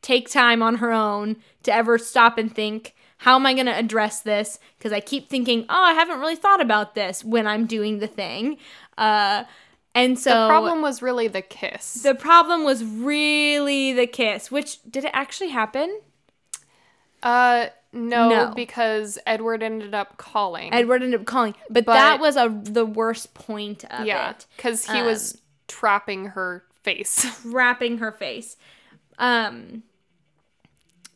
[0.00, 3.76] take time on her own to ever stop and think, how am I going to
[3.76, 4.58] address this?
[4.78, 8.06] Because I keep thinking, oh, I haven't really thought about this when I'm doing the
[8.08, 8.58] thing.
[8.98, 9.44] Uh,
[9.94, 11.94] and so The problem was really the kiss.
[12.02, 16.00] the problem was really the kiss, which did it actually happen?
[17.22, 18.52] Uh no, No.
[18.56, 20.72] because Edward ended up calling.
[20.72, 24.46] Edward ended up calling, but, But- that was a the worst point of yeah, it.
[24.56, 27.26] because he was trapping her face.
[27.44, 28.56] wrapping her face.
[29.18, 29.82] Um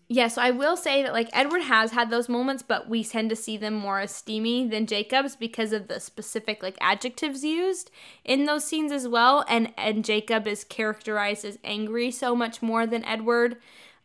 [0.09, 3.29] yeah, so I will say that like Edward has had those moments, but we tend
[3.31, 7.91] to see them more as steamy than Jacob's because of the specific like adjectives used
[8.25, 9.45] in those scenes as well.
[9.49, 13.57] And and Jacob is characterized as angry so much more than Edward.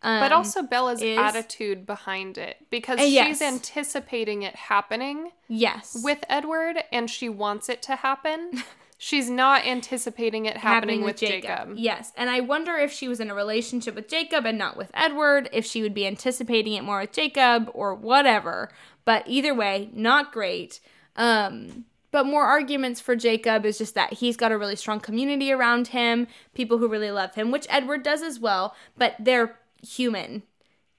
[0.03, 3.27] Um, but also Bella's is- attitude behind it because Uh, yes.
[3.27, 8.63] she's anticipating it happening yes, with Edward and she wants it to happen.
[8.97, 11.73] she's not anticipating it happening, with, Jacob.
[11.75, 14.91] Yes, and I wonder if she was in a relationship with Jacob and not with
[14.93, 18.71] Edward, if she would be anticipating it more with Jacob or whatever.
[19.05, 20.79] But either way, not great.
[21.15, 25.51] Um, but more arguments for Jacob is just that he's got a really strong community
[25.51, 28.75] around him, people who really love him, which Edward does as well.
[28.97, 29.57] But they're
[29.87, 30.43] human.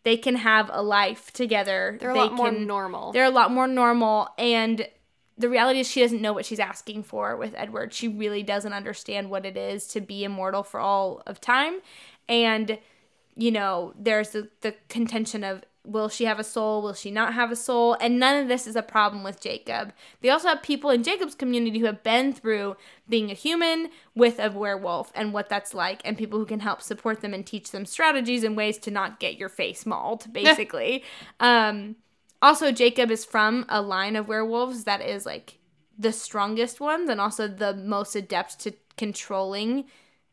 [0.04, 1.96] They can have a life together.
[2.00, 3.12] They're a They lot more can- normal.
[3.12, 4.86] they're a lot more normal and
[5.38, 7.92] the reality is she doesn't know what she's asking for with Edward.
[7.94, 11.80] She really doesn't understand what it is to be immortal for all of time.
[12.28, 12.78] And
[13.34, 17.34] you know, there's the, the contention of will she have a soul, will she not
[17.34, 17.96] have a soul?
[18.00, 19.92] And none of this is a problem with Jacob.
[20.20, 22.76] They also have people in Jacob's community who have been through
[23.08, 26.82] being a human with a werewolf and what that's like, and people who can help
[26.82, 31.02] support them and teach them strategies and ways to not get your face mauled, basically.
[31.40, 31.96] um,
[32.40, 35.58] also, Jacob is from a line of werewolves that is like
[35.96, 39.84] the strongest ones and also the most adept to controlling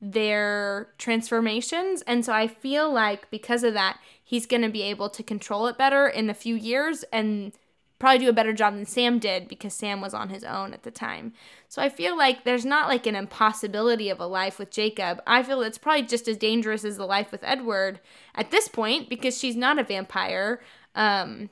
[0.01, 2.01] their transformations.
[2.03, 5.67] And so I feel like because of that, he's going to be able to control
[5.67, 7.51] it better in a few years and
[7.99, 10.83] probably do a better job than Sam did because Sam was on his own at
[10.83, 11.33] the time.
[11.67, 15.21] So I feel like there's not like an impossibility of a life with Jacob.
[15.27, 17.99] I feel it's probably just as dangerous as the life with Edward
[18.35, 20.61] at this point because she's not a vampire.
[20.95, 21.49] Um,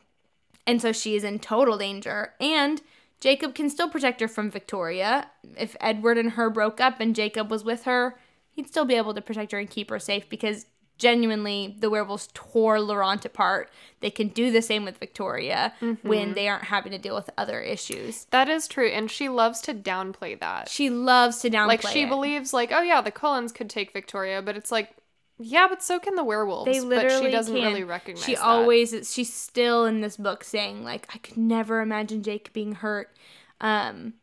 [0.66, 2.34] and so she is in total danger.
[2.40, 2.82] And
[3.20, 5.30] Jacob can still protect her from Victoria.
[5.58, 8.18] If Edward and her broke up and Jacob was with her,
[8.58, 10.66] he'd still be able to protect her and keep her safe because
[10.98, 13.70] genuinely the werewolves tore Laurent apart.
[14.00, 17.62] They can do the same with Victoria when they aren't having to deal with other
[17.62, 18.26] issues.
[18.32, 20.70] that is true, and she loves to downplay that.
[20.70, 22.10] She loves to downplay like she it.
[22.10, 24.90] believes, like, oh yeah, the Cullens could take Victoria, but it's like
[25.38, 26.66] Yeah, but so can the werewolves.
[26.72, 27.64] They literally but she doesn't can.
[27.68, 28.44] really recognize She that.
[28.44, 33.16] always she's still in this book saying like I could never imagine Jake being hurt.
[33.62, 34.14] Um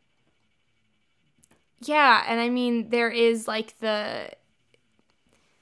[1.80, 4.30] Yeah, and I mean there is like the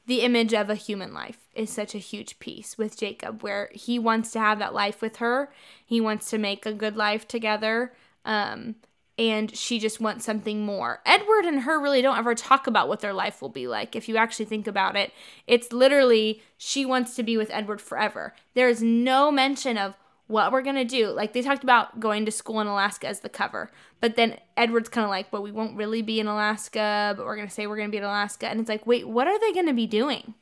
[0.07, 3.99] the image of a human life is such a huge piece with Jacob where he
[3.99, 5.53] wants to have that life with her.
[5.87, 7.93] He wants to make a good life together.
[8.25, 8.77] Um
[9.19, 11.01] and she just wants something more.
[11.05, 13.95] Edward and her really don't ever talk about what their life will be like.
[13.95, 15.13] If you actually think about it,
[15.47, 18.35] it's literally she wants to be with Edward forever.
[18.55, 19.95] There is no mention of
[20.33, 21.09] what we're going to do.
[21.09, 23.71] Like they talked about going to school in Alaska as the cover.
[24.01, 27.37] But then Edward's kind of like, "But we won't really be in Alaska, but we're
[27.37, 29.39] going to say we're going to be in Alaska." And it's like, "Wait, what are
[29.39, 30.35] they going to be doing?"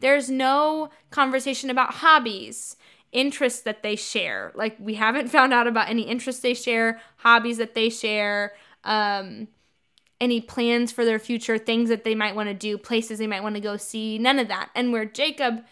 [0.00, 2.76] There's no conversation about hobbies
[3.12, 4.52] interests that they share.
[4.54, 8.54] Like we haven't found out about any interests they share, hobbies that they share,
[8.84, 9.48] um,
[10.20, 13.42] any plans for their future, things that they might want to do, places they might
[13.42, 14.70] want to go see, none of that.
[14.74, 15.62] And where Jacob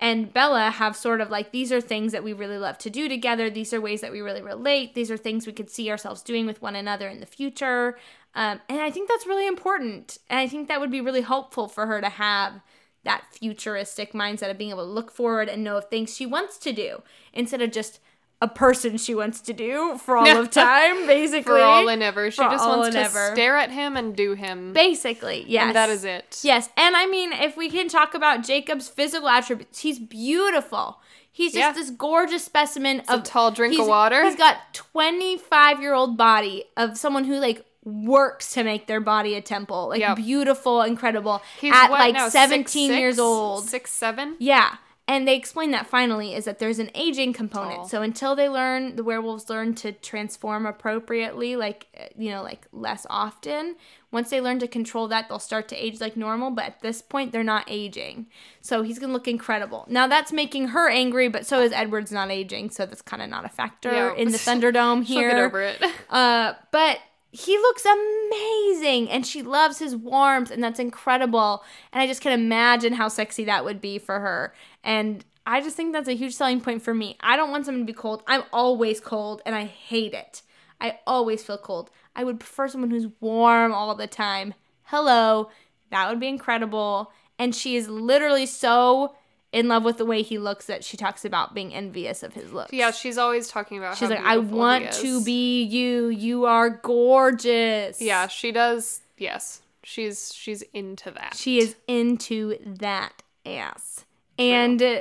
[0.00, 3.08] and Bella have sort of like these are things that we really love to do
[3.08, 3.48] together.
[3.48, 4.94] These are ways that we really relate.
[4.94, 7.96] These are things we could see ourselves doing with one another in the future.
[8.34, 10.18] Um, and I think that's really important.
[10.28, 12.60] And I think that would be really helpful for her to have
[13.04, 16.58] that futuristic mindset of being able to look forward and know of things she wants
[16.58, 17.02] to do
[17.32, 18.00] instead of just
[18.42, 21.42] a person she wants to do for all of time, basically.
[21.42, 22.28] For all and ever.
[22.30, 23.30] She For just wants to ever.
[23.32, 24.72] stare at him and do him.
[24.72, 25.66] Basically, yes.
[25.68, 26.40] And that is it.
[26.42, 26.68] Yes.
[26.76, 31.00] And I mean, if we can talk about Jacob's physical attributes, he's beautiful.
[31.30, 31.72] He's just Yeah.
[31.72, 34.24] this gorgeous specimen a of tall drink of water.
[34.24, 39.34] He's got 25 year old body of someone who like works to make their body
[39.34, 39.88] a temple.
[39.88, 40.16] Like Yep.
[40.16, 41.42] beautiful, incredible.
[41.60, 43.68] He's at what like six, 17 years old.
[43.68, 44.36] Six, seven?
[44.38, 44.76] Yeah.
[45.08, 47.88] And they explain that finally is that there's an aging component.
[47.88, 52.66] So until they learn, the werewolves learn to transform appropriately, like, uh, you know, like
[52.72, 53.74] less often.
[54.12, 56.50] Once they learn to control that, they'll start to age like normal.
[56.52, 58.26] But at this point, they're not aging.
[58.60, 59.86] So he's going to look incredible.
[59.88, 62.70] Now that's making her angry, but so is Edward's not aging.
[62.70, 64.14] So that's kind of not a factor Yeah.
[64.14, 65.30] in the Thunderdome She'll here.
[65.30, 65.82] get over it.
[66.10, 66.98] Uh, but
[67.32, 71.64] he looks amazing and she loves his warmth and that's incredible.
[71.90, 74.54] And I just can imagine how sexy that would be for her.
[74.84, 77.16] And I just think that's a huge selling point for me.
[77.20, 78.22] I don't want someone to be cold.
[78.26, 80.42] I'm always cold and I hate it.
[80.78, 81.90] I always feel cold.
[82.14, 84.52] I would prefer someone who's warm all the time.
[84.84, 85.48] Hello.
[85.90, 87.12] That would be incredible.
[87.38, 89.14] And she is literally so
[89.52, 92.52] in love with the way he looks that she talks about being envious of his
[92.52, 92.72] looks.
[92.72, 96.08] yeah, she's always talking about She's like, I want to be you.
[96.08, 98.00] You are gorgeous.
[98.00, 99.02] Yeah, she does.
[99.18, 99.60] Yes.
[99.84, 101.34] She's she's into that.
[101.36, 104.04] She is into that ass.
[104.38, 105.00] And uh,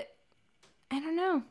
[0.90, 1.44] I don't know.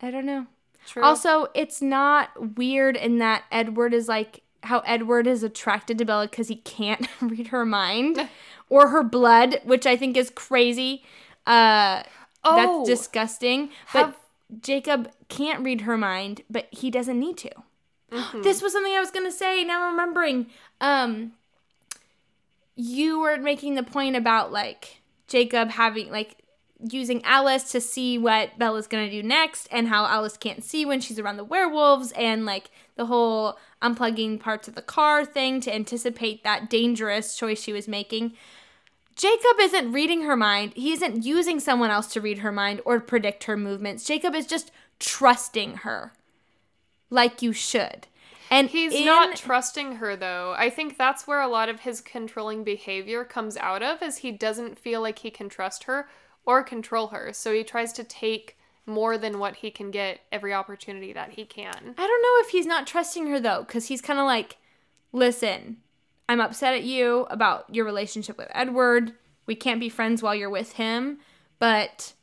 [0.00, 0.46] I don't know.
[0.86, 1.02] True.
[1.02, 6.28] Also, it's not weird in that Edward is like how Edward is attracted to Bella
[6.28, 8.28] because he can't read her mind
[8.68, 11.04] or her blood, which I think is crazy.
[11.46, 12.02] Uh,
[12.44, 12.84] Oh.
[12.84, 13.70] that's disgusting.
[13.86, 14.16] Have-
[14.50, 17.50] but Jacob can't read her mind, but he doesn't need to.
[18.10, 18.42] Mm-hmm.
[18.42, 19.64] This was something I was gonna say.
[19.64, 20.46] Now I'm remembering.
[20.80, 21.32] Um,
[22.76, 26.36] you were making the point about like Jacob having like
[26.90, 31.00] using Alice to see what Bella's gonna do next, and how Alice can't see when
[31.00, 35.74] she's around the werewolves, and like the whole unplugging parts of the car thing to
[35.74, 38.34] anticipate that dangerous choice she was making.
[39.22, 40.72] Jacob isn't reading her mind.
[40.74, 44.04] He isn't using someone else to read her mind or predict her movements.
[44.04, 46.12] Jacob is just trusting her
[47.08, 48.08] like you should.
[48.50, 50.56] And He's in- not trusting her though.
[50.58, 54.32] I think that's where a lot of his controlling behavior comes out of is he
[54.32, 56.08] doesn't feel like he can trust her
[56.44, 57.32] or control her.
[57.32, 61.44] So he tries to take more than what he can get every opportunity that he
[61.44, 61.94] can.
[61.96, 64.56] I don't know if he's not trusting her though, because he's kind of like,
[65.12, 65.76] listen,
[66.32, 69.12] I'm upset at you about your relationship with Edward.
[69.44, 71.18] We can't be friends while you're with him,
[71.58, 72.14] but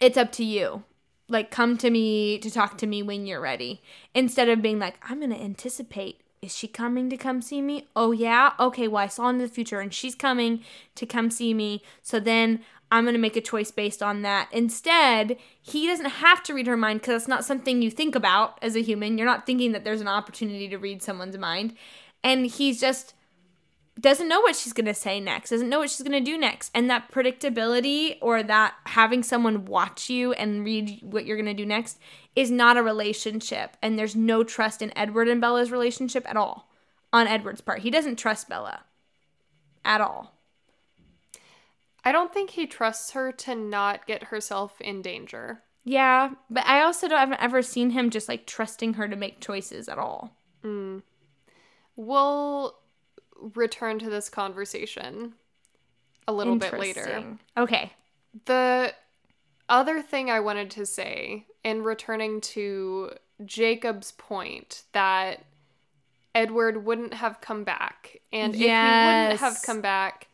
[0.00, 0.84] it's up to you.
[1.28, 3.82] Like, come to me to talk to me when you're ready.
[4.14, 6.20] Instead of being like, I'm going to anticipate.
[6.40, 7.88] Is she coming to come see me?
[7.96, 8.52] Oh, yeah?
[8.60, 10.62] Okay, well, I saw into the future and she's coming
[10.94, 11.82] to come see me.
[12.00, 12.60] So then
[12.92, 14.48] I'm going to make a choice based on that.
[14.52, 18.56] Instead, he doesn't have to read her mind because that's not something you think about
[18.62, 19.18] as a human.
[19.18, 21.74] You're not thinking that there's an opportunity to read someone's mind.
[22.22, 23.14] And he's just
[24.00, 26.38] doesn't know what she's going to say next, doesn't know what she's going to do
[26.38, 26.70] next.
[26.74, 31.54] And that predictability or that having someone watch you and read what you're going to
[31.54, 31.98] do next
[32.34, 33.76] is not a relationship.
[33.82, 36.70] And there's no trust in Edward and Bella's relationship at all
[37.12, 37.80] on Edward's part.
[37.80, 38.80] He doesn't trust Bella
[39.84, 40.34] at all.
[42.04, 45.62] I don't think he trusts her to not get herself in danger.
[45.84, 49.40] Yeah, but I also don't, haven't ever seen him just like trusting her to make
[49.40, 50.36] choices at all.
[50.64, 51.02] Mm.
[52.06, 52.76] We'll
[53.54, 55.34] return to this conversation
[56.26, 57.24] a little bit later.
[57.56, 57.92] Okay.
[58.46, 58.94] The
[59.68, 63.12] other thing I wanted to say in returning to
[63.44, 65.44] Jacob's point that
[66.34, 68.20] Edward wouldn't have come back.
[68.32, 70.28] And if he wouldn't have come back,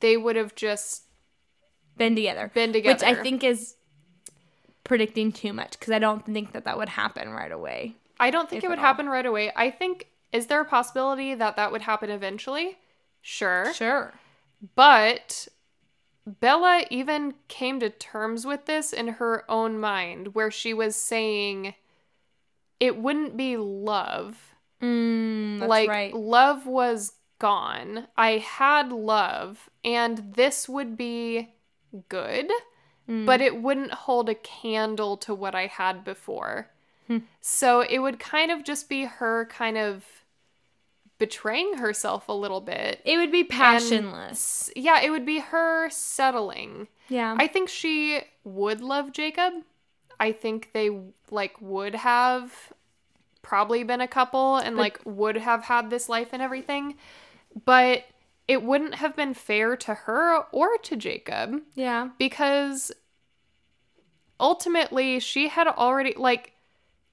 [0.00, 1.04] they would have just
[1.96, 2.50] Been together.
[2.54, 2.94] been together.
[2.94, 3.74] Which I think is
[4.84, 7.96] predicting too much because I don't think that that would happen right away.
[8.20, 8.84] I don't think it would all.
[8.84, 9.50] happen right away.
[9.56, 12.78] I think is there a possibility that that would happen eventually?
[13.20, 13.72] Sure.
[13.74, 14.12] Sure.
[14.74, 15.48] But
[16.26, 21.74] Bella even came to terms with this in her own mind, where she was saying
[22.80, 24.54] it wouldn't be love.
[24.80, 26.14] Mm, that's like, right.
[26.14, 28.08] love was gone.
[28.16, 31.54] I had love, and this would be
[32.08, 32.50] good,
[33.08, 33.26] Mm.
[33.26, 36.70] but it wouldn't hold a candle to what I had before.
[37.08, 37.18] Hmm.
[37.40, 40.04] So it would kind of just be her kind of
[41.22, 44.70] betraying herself a little bit It would be passionless.
[44.74, 46.88] yeah, it would be her settling.
[47.08, 47.36] yeah.
[47.38, 49.52] I think she would love Jacob.
[50.18, 50.90] I think they
[51.30, 52.72] like would have
[53.42, 56.96] probably been a couple and But- like would have had this life and everything.
[57.64, 58.04] But
[58.48, 62.08] it wouldn't have been fair to her or to Jacob yeah.
[62.18, 62.90] because
[64.40, 66.52] ultimately she had already like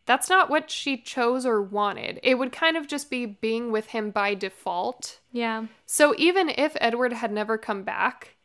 [0.10, 2.19] that's not what she chose or wanted.
[2.23, 5.19] It would kind of just be being with him by default.
[5.31, 5.68] Yeah.
[5.86, 8.36] So even if Edward had never come back,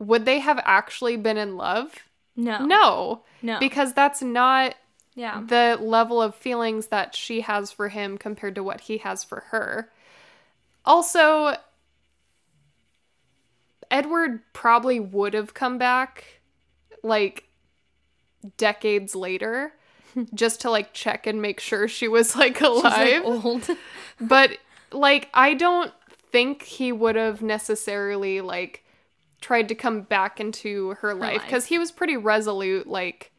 [0.00, 1.92] would they have actually been in love?
[2.36, 2.64] No.
[2.64, 3.58] No, No.
[3.60, 4.76] because that's not
[5.14, 5.42] yeah.
[5.46, 9.40] the level of feelings that she has for him compared to what he has for
[9.50, 9.92] her.
[10.86, 11.54] Also,
[13.90, 16.40] Edward probably would have come back
[17.02, 17.44] like
[18.56, 19.74] decades later
[20.34, 23.68] just to like check and make sure she was like She's, alive like, old.
[24.20, 24.58] but
[24.92, 25.92] like I don't
[26.30, 28.84] think he would have necessarily like
[29.40, 31.42] tried to come back into her, life life.
[31.42, 33.30] because he was pretty resolute like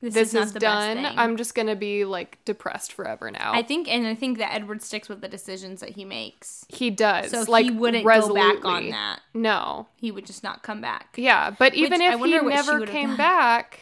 [0.00, 3.62] this, is, not the best done i'm just gonna be like depressed forever now I
[3.62, 6.66] think, and I think that Edward sticks with the decisions that he makes.
[6.68, 8.42] he does So like he wouldn't resolutely.
[8.42, 9.20] go back on that.
[9.32, 11.14] no He would just not come back.
[11.16, 13.16] yeah but even if he wonder what she never came done.
[13.16, 13.80] back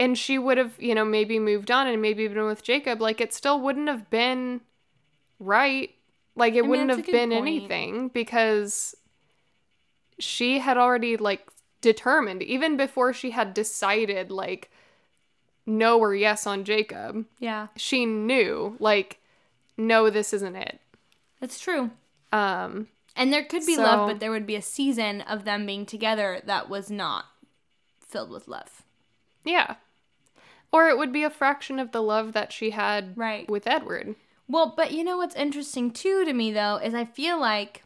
[0.00, 3.20] and she would have you know maybe moved on and maybe been with jacob like
[3.20, 4.60] it still wouldn't have been
[5.38, 5.90] right
[6.34, 7.32] like it mean, wouldn't have been point.
[7.46, 8.94] anything because
[10.18, 11.46] she had already like
[11.80, 14.70] determined even before she had decided like
[15.66, 17.68] no or yes on jacob Yeah.
[17.76, 19.18] she knew like
[19.76, 20.80] no this isn't it
[21.40, 21.90] That's true.
[22.32, 25.66] um And there could be So- love, but there would be a season of them
[25.66, 27.26] being together that was not
[28.06, 28.82] filled with love.
[29.44, 29.76] yeah
[30.72, 33.48] or it would be a fraction of the love that she had Right.
[33.50, 34.14] with edward
[34.48, 37.84] Well, but you know what's interesting too to me though is I feel like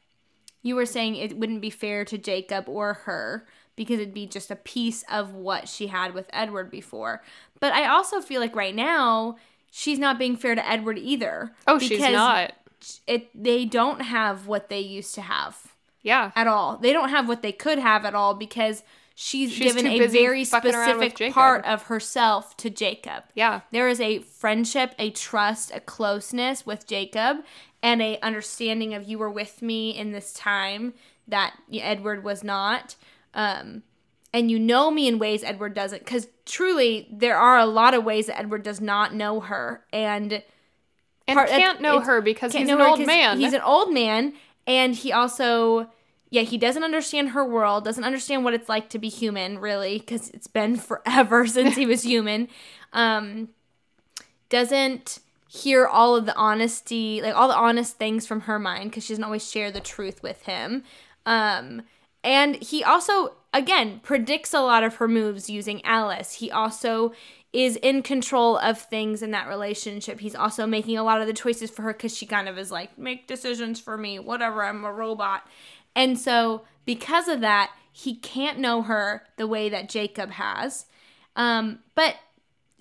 [0.63, 3.47] you were saying it wouldn't be fair to Jacob or her
[3.77, 7.23] because it'd be just a piece of what she had with Edward before.
[7.61, 9.37] But I also feel like right now
[9.71, 11.53] she's not being fair to Edward either.
[11.67, 12.53] oh she's not
[13.07, 16.79] It they don't have what they used to have yeah at all.
[16.79, 18.83] They don't have what they could have at all because
[19.15, 23.25] she's, She's given a very fucking around with specific part of herself to Jacob.
[23.35, 27.39] yeah There is a friendship, a trust, a closeness with Jacob,
[27.83, 30.95] and a understanding of you were with me in this time
[31.29, 32.97] that Edward was not.
[33.35, 33.83] Um,
[34.33, 38.05] and you know me in ways Edward doesn't, because truly there are a lot of
[38.05, 40.43] ways that Edward does not know her, and
[41.27, 44.35] and part- can't know her because he's an old man He's an old man,
[44.67, 45.89] and he also,
[46.35, 50.01] yeah, he doesn't understand her world, doesn't understand what it's like to be human, really,
[50.01, 52.49] because it's been forever since he was human.
[52.93, 53.51] Um,
[54.49, 59.05] doesn't hear all of the honesty, like all the honest things from her mind, because
[59.05, 60.83] she doesn't always share the truth with him.
[61.25, 61.83] Um,
[62.25, 66.35] and he also, again, predicts a lot of her moves using Alice.
[66.35, 67.13] He also
[67.53, 70.19] is in control of things in that relationship.
[70.19, 72.73] He's also making a lot of the choices for her because she kind of is
[72.73, 75.47] like, make decisions for me, whatever, I'm a robot.
[75.97, 80.87] And so, because of that, he can't know her the way that Jacob has.
[81.37, 82.17] Um, but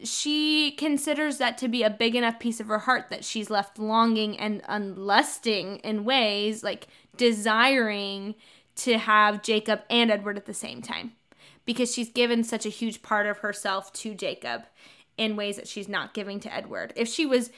[0.04, 3.78] she considers that to be a big enough piece of her heart that she's left
[3.78, 8.36] longing and unlusting in ways, like desiring
[8.76, 11.14] to have Jacob and Edward at the same time.
[11.66, 14.64] Because she's given such a huge part of herself to Jacob
[15.18, 16.92] in ways that she's not giving to Edward.
[16.96, 17.52] If she was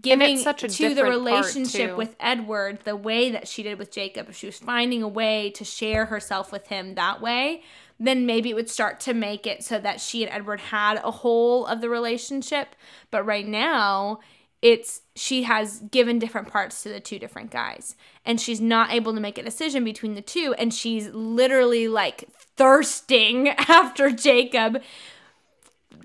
[0.00, 4.28] giving such a to the relationship with Edward the way that she did with Jacob,
[4.28, 7.62] if she was finding a way to share herself with him that way,
[7.98, 11.10] then maybe it would start to make it so that she and Edward had a
[11.10, 12.76] whole of the relationship.
[13.10, 14.20] But right now,
[14.62, 17.96] it's she has given different parts to the two different guys.
[18.24, 20.54] And she's not able to make a decision between the two.
[20.58, 24.82] And she's literally like thirsting after Jacob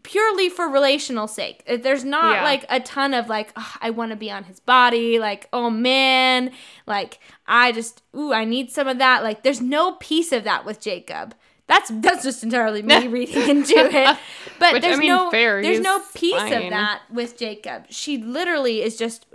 [0.04, 1.64] purely for relational sake.
[1.68, 2.44] Uh, There's not Yeah.
[2.44, 5.70] like a ton of like "Ugh, I want to be on his body, like oh
[5.70, 6.52] man,
[6.88, 9.24] like I just ooh I need some of that.
[9.24, 11.36] Like there's no piece of that with Jacob.
[11.68, 14.18] That's that's just entirely me reading into it.
[14.60, 17.86] But Which, I there's mean, no fair, there's no piece of that with Jacob.
[17.90, 19.26] She literally is just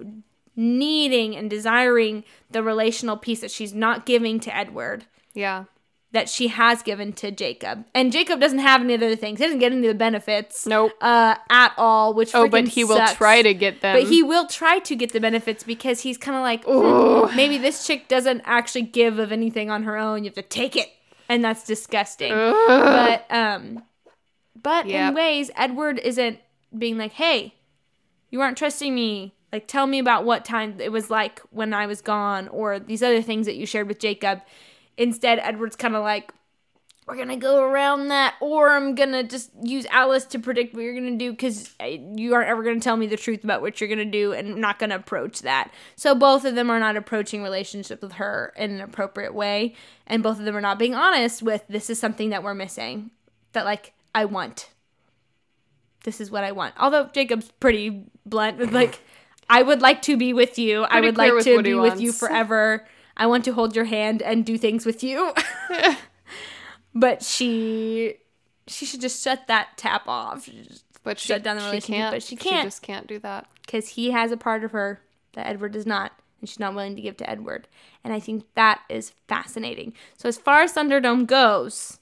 [0.54, 5.64] needing and desiring the relational piece that she's not giving to Edward Yeah.
[6.12, 7.84] That she has given to Jacob.
[7.94, 9.38] And Jacob doesn't have any other things.
[9.38, 10.64] He doesn't get any of the benefits.
[10.66, 10.92] Nope.
[11.00, 13.96] Uh, at all, which Oh, but he will try to get them.
[14.00, 17.58] But he will try to get the benefits because he's kind of like, "Hmm, maybe
[17.58, 20.24] this chick doesn't actually give of anything on her own.
[20.24, 20.88] You have to take it,
[21.28, 22.32] and that's disgusting.
[22.32, 23.82] But um,
[24.62, 25.08] but Yep.
[25.10, 26.38] in ways, Edward isn't
[26.76, 27.54] being like, hey,
[28.30, 29.34] you aren't trusting me.
[29.52, 33.02] Like, tell me about what time it was like when I was gone, or these
[33.02, 34.40] other things that you shared with Jacob.
[34.98, 36.32] Instead, Edward's kind of like,
[37.06, 40.94] we're gonna go around that, or I'm gonna just use Alice to predict what you're
[40.94, 43.88] gonna do because uh, you aren't ever gonna tell me the truth about what you're
[43.88, 45.70] gonna do, and I'm not gonna approach that.
[45.94, 49.74] So both of them are not approaching relationship with her in an appropriate way,
[50.06, 53.12] and both of them are not being honest with this is something that we're missing,
[53.52, 54.70] that like I want.
[56.02, 56.74] This is what I want.
[56.76, 59.00] Although Jacob's pretty blunt with like,
[59.48, 60.82] I would like to be with you.
[60.82, 62.84] I would like to be with you forever.
[63.16, 65.32] I want to hold your hand and do things with you.
[66.94, 68.16] but she
[68.66, 70.48] she should just shut that tap off
[71.06, 72.12] but she, shut down the relationship, can't.
[72.12, 72.62] but she can't.
[72.62, 73.46] She just can't do that.
[73.64, 75.00] because he has a part of her
[75.34, 76.10] that Edward does not,
[76.40, 77.68] and she's not willing to give to Edward.
[78.02, 79.92] And I think that is fascinating.
[80.16, 82.00] So as far as Thunderdome goes,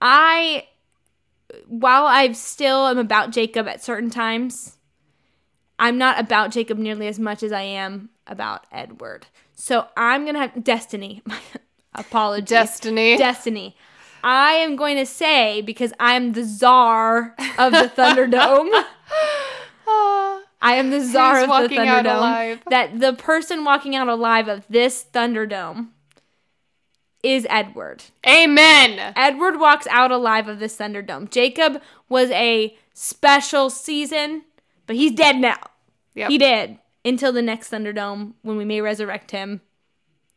[0.00, 0.68] I
[1.66, 4.76] while I still am about Jacob at certain times,
[5.76, 9.26] I'm not about Jacob nearly as much as I am about Edward.
[9.60, 11.22] So I'm gonna have Destiny.
[11.94, 12.48] Apologies.
[12.48, 13.18] Destiny.
[13.18, 13.76] Destiny.
[14.24, 18.70] I am going to say because I'm the czar of the Thunderdome.
[19.86, 22.60] I am the czar Who's of the Thunderdome.
[22.70, 25.88] That the person walking out alive of this Thunderdome
[27.22, 28.04] is Edward.
[28.26, 29.12] Amen.
[29.16, 31.30] Edward walks out alive of this Thunderdome.
[31.30, 34.42] Jacob was a special season,
[34.86, 35.58] but he's dead now.
[36.14, 36.30] Yep.
[36.30, 39.60] He did until the next Thunderdome when we may resurrect him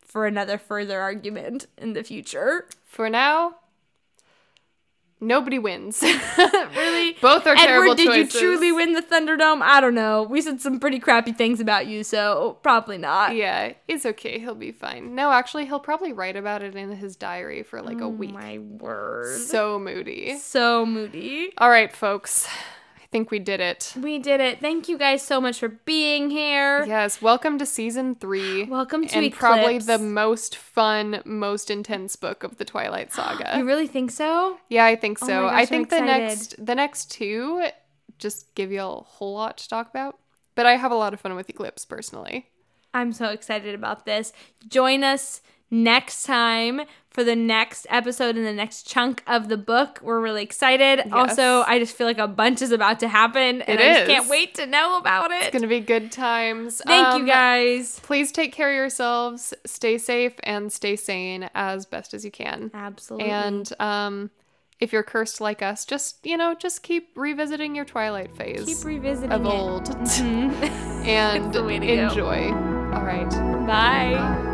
[0.06, 2.68] for another further argument in the future.
[2.86, 3.56] For now,
[5.20, 6.02] nobody wins.
[6.76, 7.14] really?
[7.22, 8.34] Both are terrible Edward, did choices.
[8.36, 9.62] you truly win the Thunderdome?
[9.62, 10.24] I don't know.
[10.24, 13.36] We said some pretty crappy things about you, so probably not.
[13.36, 14.38] Yeah, it's okay.
[14.40, 15.16] He'll be fine.
[15.16, 18.34] No, actually, he'll probably write about it in his diary for like a Oh week.
[18.34, 19.40] my word.
[19.42, 20.38] So moody.
[20.38, 21.54] So moody.
[21.58, 22.48] All right, folks.
[23.14, 23.94] Think we did it.
[24.02, 24.60] We did it.
[24.60, 26.84] Thank you guys so much for being here.
[26.84, 28.64] Yes, welcome to season three.
[28.80, 33.56] Welcome to and probably the most fun, most intense book of the Twilight Saga.
[33.60, 34.58] You really think so?
[34.68, 35.44] yeah, I think Oh so.
[35.44, 37.68] my gosh, I think the next the next two
[38.18, 40.18] just give you a whole lot to talk about.
[40.56, 42.48] But I have a lot of fun with Eclipse personally.
[42.96, 44.34] I'm so excited about this.
[44.68, 45.42] Join us
[45.74, 50.00] next time for the next episode and the next chunk of the book.
[50.02, 51.12] We're really excited.
[51.12, 54.08] Also, I just feel like a bunch is about to happen and It I just
[54.10, 55.44] can't wait to know about it.
[55.44, 56.82] It's gonna be good times.
[56.86, 58.00] Thank Um, you guys.
[58.02, 62.72] Please take care of yourselves, stay safe, and stay sane as best as you can.
[62.74, 63.30] Absolutely.
[63.30, 64.32] And um,
[64.80, 68.84] if you're cursed like us, just you know, just keep revisiting your Twilight phase keep
[68.84, 69.48] revisiting of it.
[69.48, 70.52] old, Mhm.
[71.06, 71.68] and to go.
[71.68, 72.48] enjoy.
[72.96, 73.30] All right.
[73.68, 74.50] Bye.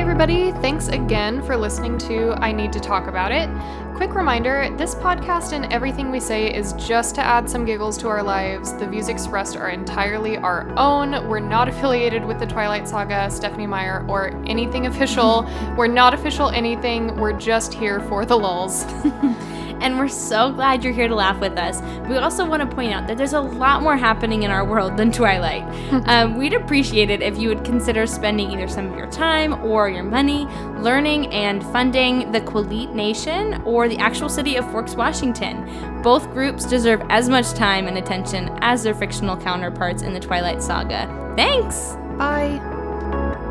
[0.00, 0.50] Everybody.
[0.62, 3.50] Thanks again for listening to I Need to Talk About It.
[3.94, 8.08] Quick reminder this podcast and everything we say is just to add some giggles to
[8.08, 8.72] our lives.
[8.74, 11.28] The views expressed are entirely our own.
[11.28, 15.48] We're not affiliated with the Twilight Saga, Stephenie Meyer, or anything official.
[15.76, 17.16] We're not official anything.
[17.16, 18.84] We're just here for the lulls.
[19.80, 21.80] And we're so glad you're here to laugh with us.
[22.06, 24.98] We also want to point out that there's a lot more happening in our world
[24.98, 25.62] than Twilight.
[26.06, 29.88] um, we'd appreciate it if you would consider spending either some of your time or
[29.88, 30.44] your money
[30.80, 36.02] learning and funding the Quileute Nation or the actual city of Forks, Washington.
[36.02, 40.62] Both groups deserve as much time and attention as their fictional counterparts in the Twilight
[40.62, 41.06] Saga.
[41.36, 41.96] Thanks!
[42.16, 43.49] Bye.